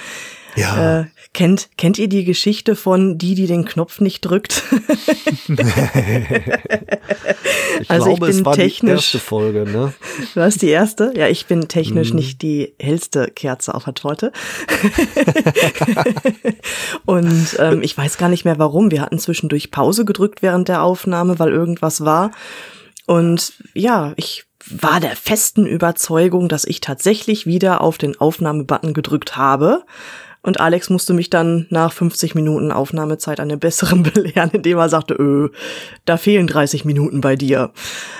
Ja. 0.56 1.00
Äh, 1.00 1.04
kennt, 1.32 1.68
kennt 1.76 1.98
ihr 1.98 2.08
die 2.08 2.24
Geschichte 2.24 2.76
von 2.76 3.18
die, 3.18 3.34
die 3.34 3.46
den 3.46 3.64
Knopf 3.64 4.00
nicht 4.00 4.20
drückt? 4.20 4.62
ich 7.80 7.90
also 7.90 8.06
glaube, 8.06 8.30
ich 8.30 8.42
bin 8.42 8.52
technisch, 8.52 9.10
die 9.10 9.16
erste 9.16 9.18
Folge, 9.18 9.64
ne? 9.70 9.92
Du 10.34 10.40
hast 10.40 10.62
die 10.62 10.68
erste? 10.68 11.12
Ja, 11.16 11.28
ich 11.28 11.46
bin 11.46 11.68
technisch 11.68 12.10
mhm. 12.10 12.16
nicht 12.16 12.42
die 12.42 12.74
hellste 12.80 13.28
Kerze 13.28 13.74
auf 13.74 13.84
der 13.84 13.94
Torte. 13.94 14.32
Und 17.04 17.56
ähm, 17.58 17.82
ich 17.82 17.98
weiß 17.98 18.16
gar 18.16 18.28
nicht 18.28 18.44
mehr 18.44 18.58
warum. 18.58 18.90
Wir 18.90 19.02
hatten 19.02 19.18
zwischendurch 19.18 19.70
Pause 19.70 20.04
gedrückt 20.04 20.42
während 20.42 20.68
der 20.68 20.82
Aufnahme, 20.82 21.38
weil 21.38 21.50
irgendwas 21.50 22.04
war. 22.04 22.30
Und 23.06 23.54
ja, 23.74 24.14
ich 24.16 24.44
war 24.66 25.00
der 25.00 25.16
festen 25.16 25.66
Überzeugung, 25.66 26.48
dass 26.48 26.64
ich 26.64 26.80
tatsächlich 26.80 27.44
wieder 27.44 27.82
auf 27.82 27.98
den 27.98 28.18
Aufnahmebutton 28.18 28.94
gedrückt 28.94 29.36
habe 29.36 29.84
Und 30.44 30.60
Alex 30.60 30.90
musste 30.90 31.14
mich 31.14 31.30
dann 31.30 31.66
nach 31.70 31.90
50 31.90 32.34
Minuten 32.34 32.70
Aufnahmezeit 32.70 33.40
an 33.40 33.48
dem 33.48 33.58
besseren 33.58 34.02
belehren, 34.14 34.50
indem 34.52 34.76
er 34.76 34.90
sagte, 34.90 35.14
öh, 35.14 35.48
da 36.04 36.18
fehlen 36.18 36.46
30 36.46 36.84
Minuten 36.84 37.22
bei 37.22 37.34
dir. 37.34 37.72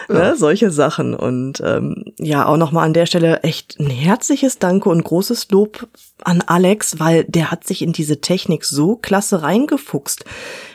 Ja. 0.09 0.15
Ne, 0.15 0.35
solche 0.35 0.71
Sachen. 0.71 1.13
Und 1.13 1.63
ähm, 1.63 2.07
ja, 2.19 2.47
auch 2.47 2.57
nochmal 2.57 2.87
an 2.87 2.95
der 2.95 3.05
Stelle 3.05 3.43
echt 3.43 3.79
ein 3.79 3.91
herzliches 3.91 4.59
Danke 4.59 4.89
und 4.89 5.05
großes 5.05 5.51
Lob 5.51 5.87
an 6.23 6.41
Alex, 6.41 6.99
weil 6.99 7.25
der 7.25 7.51
hat 7.51 7.67
sich 7.67 7.83
in 7.83 7.93
diese 7.93 8.23
Technik 8.23 8.65
so 8.65 8.97
klasse 8.97 9.43
reingefuchst. 9.43 10.25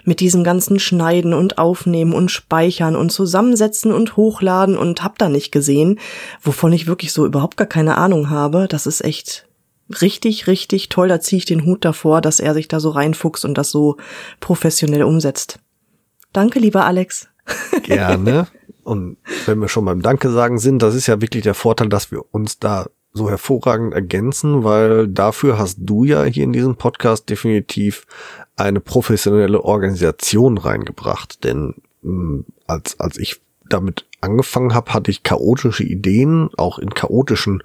Mit 0.06 0.20
diesem 0.20 0.44
ganzen 0.44 0.80
Schneiden 0.80 1.34
und 1.34 1.58
Aufnehmen 1.58 2.14
und 2.14 2.30
Speichern 2.30 2.96
und 2.96 3.12
Zusammensetzen 3.12 3.92
und 3.92 4.18
Hochladen 4.18 4.78
und 4.78 5.04
hab 5.04 5.18
da 5.18 5.30
nicht 5.30 5.52
gesehen, 5.52 6.00
wovon 6.44 6.74
ich 6.74 6.86
wirklich 6.86 7.12
so 7.12 7.26
überhaupt 7.26 7.58
gar 7.58 7.68
keine 7.68 7.98
Ahnung 7.98 8.30
habe. 8.30 8.68
Das 8.70 8.86
ist 8.86 9.04
echt 9.04 9.49
richtig, 10.02 10.48
richtig 10.48 10.90
toll. 10.90 11.08
Da 11.08 11.20
ziehe 11.20 11.38
ich 11.38 11.46
den 11.46 11.66
Hut 11.66 11.86
davor, 11.86 12.22
dass 12.22 12.40
er 12.40 12.54
sich 12.54 12.68
da 12.68 12.80
so 12.80 12.90
reinfuchst 12.90 13.46
und 13.46 13.58
das 13.58 13.72
so 13.72 13.98
professionell 14.40 15.04
umsetzt. 15.04 15.60
Danke, 16.34 16.60
lieber 16.60 16.86
Alex. 16.86 17.28
Gerne. 17.84 18.48
Und 18.84 19.18
wenn 19.46 19.60
wir 19.60 19.68
schon 19.68 19.86
beim 19.86 20.02
Danke 20.02 20.32
sagen 20.32 20.58
sind, 20.58 20.82
das 20.82 20.96
ist 20.96 21.08
ja 21.08 21.22
wirklich 21.22 21.44
der 21.44 21.54
Vorteil, 21.54 21.90
dass 21.90 22.12
wir 22.12 22.24
uns 22.32 22.60
da 22.60 22.88
so 23.14 23.30
hervorragend 23.30 23.94
ergänzen, 23.94 24.64
weil 24.64 25.08
dafür 25.08 25.58
hast 25.58 25.78
du 25.80 26.04
ja 26.04 26.24
hier 26.24 26.44
in 26.44 26.54
diesem 26.54 26.76
Podcast 26.76 27.30
definitiv 27.30 28.06
eine 28.56 28.80
professionelle 28.80 29.64
Organisation 29.64 30.58
reingebracht. 30.58 31.44
Denn 31.44 31.76
mh, 32.02 32.12
hm, 32.12 32.46
als, 32.68 33.00
als 33.00 33.18
ich 33.18 33.42
damit 33.68 34.06
angefangen 34.22 34.74
habe, 34.74 34.94
hatte 34.94 35.12
ich 35.12 35.24
chaotische 35.24 35.84
Ideen, 35.84 36.50
auch 36.58 36.80
in 36.80 36.94
chaotischen 36.94 37.64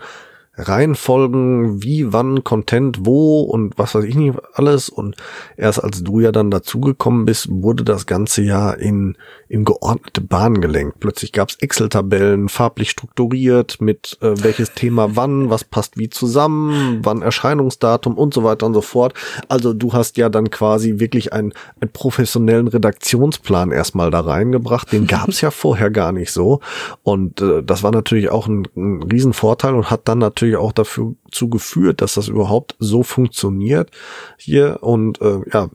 Reihenfolgen, 0.56 1.82
wie, 1.82 2.12
wann, 2.12 2.44
Content, 2.44 2.98
wo 3.00 3.42
und 3.42 3.76
was 3.76 3.94
weiß 3.94 4.04
ich 4.04 4.14
nicht 4.14 4.36
alles. 4.54 4.88
Und 4.88 5.16
erst 5.56 5.82
als 5.82 6.04
du 6.04 6.20
ja 6.20 6.30
dann 6.32 6.50
dazugekommen 6.50 7.24
bist, 7.24 7.48
wurde 7.50 7.82
das 7.82 8.06
ganze 8.06 8.42
ja 8.42 8.70
in, 8.70 9.16
in 9.48 9.64
geordnete 9.64 10.20
Bahnen 10.20 10.60
gelenkt. 10.60 11.00
Plötzlich 11.00 11.32
gab's 11.32 11.56
Excel-Tabellen, 11.56 12.48
farblich 12.48 12.90
strukturiert, 12.90 13.80
mit 13.80 14.16
äh, 14.20 14.34
welches 14.42 14.72
Thema 14.74 15.16
wann, 15.16 15.50
was 15.50 15.64
passt 15.64 15.98
wie 15.98 16.08
zusammen, 16.08 17.00
wann 17.02 17.22
Erscheinungsdatum 17.22 18.16
und 18.16 18.32
so 18.32 18.44
weiter 18.44 18.66
und 18.66 18.74
so 18.74 18.80
fort. 18.80 19.14
Also 19.48 19.74
du 19.74 19.92
hast 19.92 20.16
ja 20.18 20.28
dann 20.28 20.50
quasi 20.50 20.98
wirklich 20.98 21.32
einen, 21.32 21.52
einen 21.80 21.90
professionellen 21.90 22.68
Redaktionsplan 22.68 23.72
erstmal 23.72 24.10
da 24.10 24.20
reingebracht. 24.20 24.92
Den 24.92 25.06
gab's 25.06 25.40
ja 25.40 25.50
vorher 25.52 25.90
gar 25.90 26.12
nicht 26.12 26.30
so. 26.30 26.60
Und 27.02 27.40
äh, 27.40 27.62
das 27.62 27.82
war 27.82 27.90
natürlich 27.90 28.30
auch 28.30 28.46
ein, 28.46 28.68
ein 28.76 29.02
Riesenvorteil 29.02 29.74
und 29.74 29.90
hat 29.90 30.02
dann 30.04 30.18
natürlich 30.18 30.43
natürlich 30.44 30.56
auch 30.56 30.72
dafür 30.72 31.14
zugeführt, 31.30 32.00
dass 32.00 32.14
das 32.14 32.28
überhaupt 32.28 32.76
so 32.78 33.02
funktioniert 33.02 33.90
hier 34.36 34.78
und 34.82 35.20
äh, 35.20 35.40
ja, 35.52 35.70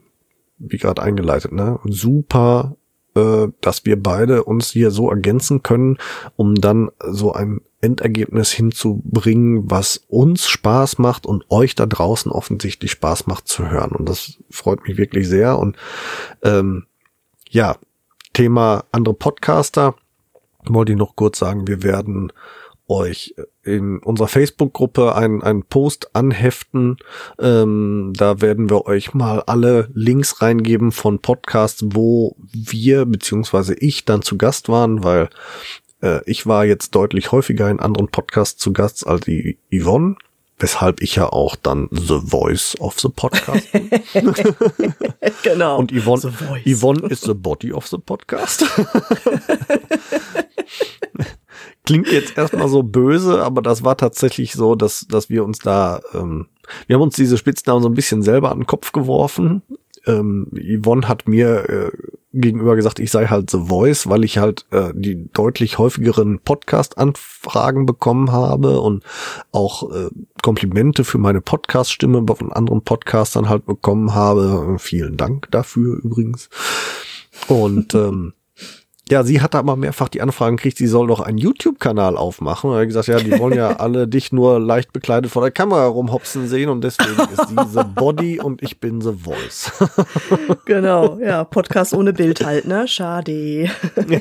wie 0.59 0.77
gerade 0.77 1.01
eingeleitet, 1.01 1.51
ne? 1.51 1.79
Super, 1.85 2.75
äh, 3.15 3.47
dass 3.61 3.85
wir 3.85 4.01
beide 4.01 4.43
uns 4.43 4.71
hier 4.71 4.91
so 4.91 5.09
ergänzen 5.09 5.63
können, 5.63 5.97
um 6.35 6.55
dann 6.55 6.91
so 7.09 7.33
ein 7.33 7.61
Endergebnis 7.81 8.51
hinzubringen, 8.51 9.71
was 9.71 10.03
uns 10.09 10.47
Spaß 10.47 10.99
macht 10.99 11.25
und 11.25 11.45
euch 11.49 11.75
da 11.75 11.85
draußen 11.85 12.31
offensichtlich 12.31 12.91
Spaß 12.91 13.25
macht 13.27 13.47
zu 13.47 13.69
hören. 13.69 13.91
Und 13.91 14.07
das 14.07 14.37
freut 14.51 14.85
mich 14.85 14.97
wirklich 14.97 15.27
sehr. 15.27 15.57
Und 15.57 15.77
ähm, 16.43 16.85
ja, 17.49 17.77
Thema 18.33 18.83
andere 18.91 19.15
Podcaster 19.15 19.95
wollte 20.65 20.91
ich 20.91 20.97
noch 20.97 21.15
kurz 21.15 21.39
sagen, 21.39 21.67
wir 21.67 21.81
werden 21.81 22.33
euch 22.89 23.35
in 23.63 23.99
unserer 23.99 24.27
Facebook-Gruppe 24.27 25.15
einen, 25.15 25.43
einen 25.43 25.63
Post 25.63 26.15
anheften. 26.15 26.97
Ähm, 27.39 28.13
da 28.15 28.41
werden 28.41 28.69
wir 28.69 28.85
euch 28.85 29.13
mal 29.13 29.41
alle 29.41 29.89
Links 29.93 30.41
reingeben 30.41 30.91
von 30.91 31.19
Podcasts, 31.19 31.83
wo 31.85 32.35
wir 32.51 33.05
beziehungsweise 33.05 33.75
ich 33.75 34.05
dann 34.05 34.21
zu 34.21 34.37
Gast 34.37 34.69
waren, 34.69 35.03
weil 35.03 35.29
äh, 36.01 36.21
ich 36.25 36.47
war 36.47 36.65
jetzt 36.65 36.95
deutlich 36.95 37.31
häufiger 37.31 37.69
in 37.69 37.79
anderen 37.79 38.09
Podcasts 38.09 38.59
zu 38.59 38.73
Gast 38.73 39.05
als 39.05 39.21
die 39.21 39.59
Yvonne. 39.71 40.15
Weshalb 40.61 41.01
ich 41.01 41.15
ja 41.15 41.31
auch 41.31 41.55
dann 41.55 41.87
The 41.89 42.19
Voice 42.21 42.75
of 42.81 42.99
the 42.99 43.07
Podcast 43.07 43.71
bin. 43.71 43.89
genau. 45.43 45.77
Und 45.77 45.93
Yvonne, 45.93 46.33
Yvonne 46.65 47.07
is 47.07 47.21
the 47.21 47.33
body 47.33 47.71
of 47.71 47.87
the 47.87 47.97
podcast. 47.97 48.65
klingt 51.89 52.11
jetzt 52.11 52.37
erstmal 52.37 52.67
so 52.67 52.83
böse, 52.83 53.43
aber 53.43 53.63
das 53.63 53.83
war 53.83 53.97
tatsächlich 53.97 54.53
so, 54.53 54.75
dass, 54.75 55.07
dass 55.07 55.29
wir 55.31 55.43
uns 55.43 55.57
da, 55.57 56.01
ähm, 56.13 56.45
wir 56.85 56.95
haben 56.95 57.01
uns 57.01 57.15
diese 57.15 57.35
Spitznamen 57.37 57.81
so 57.81 57.89
ein 57.89 57.95
bisschen 57.95 58.21
selber 58.21 58.51
an 58.51 58.59
den 58.59 58.67
Kopf 58.67 58.91
geworfen. 58.91 59.63
Ähm, 60.05 60.47
Yvonne 60.53 61.07
hat 61.07 61.27
mir 61.27 61.67
äh, 61.67 61.91
gegenüber 62.31 62.75
gesagt, 62.75 62.99
ich 62.99 63.09
sei 63.09 63.25
halt 63.25 63.49
The 63.49 63.57
Voice, 63.65 64.07
weil 64.07 64.23
ich 64.23 64.37
halt 64.37 64.67
äh, 64.69 64.91
die 64.93 65.31
deutlich 65.33 65.79
häufigeren 65.79 66.39
Podcast-Anfragen 66.39 67.87
bekommen 67.87 68.31
habe 68.31 68.81
und 68.81 69.03
auch 69.51 69.91
äh, 69.91 70.09
Komplimente 70.43 71.03
für 71.03 71.17
meine 71.17 71.41
Podcast-Stimme 71.41 72.23
von 72.27 72.53
anderen 72.53 72.83
Podcastern 72.83 73.49
halt 73.49 73.65
bekommen 73.65 74.13
habe. 74.13 74.75
Vielen 74.77 75.17
Dank 75.17 75.49
dafür 75.49 75.97
übrigens. 76.03 76.49
Und 77.47 77.95
ähm, 77.95 78.33
ja, 79.11 79.23
sie 79.23 79.41
hat 79.41 79.55
aber 79.55 79.75
mehrfach 79.75 80.07
die 80.07 80.21
Anfragen 80.21 80.57
gekriegt, 80.57 80.77
sie 80.77 80.87
soll 80.87 81.07
doch 81.07 81.19
einen 81.19 81.39
YouTube-Kanal 81.39 82.15
aufmachen. 82.15 82.69
Und 82.69 82.75
er 82.75 82.81
hat 82.81 82.87
gesagt, 82.87 83.07
ja, 83.07 83.19
die 83.19 83.37
wollen 83.39 83.57
ja 83.57 83.69
alle 83.79 84.07
dich 84.07 84.31
nur 84.31 84.59
leicht 84.59 84.93
bekleidet 84.93 85.31
vor 85.31 85.41
der 85.41 85.51
Kamera 85.51 85.87
rumhopsen 85.87 86.47
sehen 86.47 86.69
und 86.69 86.83
deswegen 86.83 87.19
ist 87.33 87.49
sie 87.49 87.55
The 87.73 87.83
Body 87.95 88.39
und 88.39 88.61
ich 88.61 88.79
bin 88.79 89.01
The 89.01 89.13
Voice. 89.13 89.71
genau, 90.65 91.17
ja, 91.19 91.43
Podcast 91.43 91.93
ohne 91.93 92.13
Bild 92.13 92.45
halt, 92.45 92.65
ne? 92.65 92.87
Schade. 92.87 93.69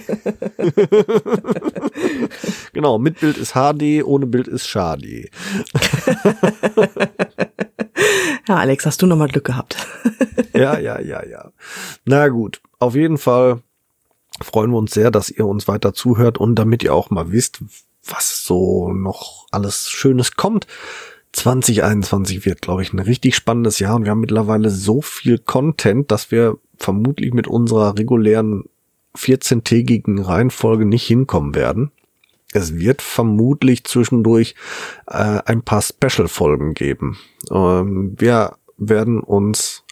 genau, 2.72 2.98
mit 2.98 3.20
Bild 3.20 3.36
ist 3.36 3.52
HD, 3.52 4.02
ohne 4.04 4.26
Bild 4.26 4.48
ist 4.48 4.66
Schade. 4.66 5.28
ja, 8.48 8.56
Alex, 8.56 8.86
hast 8.86 9.02
du 9.02 9.06
nochmal 9.06 9.28
Glück 9.28 9.44
gehabt. 9.44 9.76
ja, 10.54 10.78
ja, 10.78 10.98
ja, 11.00 11.24
ja. 11.26 11.50
Na 12.06 12.28
gut, 12.28 12.62
auf 12.78 12.94
jeden 12.94 13.18
Fall 13.18 13.60
freuen 14.40 14.70
wir 14.70 14.78
uns 14.78 14.92
sehr, 14.92 15.10
dass 15.10 15.30
ihr 15.30 15.46
uns 15.46 15.68
weiter 15.68 15.94
zuhört 15.94 16.38
und 16.38 16.56
damit 16.56 16.82
ihr 16.82 16.94
auch 16.94 17.10
mal 17.10 17.32
wisst, 17.32 17.60
was 18.04 18.44
so 18.44 18.90
noch 18.92 19.46
alles 19.50 19.88
Schönes 19.88 20.36
kommt. 20.36 20.66
2021 21.32 22.46
wird, 22.46 22.62
glaube 22.62 22.82
ich, 22.82 22.92
ein 22.92 22.98
richtig 22.98 23.36
spannendes 23.36 23.78
Jahr 23.78 23.96
und 23.96 24.04
wir 24.04 24.10
haben 24.10 24.20
mittlerweile 24.20 24.70
so 24.70 25.02
viel 25.02 25.38
Content, 25.38 26.10
dass 26.10 26.30
wir 26.30 26.56
vermutlich 26.78 27.34
mit 27.34 27.46
unserer 27.46 27.98
regulären 27.98 28.64
14-tägigen 29.16 30.22
Reihenfolge 30.22 30.84
nicht 30.84 31.06
hinkommen 31.06 31.54
werden. 31.54 31.90
Es 32.52 32.76
wird 32.76 33.02
vermutlich 33.02 33.84
zwischendurch 33.84 34.54
äh, 35.06 35.40
ein 35.44 35.62
paar 35.62 35.82
Special-Folgen 35.82 36.74
geben. 36.74 37.18
Ähm, 37.50 38.14
wir 38.18 38.56
werden 38.78 39.20
uns 39.20 39.84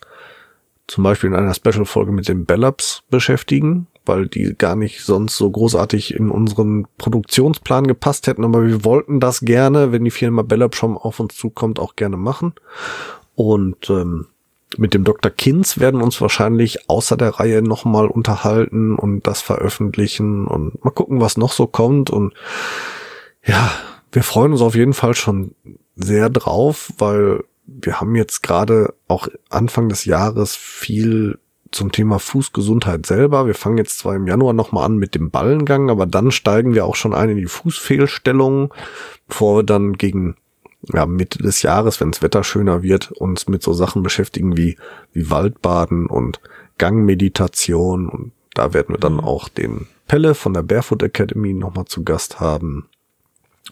zum 0.87 1.05
Beispiel 1.05 1.29
in 1.29 1.37
einer 1.37 1.55
Special-Folge 1.55 2.13
mit 2.13 2.29
den 2.29 2.47
Bellops 2.47 3.03
beschäftigen 3.11 3.89
weil 4.07 4.29
die 4.29 4.55
gar 4.57 4.77
nicht 4.77 5.05
sonst 5.05 5.37
so 5.37 5.51
großartig 5.51 6.14
in 6.14 6.31
unseren 6.31 6.87
Produktionsplan 6.99 7.87
gepasst 7.87 8.27
hätten. 8.27 8.45
Aber 8.45 8.66
wir 8.66 8.85
wollten 8.85 9.21
das 9.21 9.40
gerne, 9.40 9.92
wenn 9.92 10.05
die 10.05 10.11
Firma 10.11 10.42
Bellapschom 10.42 10.97
auf 10.97 11.21
uns 11.21 11.37
zukommt, 11.37 11.79
auch 11.79 11.97
gerne 11.97 12.16
machen. 12.16 12.55
Und 13.35 13.90
ähm, 13.90 14.27
mit 14.77 14.95
dem 14.95 15.05
Dr. 15.05 15.31
Kinz 15.31 15.79
werden 15.79 16.01
wir 16.01 16.05
uns 16.05 16.21
wahrscheinlich 16.21 16.88
außer 16.88 17.16
der 17.16 17.31
Reihe 17.31 17.62
nochmal 17.62 18.07
unterhalten 18.07 18.97
und 18.97 19.27
das 19.27 19.40
veröffentlichen 19.40 20.47
und 20.47 20.85
mal 20.85 20.90
gucken, 20.90 21.21
was 21.21 21.37
noch 21.37 21.53
so 21.53 21.66
kommt. 21.66 22.11
Und 22.11 22.35
ja, 23.45 23.71
wir 24.12 24.23
freuen 24.23 24.53
uns 24.53 24.61
auf 24.61 24.75
jeden 24.75 24.95
Fall 24.95 25.14
schon 25.14 25.55
sehr 25.95 26.31
drauf, 26.31 26.92
weil 26.99 27.45
wir 27.66 28.01
haben 28.01 28.14
jetzt 28.14 28.42
gerade 28.42 28.95
auch 29.09 29.29
Anfang 29.51 29.88
des 29.88 30.05
Jahres 30.05 30.55
viel 30.55 31.38
zum 31.77 31.93
Thema 31.93 32.19
Fußgesundheit 32.19 33.07
selber. 33.07 33.47
Wir 33.47 33.55
fangen 33.55 33.79
jetzt 33.79 33.99
zwar 33.99 34.17
im 34.17 34.27
Januar 34.27 34.53
nochmal 34.53 34.85
an 34.85 34.97
mit 34.97 35.15
dem 35.15 35.31
Ballengang, 35.31 35.91
aber 35.91 36.07
dann 36.07 36.31
steigen 36.31 36.75
wir 36.75 36.85
auch 36.85 36.97
schon 36.97 37.15
ein 37.15 37.31
in 37.31 37.37
die 37.37 37.47
Fußfehlstellung, 37.47 38.73
bevor 39.29 39.59
wir 39.59 39.62
dann 39.62 39.93
gegen 39.93 40.37
ja, 40.93 41.07
Mitte 41.07 41.39
des 41.39 41.62
Jahres, 41.62 42.01
wenn 42.01 42.11
das 42.11 42.23
Wetter 42.23 42.45
schöner 42.45 42.83
wird, 42.83 43.12
uns 43.12 43.49
mit 43.49 43.62
so 43.62 43.73
Sachen 43.73 44.03
beschäftigen 44.03 44.57
wie, 44.57 44.77
wie 45.12 45.31
Waldbaden 45.31 46.07
und 46.07 46.41
Gangmeditation. 46.79 48.09
Und 48.09 48.33
da 48.55 48.73
werden 48.73 48.95
wir 48.95 49.01
dann 49.01 49.15
mhm. 49.15 49.21
auch 49.21 49.49
den 49.49 49.87
Pelle 50.07 50.35
von 50.35 50.55
der 50.55 50.62
Barefoot 50.62 51.03
Academy 51.03 51.53
nochmal 51.53 51.87
zu 51.87 52.05
Gast 52.05 52.41
haben. 52.41 52.89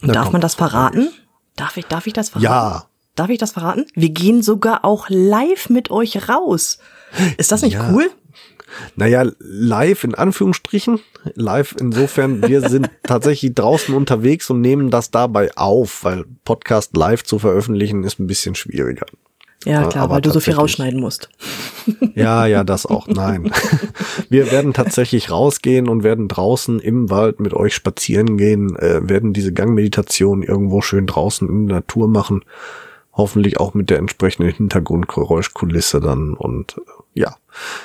Darf 0.03 0.33
man 0.33 0.41
das 0.41 0.55
verraten? 0.55 1.11
Darf 1.57 1.77
ich, 1.77 1.87
darf 1.87 2.07
ich 2.07 2.13
das 2.13 2.31
verraten? 2.31 2.45
Ja. 2.45 2.87
Darf 3.15 3.31
ich 3.31 3.39
das 3.39 3.53
verraten? 3.53 3.87
Wir 3.95 4.11
gehen 4.11 4.43
sogar 4.43 4.85
auch 4.85 5.07
live 5.09 5.71
mit 5.71 5.91
euch 5.91 6.29
raus. 6.29 6.79
Ist 7.37 7.53
das 7.53 7.63
nicht 7.63 7.75
ja. 7.75 7.91
cool? 7.93 8.11
Naja, 8.97 9.25
live 9.39 10.03
in 10.03 10.15
Anführungsstrichen. 10.15 10.99
Live 11.35 11.77
insofern, 11.79 12.47
wir 12.47 12.61
sind 12.69 12.91
tatsächlich 13.05 13.55
draußen 13.55 13.95
unterwegs 13.95 14.51
und 14.51 14.61
nehmen 14.61 14.91
das 14.91 15.11
dabei 15.13 15.57
auf, 15.57 16.03
weil 16.03 16.25
Podcast 16.45 16.97
live 16.97 17.23
zu 17.23 17.39
veröffentlichen 17.39 18.03
ist 18.03 18.19
ein 18.19 18.27
bisschen 18.27 18.57
schwieriger. 18.57 19.07
Ja, 19.65 19.87
klar, 19.87 20.05
Aber 20.05 20.15
weil 20.15 20.21
du 20.21 20.31
so 20.31 20.41
viel 20.41 20.55
rausschneiden 20.55 21.01
musst. 21.01 21.29
Ja, 22.15 22.47
ja, 22.47 22.65
das 22.65 22.87
auch. 22.87 23.09
Nein. 23.09 23.51
Wir 24.31 24.51
werden 24.51 24.73
tatsächlich 24.73 25.31
rausgehen 25.31 25.89
und 25.89 26.03
werden 26.03 26.29
draußen 26.29 26.79
im 26.79 27.11
Wald 27.11 27.41
mit 27.41 27.53
euch 27.53 27.75
spazieren 27.75 28.39
gehen, 28.39 28.75
äh, 28.77 29.07
werden 29.07 29.35
diese 29.35 29.53
Gangmeditation 29.53 30.43
irgendwo 30.43 30.81
schön 30.81 31.07
draußen 31.07 31.47
in 31.47 31.67
der 31.67 31.79
Natur 31.79 32.09
machen. 32.09 32.43
Hoffentlich 33.17 33.59
auch 33.61 33.75
mit 33.75 33.91
der 33.91 33.99
entsprechenden 33.99 34.53
Hintergrundgeräuschkulisse 34.53 36.01
dann. 36.01 36.35
Und 36.35 36.77
äh, 36.79 37.21
ja, 37.21 37.37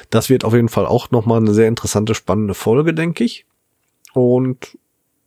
das 0.09 0.29
wird 0.29 0.43
auf 0.43 0.53
jeden 0.53 0.69
Fall 0.69 0.85
auch 0.85 1.11
nochmal 1.11 1.39
eine 1.39 1.53
sehr 1.53 1.67
interessante, 1.67 2.15
spannende 2.15 2.53
Folge, 2.53 2.93
denke 2.93 3.23
ich. 3.23 3.45
Und 4.13 4.77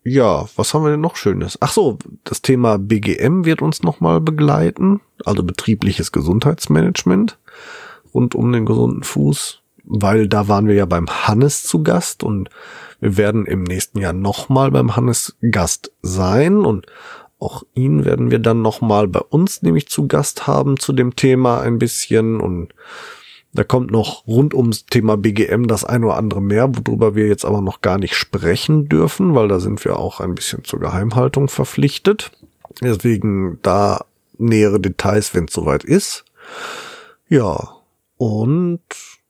ja, 0.05 0.47
was 0.57 0.75
haben 0.75 0.85
wir 0.85 0.91
denn 0.91 1.01
noch 1.01 1.15
Schönes? 1.15 1.57
Ach 1.61 1.73
so, 1.73 1.99
das 2.25 2.43
Thema 2.43 2.79
BGM 2.79 3.45
wird 3.45 3.63
uns 3.63 3.83
nochmal 3.83 4.21
begleiten, 4.21 5.01
also 5.25 5.45
betriebliches 5.45 6.11
Gesundheitsmanagement 6.11 7.39
rund 8.13 8.35
um 8.35 8.53
den 8.53 8.67
gesunden 8.67 9.05
Fuß, 9.05 9.61
weil 9.85 10.29
da 10.29 10.49
waren 10.49 10.67
wir 10.67 10.75
ja 10.75 10.87
beim 10.87 11.09
Hannes 11.09 11.63
zu 11.63 11.83
Gast 11.83 12.25
und 12.25 12.51
wir 13.01 13.17
werden 13.17 13.47
im 13.47 13.63
nächsten 13.63 14.01
Jahr 14.01 14.13
nochmal 14.13 14.71
beim 14.71 14.97
Hannes 14.97 15.37
Gast 15.51 15.93
sein 16.03 16.59
und 16.59 16.87
auch 17.43 17.65
ihn 17.75 18.05
werden 18.05 18.31
wir 18.31 18.39
dann 18.39 18.63
nochmal 18.63 19.09
bei 19.09 19.21
uns 19.21 19.63
nämlich 19.63 19.89
zu 19.89 20.07
Gast 20.07 20.47
haben 20.47 20.79
zu 20.79 20.93
dem 20.93 21.17
Thema 21.17 21.61
ein 21.61 21.79
bisschen 21.79 22.41
und 22.41 22.75
da 23.55 23.65
kommt 23.65 23.91
noch 23.91 24.27
rund 24.27 24.55
ums 24.55 24.87
Thema 24.87 25.19
BGM 25.19 25.67
das 25.67 25.85
ein 25.85 26.05
oder 26.05 26.17
andere 26.17 26.41
mehr, 26.41 26.71
worüber 26.75 27.15
wir 27.15 27.27
jetzt 27.27 27.45
aber 27.45 27.61
noch 27.61 27.83
gar 27.83 27.99
nicht 27.99 28.15
sprechen 28.15 28.89
dürfen, 28.89 29.35
weil 29.35 29.49
da 29.49 29.61
sind 29.61 29.85
wir 29.85 29.99
auch 29.99 30.21
ein 30.21 30.35
bisschen 30.35 30.65
zur 30.65 30.81
Geheimhaltung 30.81 31.49
verpflichtet. 31.49 32.33
Deswegen 32.81 33.59
da 33.61 34.07
nähere 34.39 34.81
Details, 34.81 35.35
wenn 35.35 35.45
es 35.45 35.53
soweit 35.53 35.85
ist. 35.85 36.25
Ja, 37.29 37.77
und 38.17 38.81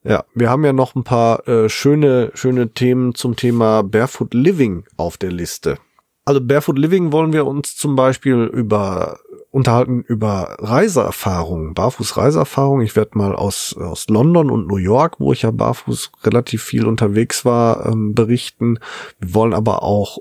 ja, 0.05 0.25
wir 0.35 0.51
haben 0.51 0.64
ja 0.64 0.72
noch 0.72 0.94
ein 0.94 1.05
paar 1.05 1.46
äh, 1.48 1.68
schöne, 1.68 2.31
schöne 2.35 2.70
Themen 2.70 3.14
zum 3.14 3.35
Thema 3.35 3.83
Barefoot 3.83 4.35
Living 4.35 4.85
auf 4.96 5.16
der 5.16 5.33
Liste. 5.33 5.79
Also 6.24 6.40
Barefoot 6.40 6.78
Living 6.78 7.12
wollen 7.12 7.32
wir 7.32 7.46
uns 7.46 7.76
zum 7.76 7.96
Beispiel 7.96 8.44
über 8.44 9.18
unterhalten 9.52 10.02
über 10.08 10.56
Reiseerfahrungen, 10.61 11.74
Barfuß-Reiseerfahrungen. 11.74 12.85
Ich 12.85 12.96
werde 12.96 13.18
mal 13.18 13.37
aus, 13.37 13.76
aus 13.76 14.08
London 14.08 14.50
und 14.50 14.66
New 14.66 14.78
York, 14.78 15.16
wo 15.18 15.32
ich 15.32 15.42
ja 15.42 15.50
barfuß 15.50 16.11
relativ 16.24 16.62
viel 16.62 16.87
unterwegs 16.87 17.44
war, 17.44 17.87
ähm, 17.87 18.14
berichten. 18.14 18.78
Wir 19.20 19.35
wollen 19.35 19.52
aber 19.52 19.82
auch 19.82 20.18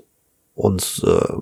uns 0.54 1.02
äh, 1.02 1.32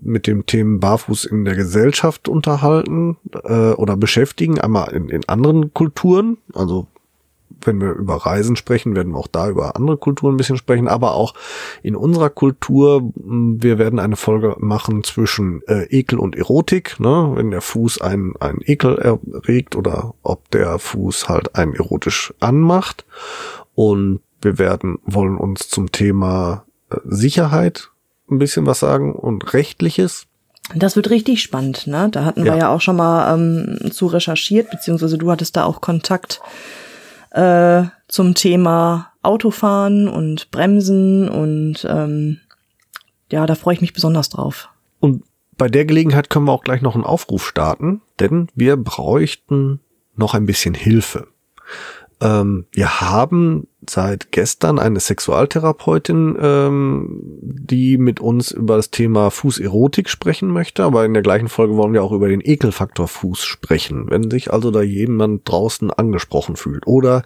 mit 0.00 0.26
dem 0.26 0.46
Themen 0.46 0.80
Barfuß 0.80 1.26
in 1.26 1.44
der 1.44 1.56
Gesellschaft 1.56 2.26
unterhalten 2.26 3.18
äh, 3.44 3.72
oder 3.72 3.98
beschäftigen, 3.98 4.58
einmal 4.58 4.92
in, 4.92 5.10
in 5.10 5.28
anderen 5.28 5.74
Kulturen, 5.74 6.38
also 6.54 6.86
wenn 7.62 7.80
wir 7.80 7.92
über 7.92 8.14
Reisen 8.16 8.56
sprechen, 8.56 8.94
werden 8.94 9.12
wir 9.12 9.18
auch 9.18 9.26
da 9.26 9.48
über 9.48 9.76
andere 9.76 9.96
Kulturen 9.96 10.34
ein 10.34 10.36
bisschen 10.36 10.56
sprechen, 10.56 10.88
aber 10.88 11.14
auch 11.14 11.34
in 11.82 11.96
unserer 11.96 12.30
Kultur. 12.30 13.10
Wir 13.14 13.78
werden 13.78 13.98
eine 13.98 14.16
Folge 14.16 14.56
machen 14.58 15.04
zwischen 15.04 15.62
äh, 15.66 15.84
Ekel 15.90 16.18
und 16.18 16.36
Erotik, 16.36 16.98
ne? 17.00 17.32
wenn 17.34 17.50
der 17.50 17.60
Fuß 17.60 18.00
einen, 18.00 18.34
einen 18.40 18.60
Ekel 18.64 18.98
erregt 18.98 19.76
oder 19.76 20.14
ob 20.22 20.50
der 20.50 20.78
Fuß 20.78 21.28
halt 21.28 21.54
einen 21.56 21.74
erotisch 21.74 22.32
anmacht. 22.40 23.04
Und 23.74 24.20
wir 24.42 24.58
werden, 24.58 24.98
wollen 25.04 25.36
uns 25.36 25.68
zum 25.68 25.92
Thema 25.92 26.64
äh, 26.90 26.96
Sicherheit 27.04 27.88
ein 28.30 28.38
bisschen 28.38 28.66
was 28.66 28.80
sagen 28.80 29.14
und 29.14 29.52
rechtliches. 29.54 30.26
Das 30.74 30.94
wird 30.94 31.10
richtig 31.10 31.42
spannend, 31.42 31.88
ne? 31.88 32.08
Da 32.12 32.24
hatten 32.24 32.46
Ja. 32.46 32.52
wir 32.52 32.58
ja 32.60 32.68
auch 32.68 32.80
schon 32.80 32.94
mal 32.96 33.34
ähm, 33.34 33.90
zu 33.90 34.06
recherchiert, 34.06 34.70
beziehungsweise 34.70 35.18
du 35.18 35.28
hattest 35.30 35.56
da 35.56 35.64
auch 35.64 35.80
Kontakt 35.80 36.40
äh, 37.30 37.84
zum 38.08 38.34
Thema 38.34 39.12
Autofahren 39.22 40.08
und 40.08 40.50
Bremsen 40.50 41.28
und 41.28 41.86
ähm, 41.88 42.40
ja, 43.30 43.46
da 43.46 43.54
freue 43.54 43.74
ich 43.74 43.80
mich 43.80 43.92
besonders 43.92 44.28
drauf. 44.28 44.68
Und 44.98 45.22
bei 45.56 45.68
der 45.68 45.84
Gelegenheit 45.84 46.30
können 46.30 46.46
wir 46.46 46.52
auch 46.52 46.64
gleich 46.64 46.82
noch 46.82 46.94
einen 46.94 47.04
Aufruf 47.04 47.46
starten, 47.46 48.00
denn 48.18 48.48
wir 48.54 48.76
bräuchten 48.76 49.80
noch 50.16 50.34
ein 50.34 50.46
bisschen 50.46 50.74
Hilfe. 50.74 51.28
Ähm, 52.20 52.66
wir 52.72 53.00
haben 53.00 53.66
seit 53.88 54.30
gestern 54.30 54.78
eine 54.78 55.00
Sexualtherapeutin, 55.00 56.36
ähm, 56.40 57.22
die 57.40 57.96
mit 57.96 58.20
uns 58.20 58.50
über 58.50 58.76
das 58.76 58.90
Thema 58.90 59.30
Fußerotik 59.30 60.08
sprechen 60.08 60.52
möchte, 60.52 60.84
aber 60.84 61.04
in 61.04 61.14
der 61.14 61.22
gleichen 61.22 61.48
Folge 61.48 61.76
wollen 61.76 61.94
wir 61.94 62.02
auch 62.02 62.12
über 62.12 62.28
den 62.28 62.42
Ekelfaktor 62.42 63.08
Fuß 63.08 63.42
sprechen. 63.44 64.10
Wenn 64.10 64.30
sich 64.30 64.52
also 64.52 64.70
da 64.70 64.82
jemand 64.82 65.48
draußen 65.48 65.90
angesprochen 65.90 66.56
fühlt 66.56 66.86
oder 66.86 67.22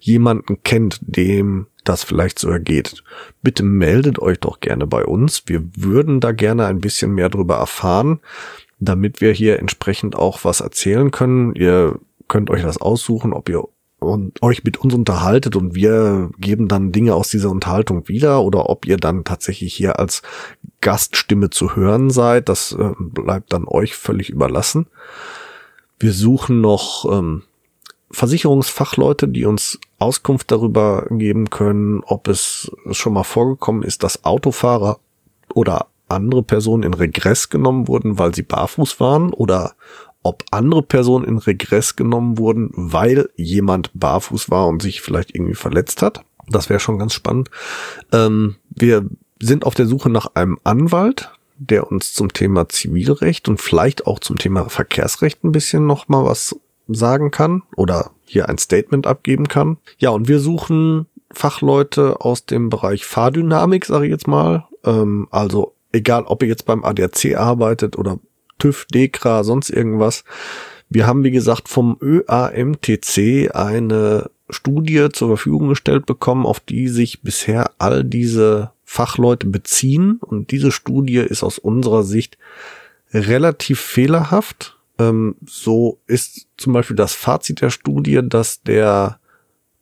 jemanden 0.00 0.62
kennt, 0.64 0.98
dem 1.02 1.66
das 1.84 2.02
vielleicht 2.02 2.38
so 2.38 2.48
ergeht, 2.48 3.02
bitte 3.42 3.62
meldet 3.62 4.18
euch 4.18 4.38
doch 4.40 4.60
gerne 4.60 4.86
bei 4.86 5.04
uns. 5.04 5.44
Wir 5.46 5.62
würden 5.76 6.20
da 6.20 6.32
gerne 6.32 6.66
ein 6.66 6.80
bisschen 6.80 7.12
mehr 7.12 7.28
darüber 7.28 7.56
erfahren, 7.56 8.20
damit 8.80 9.20
wir 9.20 9.32
hier 9.32 9.58
entsprechend 9.60 10.16
auch 10.16 10.44
was 10.44 10.60
erzählen 10.60 11.10
können. 11.10 11.54
Ihr 11.54 11.98
könnt 12.28 12.50
euch 12.50 12.62
das 12.62 12.78
aussuchen, 12.78 13.32
ob 13.32 13.48
ihr 13.48 13.64
und 14.02 14.42
euch 14.42 14.64
mit 14.64 14.78
uns 14.78 14.94
unterhaltet 14.94 15.56
und 15.56 15.74
wir 15.74 16.30
geben 16.38 16.68
dann 16.68 16.92
Dinge 16.92 17.14
aus 17.14 17.28
dieser 17.28 17.50
Unterhaltung 17.50 18.08
wieder 18.08 18.42
oder 18.42 18.68
ob 18.68 18.86
ihr 18.86 18.96
dann 18.96 19.24
tatsächlich 19.24 19.74
hier 19.74 19.98
als 19.98 20.22
Gaststimme 20.80 21.50
zu 21.50 21.76
hören 21.76 22.10
seid, 22.10 22.48
das 22.48 22.72
äh, 22.72 22.90
bleibt 22.98 23.52
dann 23.52 23.66
euch 23.66 23.94
völlig 23.94 24.30
überlassen. 24.30 24.86
Wir 25.98 26.12
suchen 26.12 26.60
noch 26.60 27.04
ähm, 27.10 27.42
Versicherungsfachleute, 28.10 29.28
die 29.28 29.46
uns 29.46 29.78
Auskunft 29.98 30.50
darüber 30.50 31.06
geben 31.10 31.48
können, 31.48 32.02
ob 32.04 32.28
es 32.28 32.70
schon 32.90 33.14
mal 33.14 33.24
vorgekommen 33.24 33.82
ist, 33.82 34.02
dass 34.02 34.24
Autofahrer 34.24 34.98
oder 35.54 35.86
andere 36.08 36.42
Personen 36.42 36.82
in 36.82 36.94
Regress 36.94 37.48
genommen 37.48 37.88
wurden, 37.88 38.18
weil 38.18 38.34
sie 38.34 38.42
barfuß 38.42 39.00
waren 39.00 39.32
oder 39.32 39.74
ob 40.22 40.44
andere 40.50 40.82
Personen 40.82 41.24
in 41.24 41.38
Regress 41.38 41.96
genommen 41.96 42.38
wurden, 42.38 42.70
weil 42.74 43.28
jemand 43.36 43.90
barfuß 43.94 44.50
war 44.50 44.68
und 44.68 44.82
sich 44.82 45.00
vielleicht 45.00 45.34
irgendwie 45.34 45.54
verletzt 45.54 46.02
hat. 46.02 46.24
Das 46.48 46.68
wäre 46.68 46.80
schon 46.80 46.98
ganz 46.98 47.14
spannend. 47.14 47.50
Ähm, 48.12 48.56
wir 48.70 49.06
sind 49.40 49.64
auf 49.64 49.74
der 49.74 49.86
Suche 49.86 50.10
nach 50.10 50.34
einem 50.34 50.58
Anwalt, 50.64 51.32
der 51.58 51.90
uns 51.90 52.12
zum 52.14 52.32
Thema 52.32 52.68
Zivilrecht 52.68 53.48
und 53.48 53.60
vielleicht 53.60 54.06
auch 54.06 54.18
zum 54.18 54.38
Thema 54.38 54.68
Verkehrsrecht 54.68 55.44
ein 55.44 55.52
bisschen 55.52 55.86
noch 55.86 56.08
mal 56.08 56.24
was 56.24 56.56
sagen 56.88 57.30
kann 57.30 57.62
oder 57.76 58.10
hier 58.24 58.48
ein 58.48 58.58
Statement 58.58 59.06
abgeben 59.06 59.48
kann. 59.48 59.78
Ja, 59.98 60.10
und 60.10 60.28
wir 60.28 60.40
suchen 60.40 61.06
Fachleute 61.30 62.20
aus 62.20 62.44
dem 62.44 62.68
Bereich 62.68 63.04
Fahrdynamik, 63.04 63.84
sage 63.84 64.06
ich 64.06 64.10
jetzt 64.10 64.28
mal. 64.28 64.66
Ähm, 64.84 65.28
also 65.30 65.74
egal, 65.92 66.24
ob 66.24 66.42
ihr 66.42 66.48
jetzt 66.48 66.66
beim 66.66 66.84
ADAC 66.84 67.36
arbeitet 67.36 67.96
oder 67.96 68.18
TÜV, 68.62 68.86
DEKRA, 68.92 69.42
sonst 69.42 69.70
irgendwas. 69.70 70.24
Wir 70.88 71.06
haben, 71.06 71.24
wie 71.24 71.32
gesagt, 71.32 71.68
vom 71.68 71.96
ÖAMTC 72.00 73.50
eine 73.54 74.30
Studie 74.50 75.08
zur 75.12 75.28
Verfügung 75.28 75.68
gestellt 75.68 76.06
bekommen, 76.06 76.46
auf 76.46 76.60
die 76.60 76.88
sich 76.88 77.22
bisher 77.22 77.72
all 77.78 78.04
diese 78.04 78.70
Fachleute 78.84 79.46
beziehen. 79.48 80.18
Und 80.20 80.52
diese 80.52 80.70
Studie 80.70 81.16
ist 81.16 81.42
aus 81.42 81.58
unserer 81.58 82.04
Sicht 82.04 82.38
relativ 83.12 83.80
fehlerhaft. 83.80 84.76
Ähm, 84.98 85.34
so 85.44 85.98
ist 86.06 86.46
zum 86.56 86.72
Beispiel 86.72 86.96
das 86.96 87.14
Fazit 87.14 87.62
der 87.62 87.70
Studie, 87.70 88.20
dass 88.22 88.62
der 88.62 89.18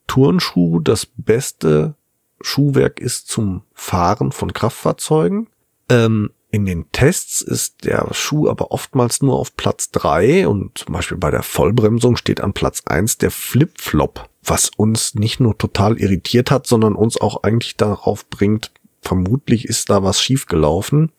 Turnschuh 0.07 0.79
das 0.79 1.05
beste 1.05 1.93
Schuhwerk 2.41 2.99
ist 2.99 3.27
zum 3.27 3.61
Fahren 3.75 4.31
von 4.31 4.53
Kraftfahrzeugen. 4.53 5.47
Ähm, 5.89 6.31
in 6.51 6.65
den 6.65 6.91
Tests 6.91 7.41
ist 7.41 7.85
der 7.85 8.13
Schuh 8.13 8.49
aber 8.49 8.71
oftmals 8.71 9.21
nur 9.21 9.39
auf 9.39 9.55
Platz 9.55 9.89
drei 9.89 10.47
und 10.47 10.77
zum 10.77 10.93
Beispiel 10.93 11.17
bei 11.17 11.31
der 11.31 11.43
Vollbremsung 11.43 12.17
steht 12.17 12.41
an 12.41 12.53
Platz 12.53 12.83
eins 12.85 13.17
der 13.17 13.31
Flip-Flop, 13.31 14.29
was 14.43 14.69
uns 14.75 15.15
nicht 15.15 15.39
nur 15.39 15.57
total 15.57 15.97
irritiert 15.97 16.51
hat, 16.51 16.67
sondern 16.67 16.95
uns 16.95 17.19
auch 17.19 17.43
eigentlich 17.43 17.77
darauf 17.77 18.29
bringt, 18.29 18.71
vermutlich 19.01 19.65
ist 19.65 19.89
da 19.89 20.03
was 20.03 20.21
schiefgelaufen 20.21 21.11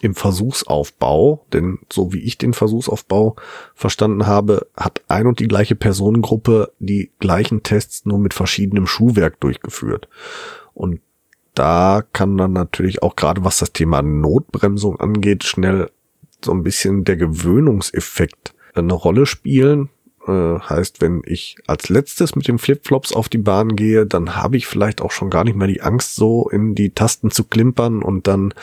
im 0.00 0.14
Versuchsaufbau, 0.14 1.44
denn 1.52 1.78
so 1.92 2.12
wie 2.12 2.20
ich 2.20 2.38
den 2.38 2.54
Versuchsaufbau 2.54 3.36
verstanden 3.74 4.26
habe, 4.26 4.66
hat 4.76 5.02
ein 5.08 5.26
und 5.26 5.40
die 5.40 5.48
gleiche 5.48 5.74
Personengruppe 5.74 6.72
die 6.78 7.10
gleichen 7.18 7.62
Tests 7.62 8.06
nur 8.06 8.18
mit 8.18 8.32
verschiedenem 8.32 8.86
Schuhwerk 8.86 9.40
durchgeführt. 9.40 10.08
Und 10.72 11.00
da 11.60 12.02
kann 12.14 12.38
dann 12.38 12.54
natürlich 12.54 13.02
auch 13.02 13.16
gerade 13.16 13.44
was 13.44 13.58
das 13.58 13.74
Thema 13.74 14.00
Notbremsung 14.00 14.98
angeht, 14.98 15.44
schnell 15.44 15.90
so 16.42 16.52
ein 16.52 16.62
bisschen 16.62 17.04
der 17.04 17.18
Gewöhnungseffekt 17.18 18.54
eine 18.74 18.94
Rolle 18.94 19.26
spielen. 19.26 19.90
Äh, 20.26 20.58
heißt, 20.58 21.02
wenn 21.02 21.20
ich 21.26 21.56
als 21.66 21.90
letztes 21.90 22.34
mit 22.34 22.48
den 22.48 22.58
Flipflops 22.58 23.12
auf 23.12 23.28
die 23.28 23.36
Bahn 23.36 23.76
gehe, 23.76 24.06
dann 24.06 24.36
habe 24.36 24.56
ich 24.56 24.66
vielleicht 24.66 25.02
auch 25.02 25.10
schon 25.10 25.28
gar 25.28 25.44
nicht 25.44 25.54
mehr 25.54 25.68
die 25.68 25.82
Angst, 25.82 26.14
so 26.14 26.48
in 26.48 26.74
die 26.74 26.94
Tasten 26.94 27.30
zu 27.30 27.44
klimpern 27.44 28.02
und 28.02 28.26
dann 28.26 28.54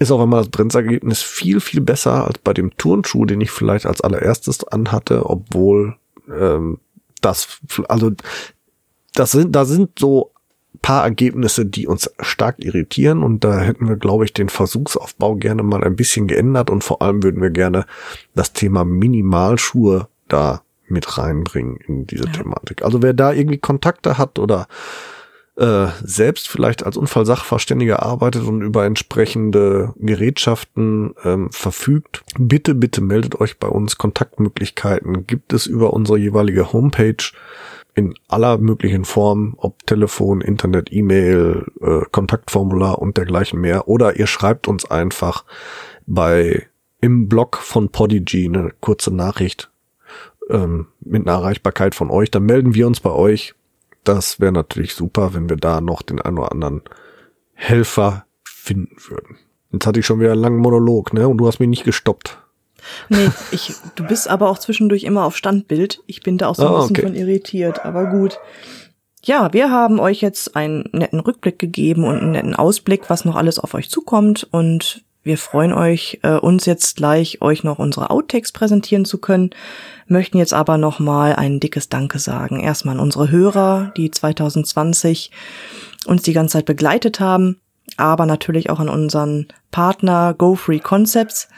ist 0.00 0.10
auch 0.10 0.20
immer 0.20 0.38
das 0.38 0.48
Brennsergebnis 0.48 1.22
viel, 1.22 1.60
viel 1.60 1.80
besser 1.80 2.26
als 2.26 2.38
bei 2.38 2.54
dem 2.54 2.76
Turnschuh, 2.76 3.24
den 3.24 3.40
ich 3.40 3.52
vielleicht 3.52 3.86
als 3.86 4.00
allererstes 4.00 4.64
anhatte, 4.66 5.30
obwohl 5.30 5.94
ähm, 6.28 6.78
das, 7.20 7.60
also 7.86 8.10
das 9.14 9.30
sind, 9.30 9.54
da 9.54 9.64
sind 9.64 9.96
so 9.96 10.32
paar 10.82 11.04
Ergebnisse, 11.04 11.66
die 11.66 11.86
uns 11.86 12.10
stark 12.20 12.56
irritieren 12.58 13.22
und 13.22 13.44
da 13.44 13.60
hätten 13.60 13.88
wir, 13.88 13.96
glaube 13.96 14.24
ich, 14.24 14.32
den 14.32 14.48
Versuchsaufbau 14.48 15.36
gerne 15.36 15.62
mal 15.62 15.84
ein 15.84 15.96
bisschen 15.96 16.26
geändert 16.26 16.70
und 16.70 16.84
vor 16.84 17.02
allem 17.02 17.22
würden 17.22 17.42
wir 17.42 17.50
gerne 17.50 17.86
das 18.34 18.52
Thema 18.52 18.84
Minimalschuhe 18.84 20.08
da 20.28 20.62
mit 20.88 21.18
reinbringen 21.18 21.76
in 21.86 22.06
diese 22.06 22.26
ja. 22.26 22.32
Thematik. 22.32 22.82
Also 22.82 23.02
wer 23.02 23.12
da 23.12 23.32
irgendwie 23.32 23.58
Kontakte 23.58 24.18
hat 24.18 24.38
oder 24.38 24.66
äh, 25.56 25.88
selbst 26.02 26.48
vielleicht 26.48 26.84
als 26.84 26.96
Unfallsachverständiger 26.96 28.02
arbeitet 28.02 28.44
und 28.44 28.62
über 28.62 28.86
entsprechende 28.86 29.92
Gerätschaften 29.96 31.14
ähm, 31.24 31.50
verfügt, 31.52 32.22
bitte, 32.38 32.74
bitte 32.74 33.00
meldet 33.00 33.40
euch 33.40 33.58
bei 33.58 33.68
uns. 33.68 33.98
Kontaktmöglichkeiten 33.98 35.26
gibt 35.26 35.52
es 35.52 35.66
über 35.66 35.92
unsere 35.92 36.18
jeweilige 36.18 36.72
Homepage 36.72 37.22
in 37.94 38.14
aller 38.28 38.58
möglichen 38.58 39.04
Formen, 39.04 39.54
ob 39.56 39.86
Telefon, 39.86 40.40
Internet, 40.40 40.92
E-Mail, 40.92 41.66
äh, 41.80 42.00
Kontaktformular 42.10 42.98
und 42.98 43.16
dergleichen 43.16 43.60
mehr. 43.60 43.88
Oder 43.88 44.16
ihr 44.18 44.26
schreibt 44.26 44.68
uns 44.68 44.90
einfach 44.90 45.44
bei 46.06 46.66
im 47.00 47.28
Blog 47.28 47.56
von 47.56 47.88
Podigy 47.88 48.46
eine 48.46 48.72
kurze 48.80 49.14
Nachricht 49.14 49.70
ähm, 50.50 50.88
mit 51.00 51.26
einer 51.26 51.38
Erreichbarkeit 51.38 51.94
von 51.94 52.10
euch. 52.10 52.30
Dann 52.30 52.44
melden 52.44 52.74
wir 52.74 52.86
uns 52.86 53.00
bei 53.00 53.10
euch 53.10 53.54
das 54.04 54.40
wäre 54.40 54.52
natürlich 54.52 54.94
super, 54.94 55.34
wenn 55.34 55.48
wir 55.48 55.56
da 55.56 55.80
noch 55.80 56.02
den 56.02 56.20
einen 56.20 56.38
oder 56.38 56.52
anderen 56.52 56.82
Helfer 57.54 58.24
finden 58.44 58.96
würden. 59.08 59.38
Jetzt 59.72 59.86
hatte 59.86 60.00
ich 60.00 60.06
schon 60.06 60.20
wieder 60.20 60.32
einen 60.32 60.40
langen 60.40 60.58
Monolog, 60.58 61.12
ne? 61.12 61.28
Und 61.28 61.38
du 61.38 61.46
hast 61.46 61.60
mich 61.60 61.68
nicht 61.68 61.84
gestoppt. 61.84 62.38
Nee, 63.08 63.30
ich, 63.50 63.74
du 63.94 64.04
bist 64.04 64.28
aber 64.28 64.48
auch 64.48 64.58
zwischendurch 64.58 65.04
immer 65.04 65.24
auf 65.24 65.36
Standbild. 65.36 66.02
Ich 66.06 66.22
bin 66.22 66.38
da 66.38 66.48
auch 66.48 66.54
so 66.54 66.66
ein 66.66 66.68
ah, 66.68 66.80
bisschen 66.80 66.96
okay. 66.96 67.02
von 67.02 67.14
irritiert, 67.14 67.84
aber 67.84 68.06
gut. 68.06 68.38
Ja, 69.22 69.52
wir 69.52 69.70
haben 69.70 70.00
euch 70.00 70.20
jetzt 70.20 70.56
einen 70.56 70.88
netten 70.92 71.20
Rückblick 71.20 71.58
gegeben 71.58 72.04
und 72.04 72.18
einen 72.18 72.30
netten 72.32 72.54
Ausblick, 72.54 73.10
was 73.10 73.24
noch 73.24 73.36
alles 73.36 73.58
auf 73.58 73.74
euch 73.74 73.90
zukommt 73.90 74.48
und 74.50 75.02
wir 75.22 75.36
freuen 75.36 75.74
euch, 75.74 76.18
äh, 76.22 76.36
uns 76.36 76.64
jetzt 76.64 76.96
gleich 76.96 77.42
euch 77.42 77.62
noch 77.62 77.78
unsere 77.78 78.08
Outtakes 78.08 78.52
präsentieren 78.52 79.04
zu 79.04 79.18
können 79.18 79.50
möchten 80.10 80.38
jetzt 80.38 80.52
aber 80.52 80.76
nochmal 80.76 81.36
ein 81.36 81.60
dickes 81.60 81.88
Danke 81.88 82.18
sagen. 82.18 82.60
Erstmal 82.60 82.96
an 82.96 83.00
unsere 83.00 83.30
Hörer, 83.30 83.92
die 83.96 84.10
2020 84.10 85.30
uns 86.06 86.22
die 86.22 86.32
ganze 86.32 86.54
Zeit 86.54 86.66
begleitet 86.66 87.20
haben, 87.20 87.60
aber 87.96 88.26
natürlich 88.26 88.70
auch 88.70 88.80
an 88.80 88.88
unseren 88.88 89.46
Partner 89.70 90.34
Go 90.34 90.56
Free 90.56 90.80
Concepts, 90.80 91.48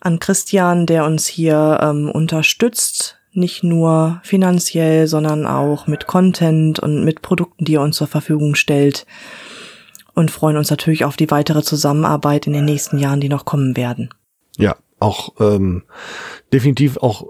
an 0.00 0.18
Christian, 0.18 0.86
der 0.86 1.04
uns 1.04 1.26
hier 1.26 1.78
ähm, 1.82 2.10
unterstützt, 2.10 3.18
nicht 3.32 3.62
nur 3.62 4.20
finanziell, 4.24 5.06
sondern 5.06 5.46
auch 5.46 5.86
mit 5.86 6.06
Content 6.06 6.80
und 6.80 7.04
mit 7.04 7.22
Produkten, 7.22 7.64
die 7.64 7.76
er 7.76 7.82
uns 7.82 7.96
zur 7.96 8.08
Verfügung 8.08 8.54
stellt 8.54 9.06
und 10.14 10.30
freuen 10.30 10.56
uns 10.56 10.70
natürlich 10.70 11.04
auf 11.04 11.16
die 11.16 11.30
weitere 11.30 11.62
Zusammenarbeit 11.62 12.46
in 12.46 12.52
den 12.52 12.64
nächsten 12.64 12.98
Jahren, 12.98 13.20
die 13.20 13.28
noch 13.28 13.44
kommen 13.44 13.76
werden. 13.76 14.10
Ja, 14.56 14.76
auch 14.98 15.34
ähm, 15.40 15.84
definitiv 16.52 16.96
auch 16.98 17.26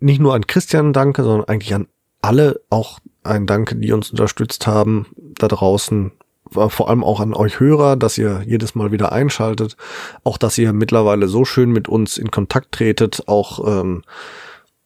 nicht 0.00 0.20
nur 0.20 0.34
an 0.34 0.46
Christian 0.46 0.92
danke, 0.92 1.22
sondern 1.22 1.48
eigentlich 1.48 1.74
an 1.74 1.86
alle 2.20 2.60
auch 2.70 3.00
ein 3.24 3.46
Danke, 3.46 3.76
die 3.76 3.92
uns 3.92 4.10
unterstützt 4.10 4.66
haben 4.66 5.06
da 5.38 5.48
draußen. 5.48 6.12
Vor 6.50 6.90
allem 6.90 7.04
auch 7.04 7.20
an 7.20 7.34
euch 7.34 7.60
Hörer, 7.60 7.96
dass 7.96 8.18
ihr 8.18 8.42
jedes 8.46 8.74
Mal 8.74 8.92
wieder 8.92 9.12
einschaltet. 9.12 9.76
Auch, 10.24 10.36
dass 10.36 10.58
ihr 10.58 10.72
mittlerweile 10.72 11.28
so 11.28 11.44
schön 11.44 11.70
mit 11.70 11.88
uns 11.88 12.18
in 12.18 12.30
Kontakt 12.30 12.72
tretet, 12.72 13.22
auch 13.26 13.66
ähm, 13.66 14.02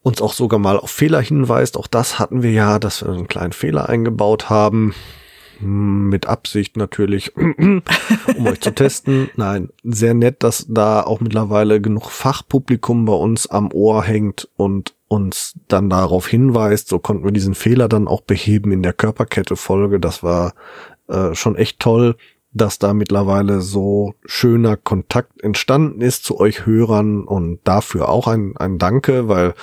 uns 0.03 0.23
auch 0.23 0.33
sogar 0.33 0.61
mal 0.61 0.79
auf 0.79 0.91
Fehler 0.91 1.21
hinweist. 1.21 1.77
Auch 1.77 1.89
das 1.89 2.21
hatten 2.21 2.45
wir 2.45 2.53
ja, 2.53 2.79
dass 2.79 3.05
wir 3.05 3.13
einen 3.13 3.27
kleinen 3.27 3.53
Fehler 3.53 3.89
eingebaut 3.89 4.49
haben. 4.49 4.95
Mit 5.59 6.27
Absicht 6.27 6.77
natürlich, 6.77 7.35
um 7.37 7.83
euch 8.47 8.61
zu 8.61 8.73
testen. 8.73 9.31
Nein, 9.37 9.71
sehr 9.83 10.15
nett, 10.15 10.45
dass 10.45 10.67
da 10.69 11.01
auch 11.01 11.21
mittlerweile 11.21 11.81
genug 11.81 12.11
Fachpublikum 12.11 13.07
bei 13.07 13.15
uns 13.15 13.49
am 13.49 13.73
Ohr 13.73 14.05
hängt 14.05 14.49
und 14.57 14.95
uns 15.09 15.55
dann 15.67 15.91
darauf 15.91 16.29
hinweist. 16.29 16.89
So 16.89 16.99
konnten 17.01 17.25
wir 17.25 17.33
diesen 17.33 17.55
Fehler 17.55 17.89
dann 17.89 18.07
auch 18.07 18.21
beheben 18.21 18.71
in 18.71 18.83
der 18.83 18.93
Körperkette-Folge. 18.93 19.99
Das 19.99 20.23
war 20.23 20.53
äh, 21.09 21.35
schon 21.35 21.57
echt 21.57 21.81
toll, 21.81 22.17
dass 22.53 22.79
da 22.79 22.95
mittlerweile 22.95 23.61
so 23.61 24.15
schöner 24.25 24.77
Kontakt 24.77 25.43
entstanden 25.43 26.01
ist 26.01 26.25
zu 26.25 26.41
euch 26.41 26.65
Hörern 26.65 27.25
und 27.25 27.61
dafür 27.65 28.09
auch 28.09 28.27
ein, 28.29 28.57
ein 28.57 28.79
Danke, 28.79 29.29
weil 29.29 29.55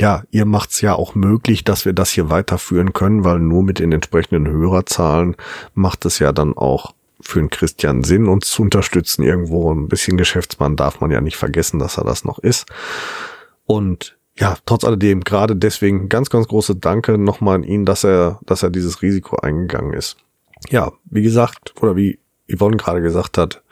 ja, 0.00 0.24
ihr 0.30 0.44
macht's 0.44 0.80
ja 0.80 0.94
auch 0.94 1.14
möglich, 1.14 1.62
dass 1.64 1.84
wir 1.84 1.92
das 1.92 2.10
hier 2.10 2.30
weiterführen 2.30 2.92
können, 2.92 3.24
weil 3.24 3.38
nur 3.38 3.62
mit 3.62 3.78
den 3.78 3.92
entsprechenden 3.92 4.48
Hörerzahlen 4.48 5.36
macht 5.74 6.04
es 6.04 6.18
ja 6.18 6.32
dann 6.32 6.56
auch 6.56 6.94
für 7.20 7.38
den 7.38 7.50
Christian 7.50 8.02
Sinn, 8.02 8.26
uns 8.26 8.50
zu 8.50 8.62
unterstützen 8.62 9.22
irgendwo. 9.22 9.72
Ein 9.72 9.88
bisschen 9.88 10.16
Geschäftsmann 10.16 10.76
darf 10.76 11.00
man 11.00 11.10
ja 11.10 11.20
nicht 11.20 11.36
vergessen, 11.36 11.78
dass 11.78 11.96
er 11.96 12.04
das 12.04 12.24
noch 12.24 12.38
ist. 12.38 12.66
Und 13.66 14.16
ja, 14.36 14.56
trotz 14.66 14.84
alledem, 14.84 15.20
gerade 15.20 15.54
deswegen 15.54 16.08
ganz, 16.08 16.28
ganz 16.28 16.48
große 16.48 16.76
Danke 16.76 17.16
nochmal 17.16 17.56
an 17.56 17.62
ihn, 17.62 17.84
dass 17.84 18.02
er, 18.02 18.40
dass 18.44 18.62
er 18.62 18.70
dieses 18.70 19.00
Risiko 19.00 19.36
eingegangen 19.36 19.92
ist. 19.92 20.16
Ja, 20.70 20.92
wie 21.04 21.22
gesagt, 21.22 21.74
oder 21.82 21.96
wie 21.96 22.18
Yvonne 22.48 22.76
gerade 22.76 23.02
gesagt 23.02 23.38
hat, 23.38 23.62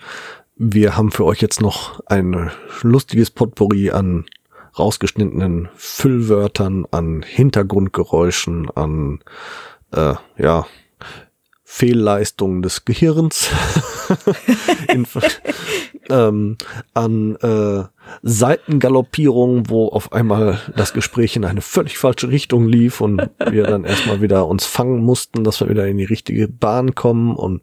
wir 0.57 0.97
haben 0.97 1.11
für 1.11 1.25
euch 1.25 1.41
jetzt 1.41 1.61
noch 1.61 2.01
ein 2.07 2.51
lustiges 2.83 3.31
Potpourri 3.31 3.91
an 3.91 4.27
rausgeschnittenen 4.79 5.69
Füllwörtern, 5.75 6.87
an 6.91 7.23
Hintergrundgeräuschen, 7.23 8.71
an 8.71 9.21
äh, 9.93 10.15
ja 10.39 10.67
Fehlleistungen 11.75 12.61
des 12.61 12.85
Gehirns, 12.85 13.49
in, 14.93 15.07
ähm, 16.11 16.59
an 16.93 17.37
äh, 17.37 17.85
Seitengaloppierungen, 18.23 19.71
wo 19.71 19.89
auf 19.89 20.13
einmal 20.13 20.61
das 20.77 20.93
Gespräch 20.93 21.35
in 21.35 21.47
eine 21.47 21.63
völlig 21.63 21.97
falsche 21.97 22.29
Richtung 22.29 22.69
lief 22.69 23.01
und 23.01 23.31
wir 23.51 23.63
dann 23.63 23.85
erstmal 23.85 24.21
wieder 24.21 24.47
uns 24.49 24.67
fangen 24.67 25.03
mussten, 25.03 25.45
dass 25.45 25.61
wir 25.61 25.71
wieder 25.71 25.87
in 25.87 25.97
die 25.97 26.05
richtige 26.05 26.47
Bahn 26.47 26.95
kommen 26.95 27.35
und 27.35 27.63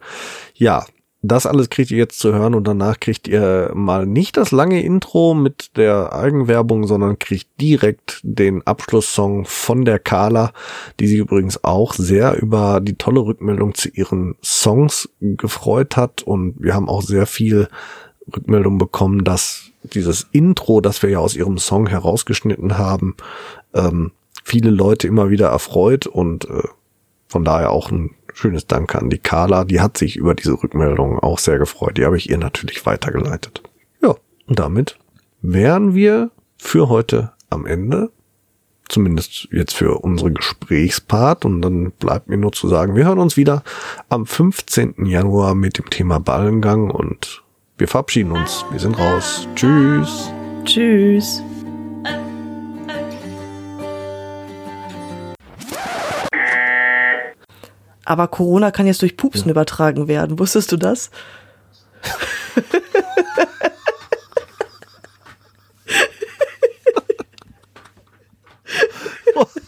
ja, 0.55 0.87
das 1.21 1.45
alles 1.45 1.69
kriegt 1.69 1.91
ihr 1.91 1.97
jetzt 1.97 2.19
zu 2.19 2.33
hören 2.33 2.55
und 2.55 2.65
danach 2.65 2.99
kriegt 2.99 3.27
ihr 3.27 3.71
mal 3.73 4.05
nicht 4.05 4.37
das 4.37 4.51
lange 4.51 4.81
Intro 4.81 5.33
mit 5.33 5.75
der 5.75 6.13
Eigenwerbung, 6.13 6.87
sondern 6.87 7.19
kriegt 7.19 7.49
direkt 7.59 8.21
den 8.23 8.65
Abschlusssong 8.65 9.43
von 9.45 9.83
der 9.83 9.99
Carla, 9.99 10.53
die 10.99 11.07
sich 11.07 11.17
übrigens 11.17 11.61
auch 11.63 11.93
sehr 11.93 12.41
über 12.41 12.79
die 12.79 12.95
tolle 12.95 13.19
Rückmeldung 13.19 13.73
zu 13.73 13.89
ihren 13.89 14.35
Songs 14.41 15.09
gefreut 15.19 15.97
hat. 15.97 16.21
Und 16.21 16.55
wir 16.59 16.73
haben 16.73 16.87
auch 16.87 17.01
sehr 17.01 17.25
viel 17.25 17.67
Rückmeldung 18.33 18.77
bekommen, 18.77 19.25
dass 19.25 19.71
dieses 19.83 20.27
Intro, 20.31 20.79
das 20.79 21.03
wir 21.03 21.09
ja 21.09 21.19
aus 21.19 21.35
ihrem 21.35 21.57
Song 21.57 21.87
herausgeschnitten 21.87 22.77
haben, 22.77 23.15
ähm, 23.73 24.11
viele 24.45 24.69
Leute 24.69 25.07
immer 25.07 25.29
wieder 25.29 25.49
erfreut. 25.49 26.07
Und 26.07 26.45
äh, 26.45 26.63
von 27.27 27.43
daher 27.43 27.71
auch 27.71 27.91
ein 27.91 28.11
schönes 28.33 28.67
Danke 28.67 28.97
an 28.99 29.09
die 29.09 29.17
Carla. 29.17 29.63
Die 29.63 29.81
hat 29.81 29.97
sich 29.97 30.15
über 30.15 30.35
diese 30.35 30.53
Rückmeldung 30.53 31.19
auch 31.19 31.39
sehr 31.39 31.57
gefreut. 31.57 31.97
Die 31.97 32.05
habe 32.05 32.17
ich 32.17 32.29
ihr 32.29 32.37
natürlich 32.37 32.85
weitergeleitet. 32.85 33.61
Ja, 34.01 34.15
und 34.47 34.59
damit 34.59 34.97
wären 35.41 35.93
wir 35.93 36.31
für 36.57 36.89
heute 36.89 37.31
am 37.49 37.65
Ende. 37.65 38.11
Zumindest 38.87 39.49
jetzt 39.51 39.75
für 39.75 39.99
unsere 39.99 40.31
Gesprächspart. 40.31 41.45
Und 41.45 41.61
dann 41.61 41.91
bleibt 41.91 42.27
mir 42.27 42.37
nur 42.37 42.51
zu 42.51 42.67
sagen, 42.67 42.95
wir 42.95 43.05
hören 43.05 43.19
uns 43.19 43.37
wieder 43.37 43.63
am 44.09 44.25
15. 44.25 45.05
Januar 45.05 45.55
mit 45.55 45.77
dem 45.77 45.89
Thema 45.89 46.19
Ballengang 46.19 46.89
und 46.89 47.43
wir 47.77 47.87
verabschieden 47.87 48.31
uns. 48.31 48.65
Wir 48.71 48.79
sind 48.79 48.97
raus. 48.97 49.47
Tschüss. 49.55 50.31
Tschüss. 50.65 51.43
Aber 58.09 58.27
Corona 58.27 58.71
kann 58.71 58.87
jetzt 58.87 59.03
durch 59.03 59.17
Pupsen 59.17 59.45
ja. 59.45 59.51
übertragen 59.51 60.07
werden. 60.07 60.39
Wusstest 60.39 60.71
du 60.71 60.77
das? 60.77 61.11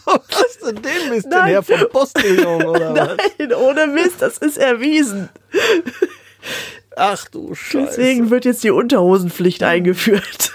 Hast 0.07 0.59
du 0.63 0.71
den 0.73 1.09
Mist 1.09 1.27
denn 1.31 1.45
her 1.45 1.61
vom 1.61 1.87
Postillon 1.91 2.63
oder 2.63 2.95
was? 2.95 3.17
Nein, 3.37 3.53
ohne 3.53 3.85
Mist, 3.85 4.15
das 4.23 4.39
ist 4.39 4.57
erwiesen. 4.57 5.29
Ach 6.95 7.27
du 7.27 7.53
Scheiße. 7.53 7.85
Deswegen 7.85 8.31
wird 8.31 8.45
jetzt 8.45 8.63
die 8.63 8.71
Unterhosenpflicht 8.71 9.61
eingeführt. 9.61 10.53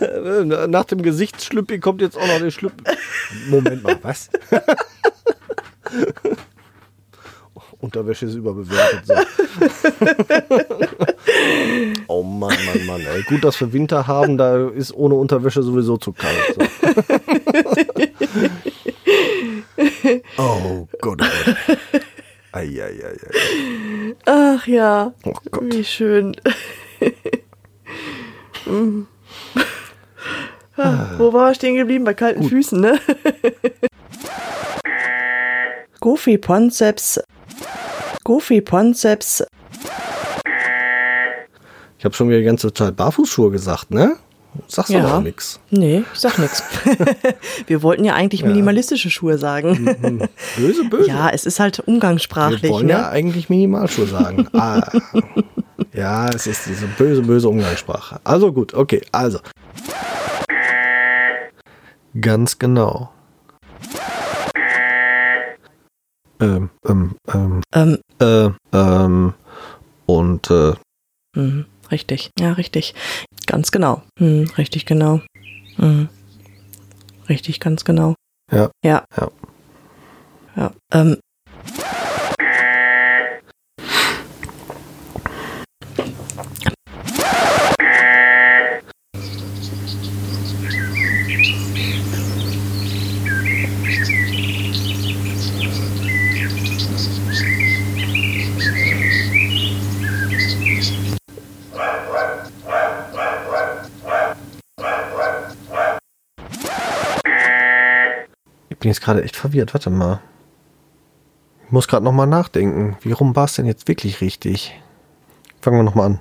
Nach 0.68 0.84
dem 0.84 1.02
Gesichtsschlüppi 1.02 1.78
kommt 1.78 2.00
jetzt 2.00 2.16
auch 2.16 2.26
noch 2.26 2.40
der 2.40 2.50
Schlüppi. 2.50 2.82
Moment 3.48 3.84
mal, 3.84 3.96
was? 4.02 4.30
Unterwäsche 7.80 8.26
ist 8.26 8.34
überbewertet. 8.34 9.06
So. 9.06 9.14
oh 12.08 12.22
Mann, 12.22 12.54
Mann, 12.66 12.86
Mann. 12.86 13.00
Ey. 13.00 13.22
Gut, 13.22 13.42
dass 13.44 13.58
wir 13.60 13.72
Winter 13.72 14.06
haben, 14.06 14.36
da 14.38 14.68
ist 14.68 14.94
ohne 14.94 15.14
Unterwäsche 15.14 15.62
sowieso 15.62 15.96
zu 15.96 16.12
kalt. 16.12 16.54
So. 16.54 16.60
oh 20.42 20.86
Gott. 21.00 21.22
Ey. 21.22 21.54
Ei, 22.52 22.82
ei, 22.82 23.04
ei, 23.04 23.12
ei. 23.12 23.16
Ach 24.24 24.66
ja. 24.66 25.12
Oh 25.24 25.34
Gott. 25.50 25.74
Wie 25.74 25.84
schön. 25.84 26.34
Mm. 28.64 29.02
Ah, 30.76 31.10
Wo 31.16 31.32
war 31.32 31.48
er 31.48 31.54
stehen 31.54 31.76
geblieben? 31.76 32.04
Bei 32.04 32.14
kalten 32.14 32.42
Füßen, 32.42 32.80
ne? 32.80 32.98
Goofy 36.06 36.38
Ponceps. 36.38 37.20
Goofy 38.22 38.60
Ponceps. 38.60 39.42
Ich 41.98 42.04
habe 42.04 42.14
schon 42.14 42.28
wieder 42.28 42.38
die 42.38 42.44
ganze 42.44 42.72
Zeit 42.72 42.94
Barfußschuhe 42.94 43.50
gesagt, 43.50 43.90
ne? 43.90 44.14
Sagst 44.68 44.90
du 44.90 44.94
Ja. 44.98 45.02
doch 45.02 45.20
nix. 45.20 45.58
Nee, 45.70 46.04
ich 46.14 46.20
sag 46.20 46.38
nix. 46.38 46.62
Wir 47.66 47.82
wollten 47.82 48.04
ja 48.04 48.14
eigentlich 48.14 48.44
minimalistische 48.44 49.10
Schuhe 49.10 49.36
sagen. 49.36 50.28
Böse, 50.56 50.84
böse. 50.88 51.08
Ja, 51.08 51.28
es 51.30 51.44
ist 51.44 51.58
halt 51.58 51.80
umgangssprachlich, 51.80 52.62
Wir 52.62 52.70
wollen 52.70 52.86
ne? 52.86 52.92
ja 52.92 53.08
eigentlich 53.08 53.48
Minimalschuhe 53.48 54.06
sagen. 54.06 54.46
ah. 54.52 54.88
Ja, 55.92 56.28
es 56.28 56.46
ist 56.46 56.66
diese 56.66 56.86
böse, 56.86 57.22
böse 57.22 57.48
Umgangssprache. 57.48 58.20
Also 58.22 58.52
gut, 58.52 58.74
okay, 58.74 59.02
also. 59.10 59.40
Ganz 62.20 62.60
genau. 62.60 63.10
Ähm, 66.40 66.70
ähm, 66.86 67.16
ähm, 67.32 67.62
Ähm, 67.72 67.98
äh, 68.20 68.50
ähm, 68.72 69.34
und, 70.06 70.50
äh, 70.50 70.74
mhm, 71.34 71.66
richtig. 71.90 72.30
Ja, 72.38 72.52
richtig. 72.52 72.94
Ganz 73.46 73.70
genau. 73.70 74.02
Mhm, 74.18 74.50
richtig 74.58 74.86
genau. 74.86 75.20
Mhm. 75.78 76.08
Richtig, 77.28 77.60
ganz 77.60 77.84
genau. 77.84 78.14
Ja. 78.52 78.70
Ja. 78.84 79.04
Ja. 79.16 79.30
Ja. 80.56 80.72
Ähm, 80.92 81.16
bin 108.86 108.92
jetzt 108.92 109.02
gerade 109.02 109.24
echt 109.24 109.34
verwirrt. 109.34 109.74
Warte 109.74 109.90
mal. 109.90 110.20
Ich 111.64 111.72
muss 111.72 111.88
gerade 111.88 112.04
nochmal 112.04 112.28
nachdenken. 112.28 112.96
Wie 113.00 113.10
rum 113.10 113.34
war 113.34 113.46
es 113.46 113.54
denn 113.54 113.66
jetzt 113.66 113.88
wirklich 113.88 114.20
richtig? 114.20 114.80
Fangen 115.60 115.78
wir 115.78 115.82
nochmal 115.82 116.06
an. 116.06 116.20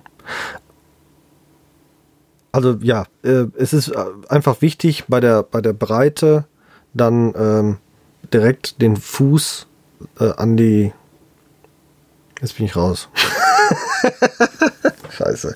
Also 2.51 2.76
ja, 2.82 3.05
äh, 3.24 3.45
es 3.55 3.72
ist 3.72 3.89
äh, 3.89 4.03
einfach 4.30 4.63
wichtig 4.63 5.03
bei 5.07 5.20
der, 5.20 5.43
bei 5.43 5.61
der 5.61 5.74
Breite 5.74 6.45
dann 6.95 7.36
ähm, 7.38 7.78
direkt 8.34 8.82
den 8.82 8.97
Fuß 8.97 9.68
äh, 10.20 10.32
an 10.32 10.57
die. 10.57 10.91
Jetzt 12.41 12.57
bin 12.57 12.66
ich 12.66 12.76
raus. 12.76 13.09
Scheiße. 15.11 15.55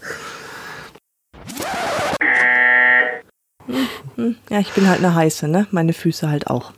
ja, 4.52 4.60
ich 4.60 4.72
bin 4.74 4.88
halt 4.88 5.00
eine 5.00 5.16
heiße, 5.16 5.48
ne? 5.48 5.66
Meine 5.72 5.94
Füße 5.94 6.30
halt 6.30 6.46
auch. 6.46 6.72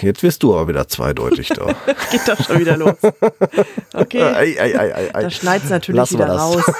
Jetzt 0.00 0.22
wirst 0.22 0.42
du 0.44 0.54
aber 0.54 0.68
wieder 0.68 0.86
zweideutig 0.86 1.48
da. 1.48 1.66
Geht 2.12 2.28
doch 2.28 2.40
schon 2.44 2.60
wieder 2.60 2.76
los. 2.76 2.94
Okay. 3.92 4.22
ei, 4.22 4.56
ei, 4.60 4.78
ei, 4.78 4.94
ei, 4.94 5.14
ei. 5.14 5.22
Da 5.22 5.30
schneid's 5.30 5.68
natürlich 5.68 5.96
Lassen 5.98 6.14
wieder 6.14 6.26
das. 6.28 6.40
raus. 6.40 6.62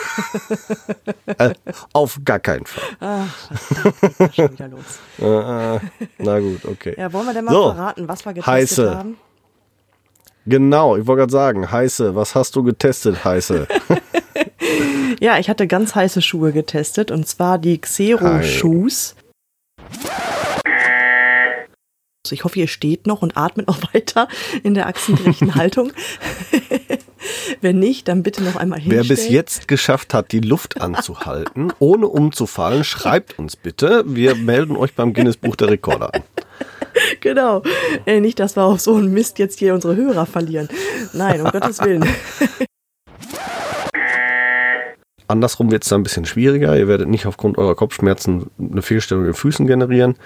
Äh, 1.38 1.54
auf 1.92 2.18
gar 2.24 2.38
keinen 2.40 2.66
Fall. 2.66 2.82
Ah, 3.00 3.24
scheiße, 3.48 3.92
geht 4.02 4.20
doch 4.20 4.34
schon 4.34 4.52
wieder 4.52 4.68
los. 4.68 4.98
Äh, 5.20 5.76
äh, 5.76 5.80
na 6.18 6.38
gut, 6.40 6.64
okay. 6.64 6.94
Ja, 6.98 7.12
wollen 7.12 7.26
wir 7.26 7.34
denn 7.34 7.44
mal 7.44 7.52
So, 7.52 7.72
verraten, 7.72 8.08
was 8.08 8.24
wir 8.24 8.32
getestet 8.34 8.52
heiße. 8.54 8.96
haben? 8.96 9.16
Genau, 10.46 10.96
ich 10.96 11.06
wollte 11.06 11.20
gerade 11.20 11.32
sagen, 11.32 11.70
heiße, 11.70 12.14
was 12.16 12.34
hast 12.34 12.56
du 12.56 12.62
getestet, 12.62 13.24
heiße? 13.24 13.66
Ja, 15.20 15.38
ich 15.38 15.50
hatte 15.50 15.66
ganz 15.66 15.94
heiße 15.94 16.22
Schuhe 16.22 16.52
getestet 16.52 17.10
und 17.10 17.26
zwar 17.28 17.58
die 17.58 17.78
Xero-Shoes. 17.78 19.14
Also 22.26 22.34
ich 22.34 22.44
hoffe, 22.44 22.58
ihr 22.58 22.68
steht 22.68 23.06
noch 23.06 23.22
und 23.22 23.36
atmet 23.36 23.66
noch 23.66 23.78
weiter 23.94 24.28
in 24.62 24.74
der 24.74 24.86
achsengerechten 24.86 25.54
Haltung. 25.54 25.92
Wenn 27.60 27.78
nicht, 27.78 28.08
dann 28.08 28.22
bitte 28.22 28.42
noch 28.42 28.56
einmal 28.56 28.80
Wer 28.84 28.98
hinstellen. 28.98 29.08
bis 29.08 29.28
jetzt 29.28 29.68
geschafft 29.68 30.12
hat, 30.14 30.32
die 30.32 30.40
Luft 30.40 30.80
anzuhalten, 30.80 31.72
ohne 31.78 32.06
umzufallen, 32.06 32.84
schreibt 32.84 33.38
uns 33.38 33.56
bitte. 33.56 34.04
Wir 34.06 34.34
melden 34.34 34.76
euch 34.76 34.94
beim 34.94 35.12
Guinness 35.14 35.36
Buch 35.36 35.56
der 35.56 35.68
Rekorde 35.68 36.12
an. 36.14 36.22
Genau. 37.20 37.62
Äh, 38.04 38.20
nicht, 38.20 38.38
dass 38.38 38.56
wir 38.56 38.64
auf 38.64 38.80
so 38.80 38.94
einen 38.94 39.12
Mist 39.12 39.38
jetzt 39.38 39.58
hier 39.58 39.74
unsere 39.74 39.96
Hörer 39.96 40.26
verlieren. 40.26 40.68
Nein, 41.12 41.40
um 41.40 41.50
Gottes 41.50 41.80
Willen. 41.80 42.04
Andersrum 45.28 45.70
wird 45.70 45.84
es 45.84 45.88
dann 45.88 46.00
ein 46.00 46.02
bisschen 46.02 46.24
schwieriger. 46.26 46.76
Ihr 46.76 46.88
werdet 46.88 47.08
nicht 47.08 47.26
aufgrund 47.26 47.56
eurer 47.56 47.76
Kopfschmerzen 47.76 48.50
eine 48.58 48.82
Fehlstellung 48.82 49.24
in 49.24 49.30
den 49.30 49.36
Füßen 49.36 49.66
generieren. 49.66 50.16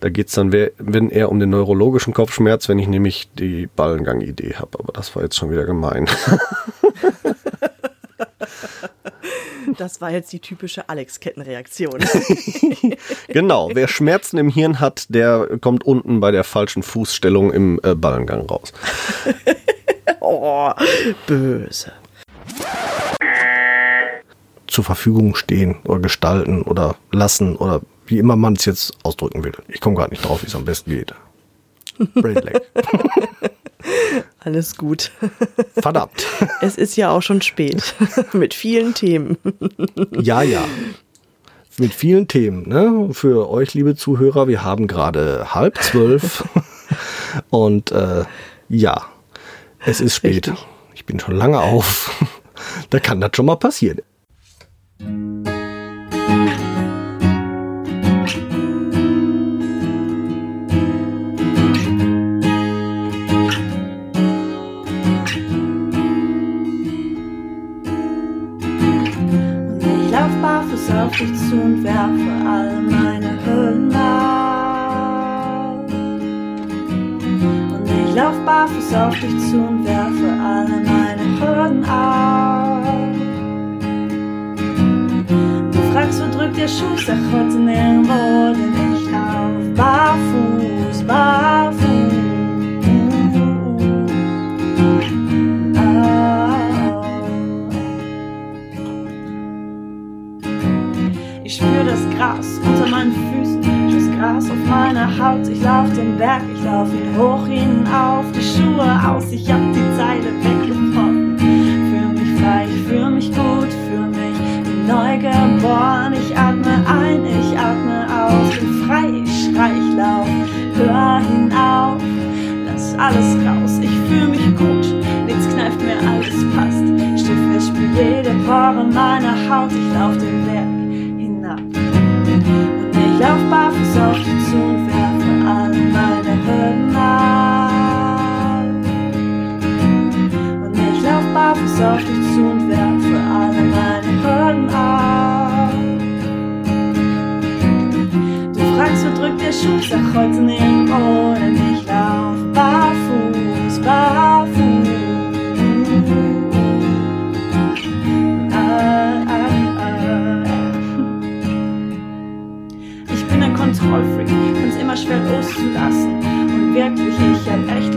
Da 0.00 0.10
geht 0.10 0.28
es 0.28 0.34
dann, 0.34 0.52
wenn 0.52 1.10
eher 1.10 1.30
um 1.30 1.40
den 1.40 1.50
neurologischen 1.50 2.12
Kopfschmerz, 2.12 2.68
wenn 2.68 2.78
ich 2.78 2.86
nämlich 2.86 3.30
die 3.38 3.66
Ballengang-Idee 3.66 4.54
habe. 4.56 4.78
Aber 4.78 4.92
das 4.92 5.14
war 5.16 5.22
jetzt 5.22 5.36
schon 5.36 5.50
wieder 5.50 5.64
gemein. 5.64 6.08
Das 9.78 10.00
war 10.00 10.10
jetzt 10.10 10.32
die 10.32 10.38
typische 10.38 10.88
Alex-Kettenreaktion. 10.88 11.98
genau, 13.28 13.70
wer 13.74 13.88
Schmerzen 13.88 14.38
im 14.38 14.48
Hirn 14.48 14.80
hat, 14.80 15.06
der 15.08 15.58
kommt 15.60 15.84
unten 15.84 16.20
bei 16.20 16.30
der 16.30 16.44
falschen 16.44 16.82
Fußstellung 16.82 17.52
im 17.52 17.80
äh, 17.82 17.94
Ballengang 17.94 18.46
raus. 18.46 18.72
Oh, 20.20 20.72
böse. 21.28 21.92
Zur 24.66 24.82
Verfügung 24.82 25.36
stehen 25.36 25.76
oder 25.84 26.00
gestalten 26.00 26.62
oder 26.62 26.96
lassen 27.12 27.54
oder 27.54 27.80
wie 28.06 28.18
immer 28.18 28.36
man 28.36 28.54
es 28.54 28.64
jetzt 28.64 28.92
ausdrücken 29.02 29.44
will. 29.44 29.52
Ich 29.68 29.80
komme 29.80 29.96
gerade 29.96 30.10
nicht 30.10 30.24
drauf, 30.24 30.42
wie 30.42 30.46
es 30.46 30.54
am 30.54 30.64
besten 30.64 30.90
geht. 30.90 31.14
Brain 32.14 32.34
lag. 32.34 32.60
Alles 34.40 34.76
gut. 34.76 35.12
Verdammt. 35.74 36.26
Es 36.60 36.76
ist 36.76 36.96
ja 36.96 37.10
auch 37.10 37.22
schon 37.22 37.42
spät. 37.42 37.94
Mit 38.32 38.54
vielen 38.54 38.94
Themen. 38.94 39.38
Ja, 40.12 40.42
ja. 40.42 40.64
Mit 41.78 41.92
vielen 41.92 42.26
Themen, 42.26 42.68
ne? 42.68 43.08
Für 43.12 43.50
euch, 43.50 43.74
liebe 43.74 43.96
Zuhörer, 43.96 44.48
wir 44.48 44.64
haben 44.64 44.86
gerade 44.86 45.54
halb 45.54 45.82
zwölf. 45.82 46.44
Und 47.50 47.92
äh, 47.92 48.24
ja, 48.68 49.04
es 49.84 50.00
ist 50.00 50.14
spät. 50.14 50.48
Richtig. 50.48 50.66
Ich 50.94 51.04
bin 51.04 51.20
schon 51.20 51.36
lange 51.36 51.60
auf. 51.60 52.24
Da 52.90 52.98
kann 52.98 53.20
das 53.20 53.32
schon 53.34 53.46
mal 53.46 53.56
passieren. 53.56 54.00
Auf 71.16 71.22
dich 71.22 71.48
zu 71.48 71.54
und 71.54 71.82
werfe 71.82 72.30
all 72.46 72.82
meine 72.82 73.38
Hüllen 73.46 73.94
ab. 73.94 75.88
Und 77.72 77.88
ich 77.88 78.14
lauf 78.14 78.34
barfuß 78.44 78.94
auf 78.94 79.18
dich 79.18 79.38
zu 79.48 79.56
und 79.56 79.86
werfe 79.86 80.28
alle 80.42 80.82
meine 80.84 81.24
Hürden 81.40 81.84
ab. 81.84 82.82
Du 85.72 85.78
fragst, 85.92 86.20
wo 86.20 86.38
drückt 86.38 86.58
der 86.58 86.68
Schuh? 86.68 86.96
Sag 86.98 87.16
heute 87.32 87.56
nirgendwo, 87.56 88.45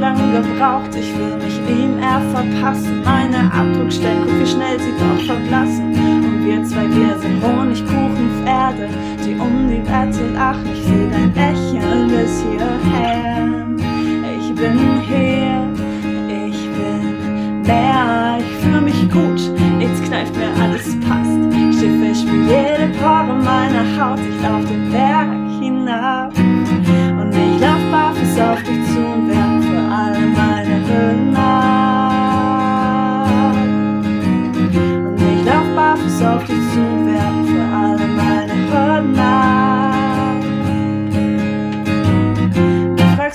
lange 0.09 0.41
gebraucht. 0.41 0.95
Ich 0.95 1.15
will 1.17 1.35
mich 1.37 1.57
ihm 1.69 1.99
eher 1.99 2.21
verpassen. 2.33 3.01
Meine 3.03 3.51
Abdruckstellen, 3.53 4.23
guck 4.25 4.39
wie 4.39 4.47
schnell 4.47 4.79
sie 4.79 4.93
doch 4.97 5.23
verblassen. 5.25 5.93
Und 5.93 6.45
wir 6.45 6.63
zwei, 6.63 6.87
sind 6.87 7.43
Honigkuchenpferde, 7.43 8.89
die 9.25 9.35
um 9.35 9.69
die 9.69 9.83
Wette 9.85 10.33
lachen. 10.33 10.69
Ich 10.73 10.83
seh 10.83 11.09
dein 11.09 11.33
Lächeln 11.33 12.07
bis 12.07 12.43
hierher. 12.43 13.47
Ich 14.39 14.55
bin 14.55 15.01
hier, 15.01 15.67
ich 16.27 16.59
bin 16.75 17.61
mehr, 17.61 18.37
ich 18.39 18.63
fühl 18.63 18.81
mich 18.81 19.09
gut, 19.09 19.41
nichts 19.77 20.01
kneift 20.01 20.35
mir, 20.35 20.49
alles 20.61 20.99
passt. 21.07 21.39
Schiffe, 21.79 22.13
spür 22.13 22.43
jede 22.43 22.91
Pore 22.99 23.35
meiner 23.41 23.85
Haut, 23.95 24.19
ich 24.19 24.43
lauf 24.43 24.65
den 24.65 24.91
Berg 24.91 25.29
hinab. 25.61 26.33
Und 26.37 27.31
ich 27.31 27.61
lauf 27.61 27.79
barfuß 27.91 28.39
auf 28.41 28.63
dich 28.63 28.78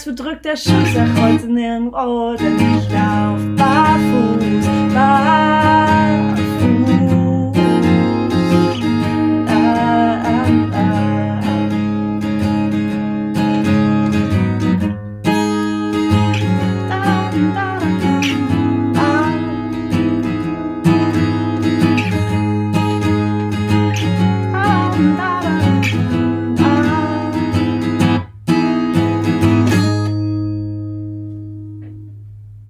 Du 0.04 0.12
drückt 0.12 0.44
der 0.44 0.54
Schuh, 0.54 0.84
sag 0.92 1.08
heute 1.18 1.46
nirgendwo, 1.46 2.34
denn 2.36 2.56
ich 2.56 2.90
lauf 2.90 3.40
barfuß, 3.56 4.66
barfuß. 4.92 5.83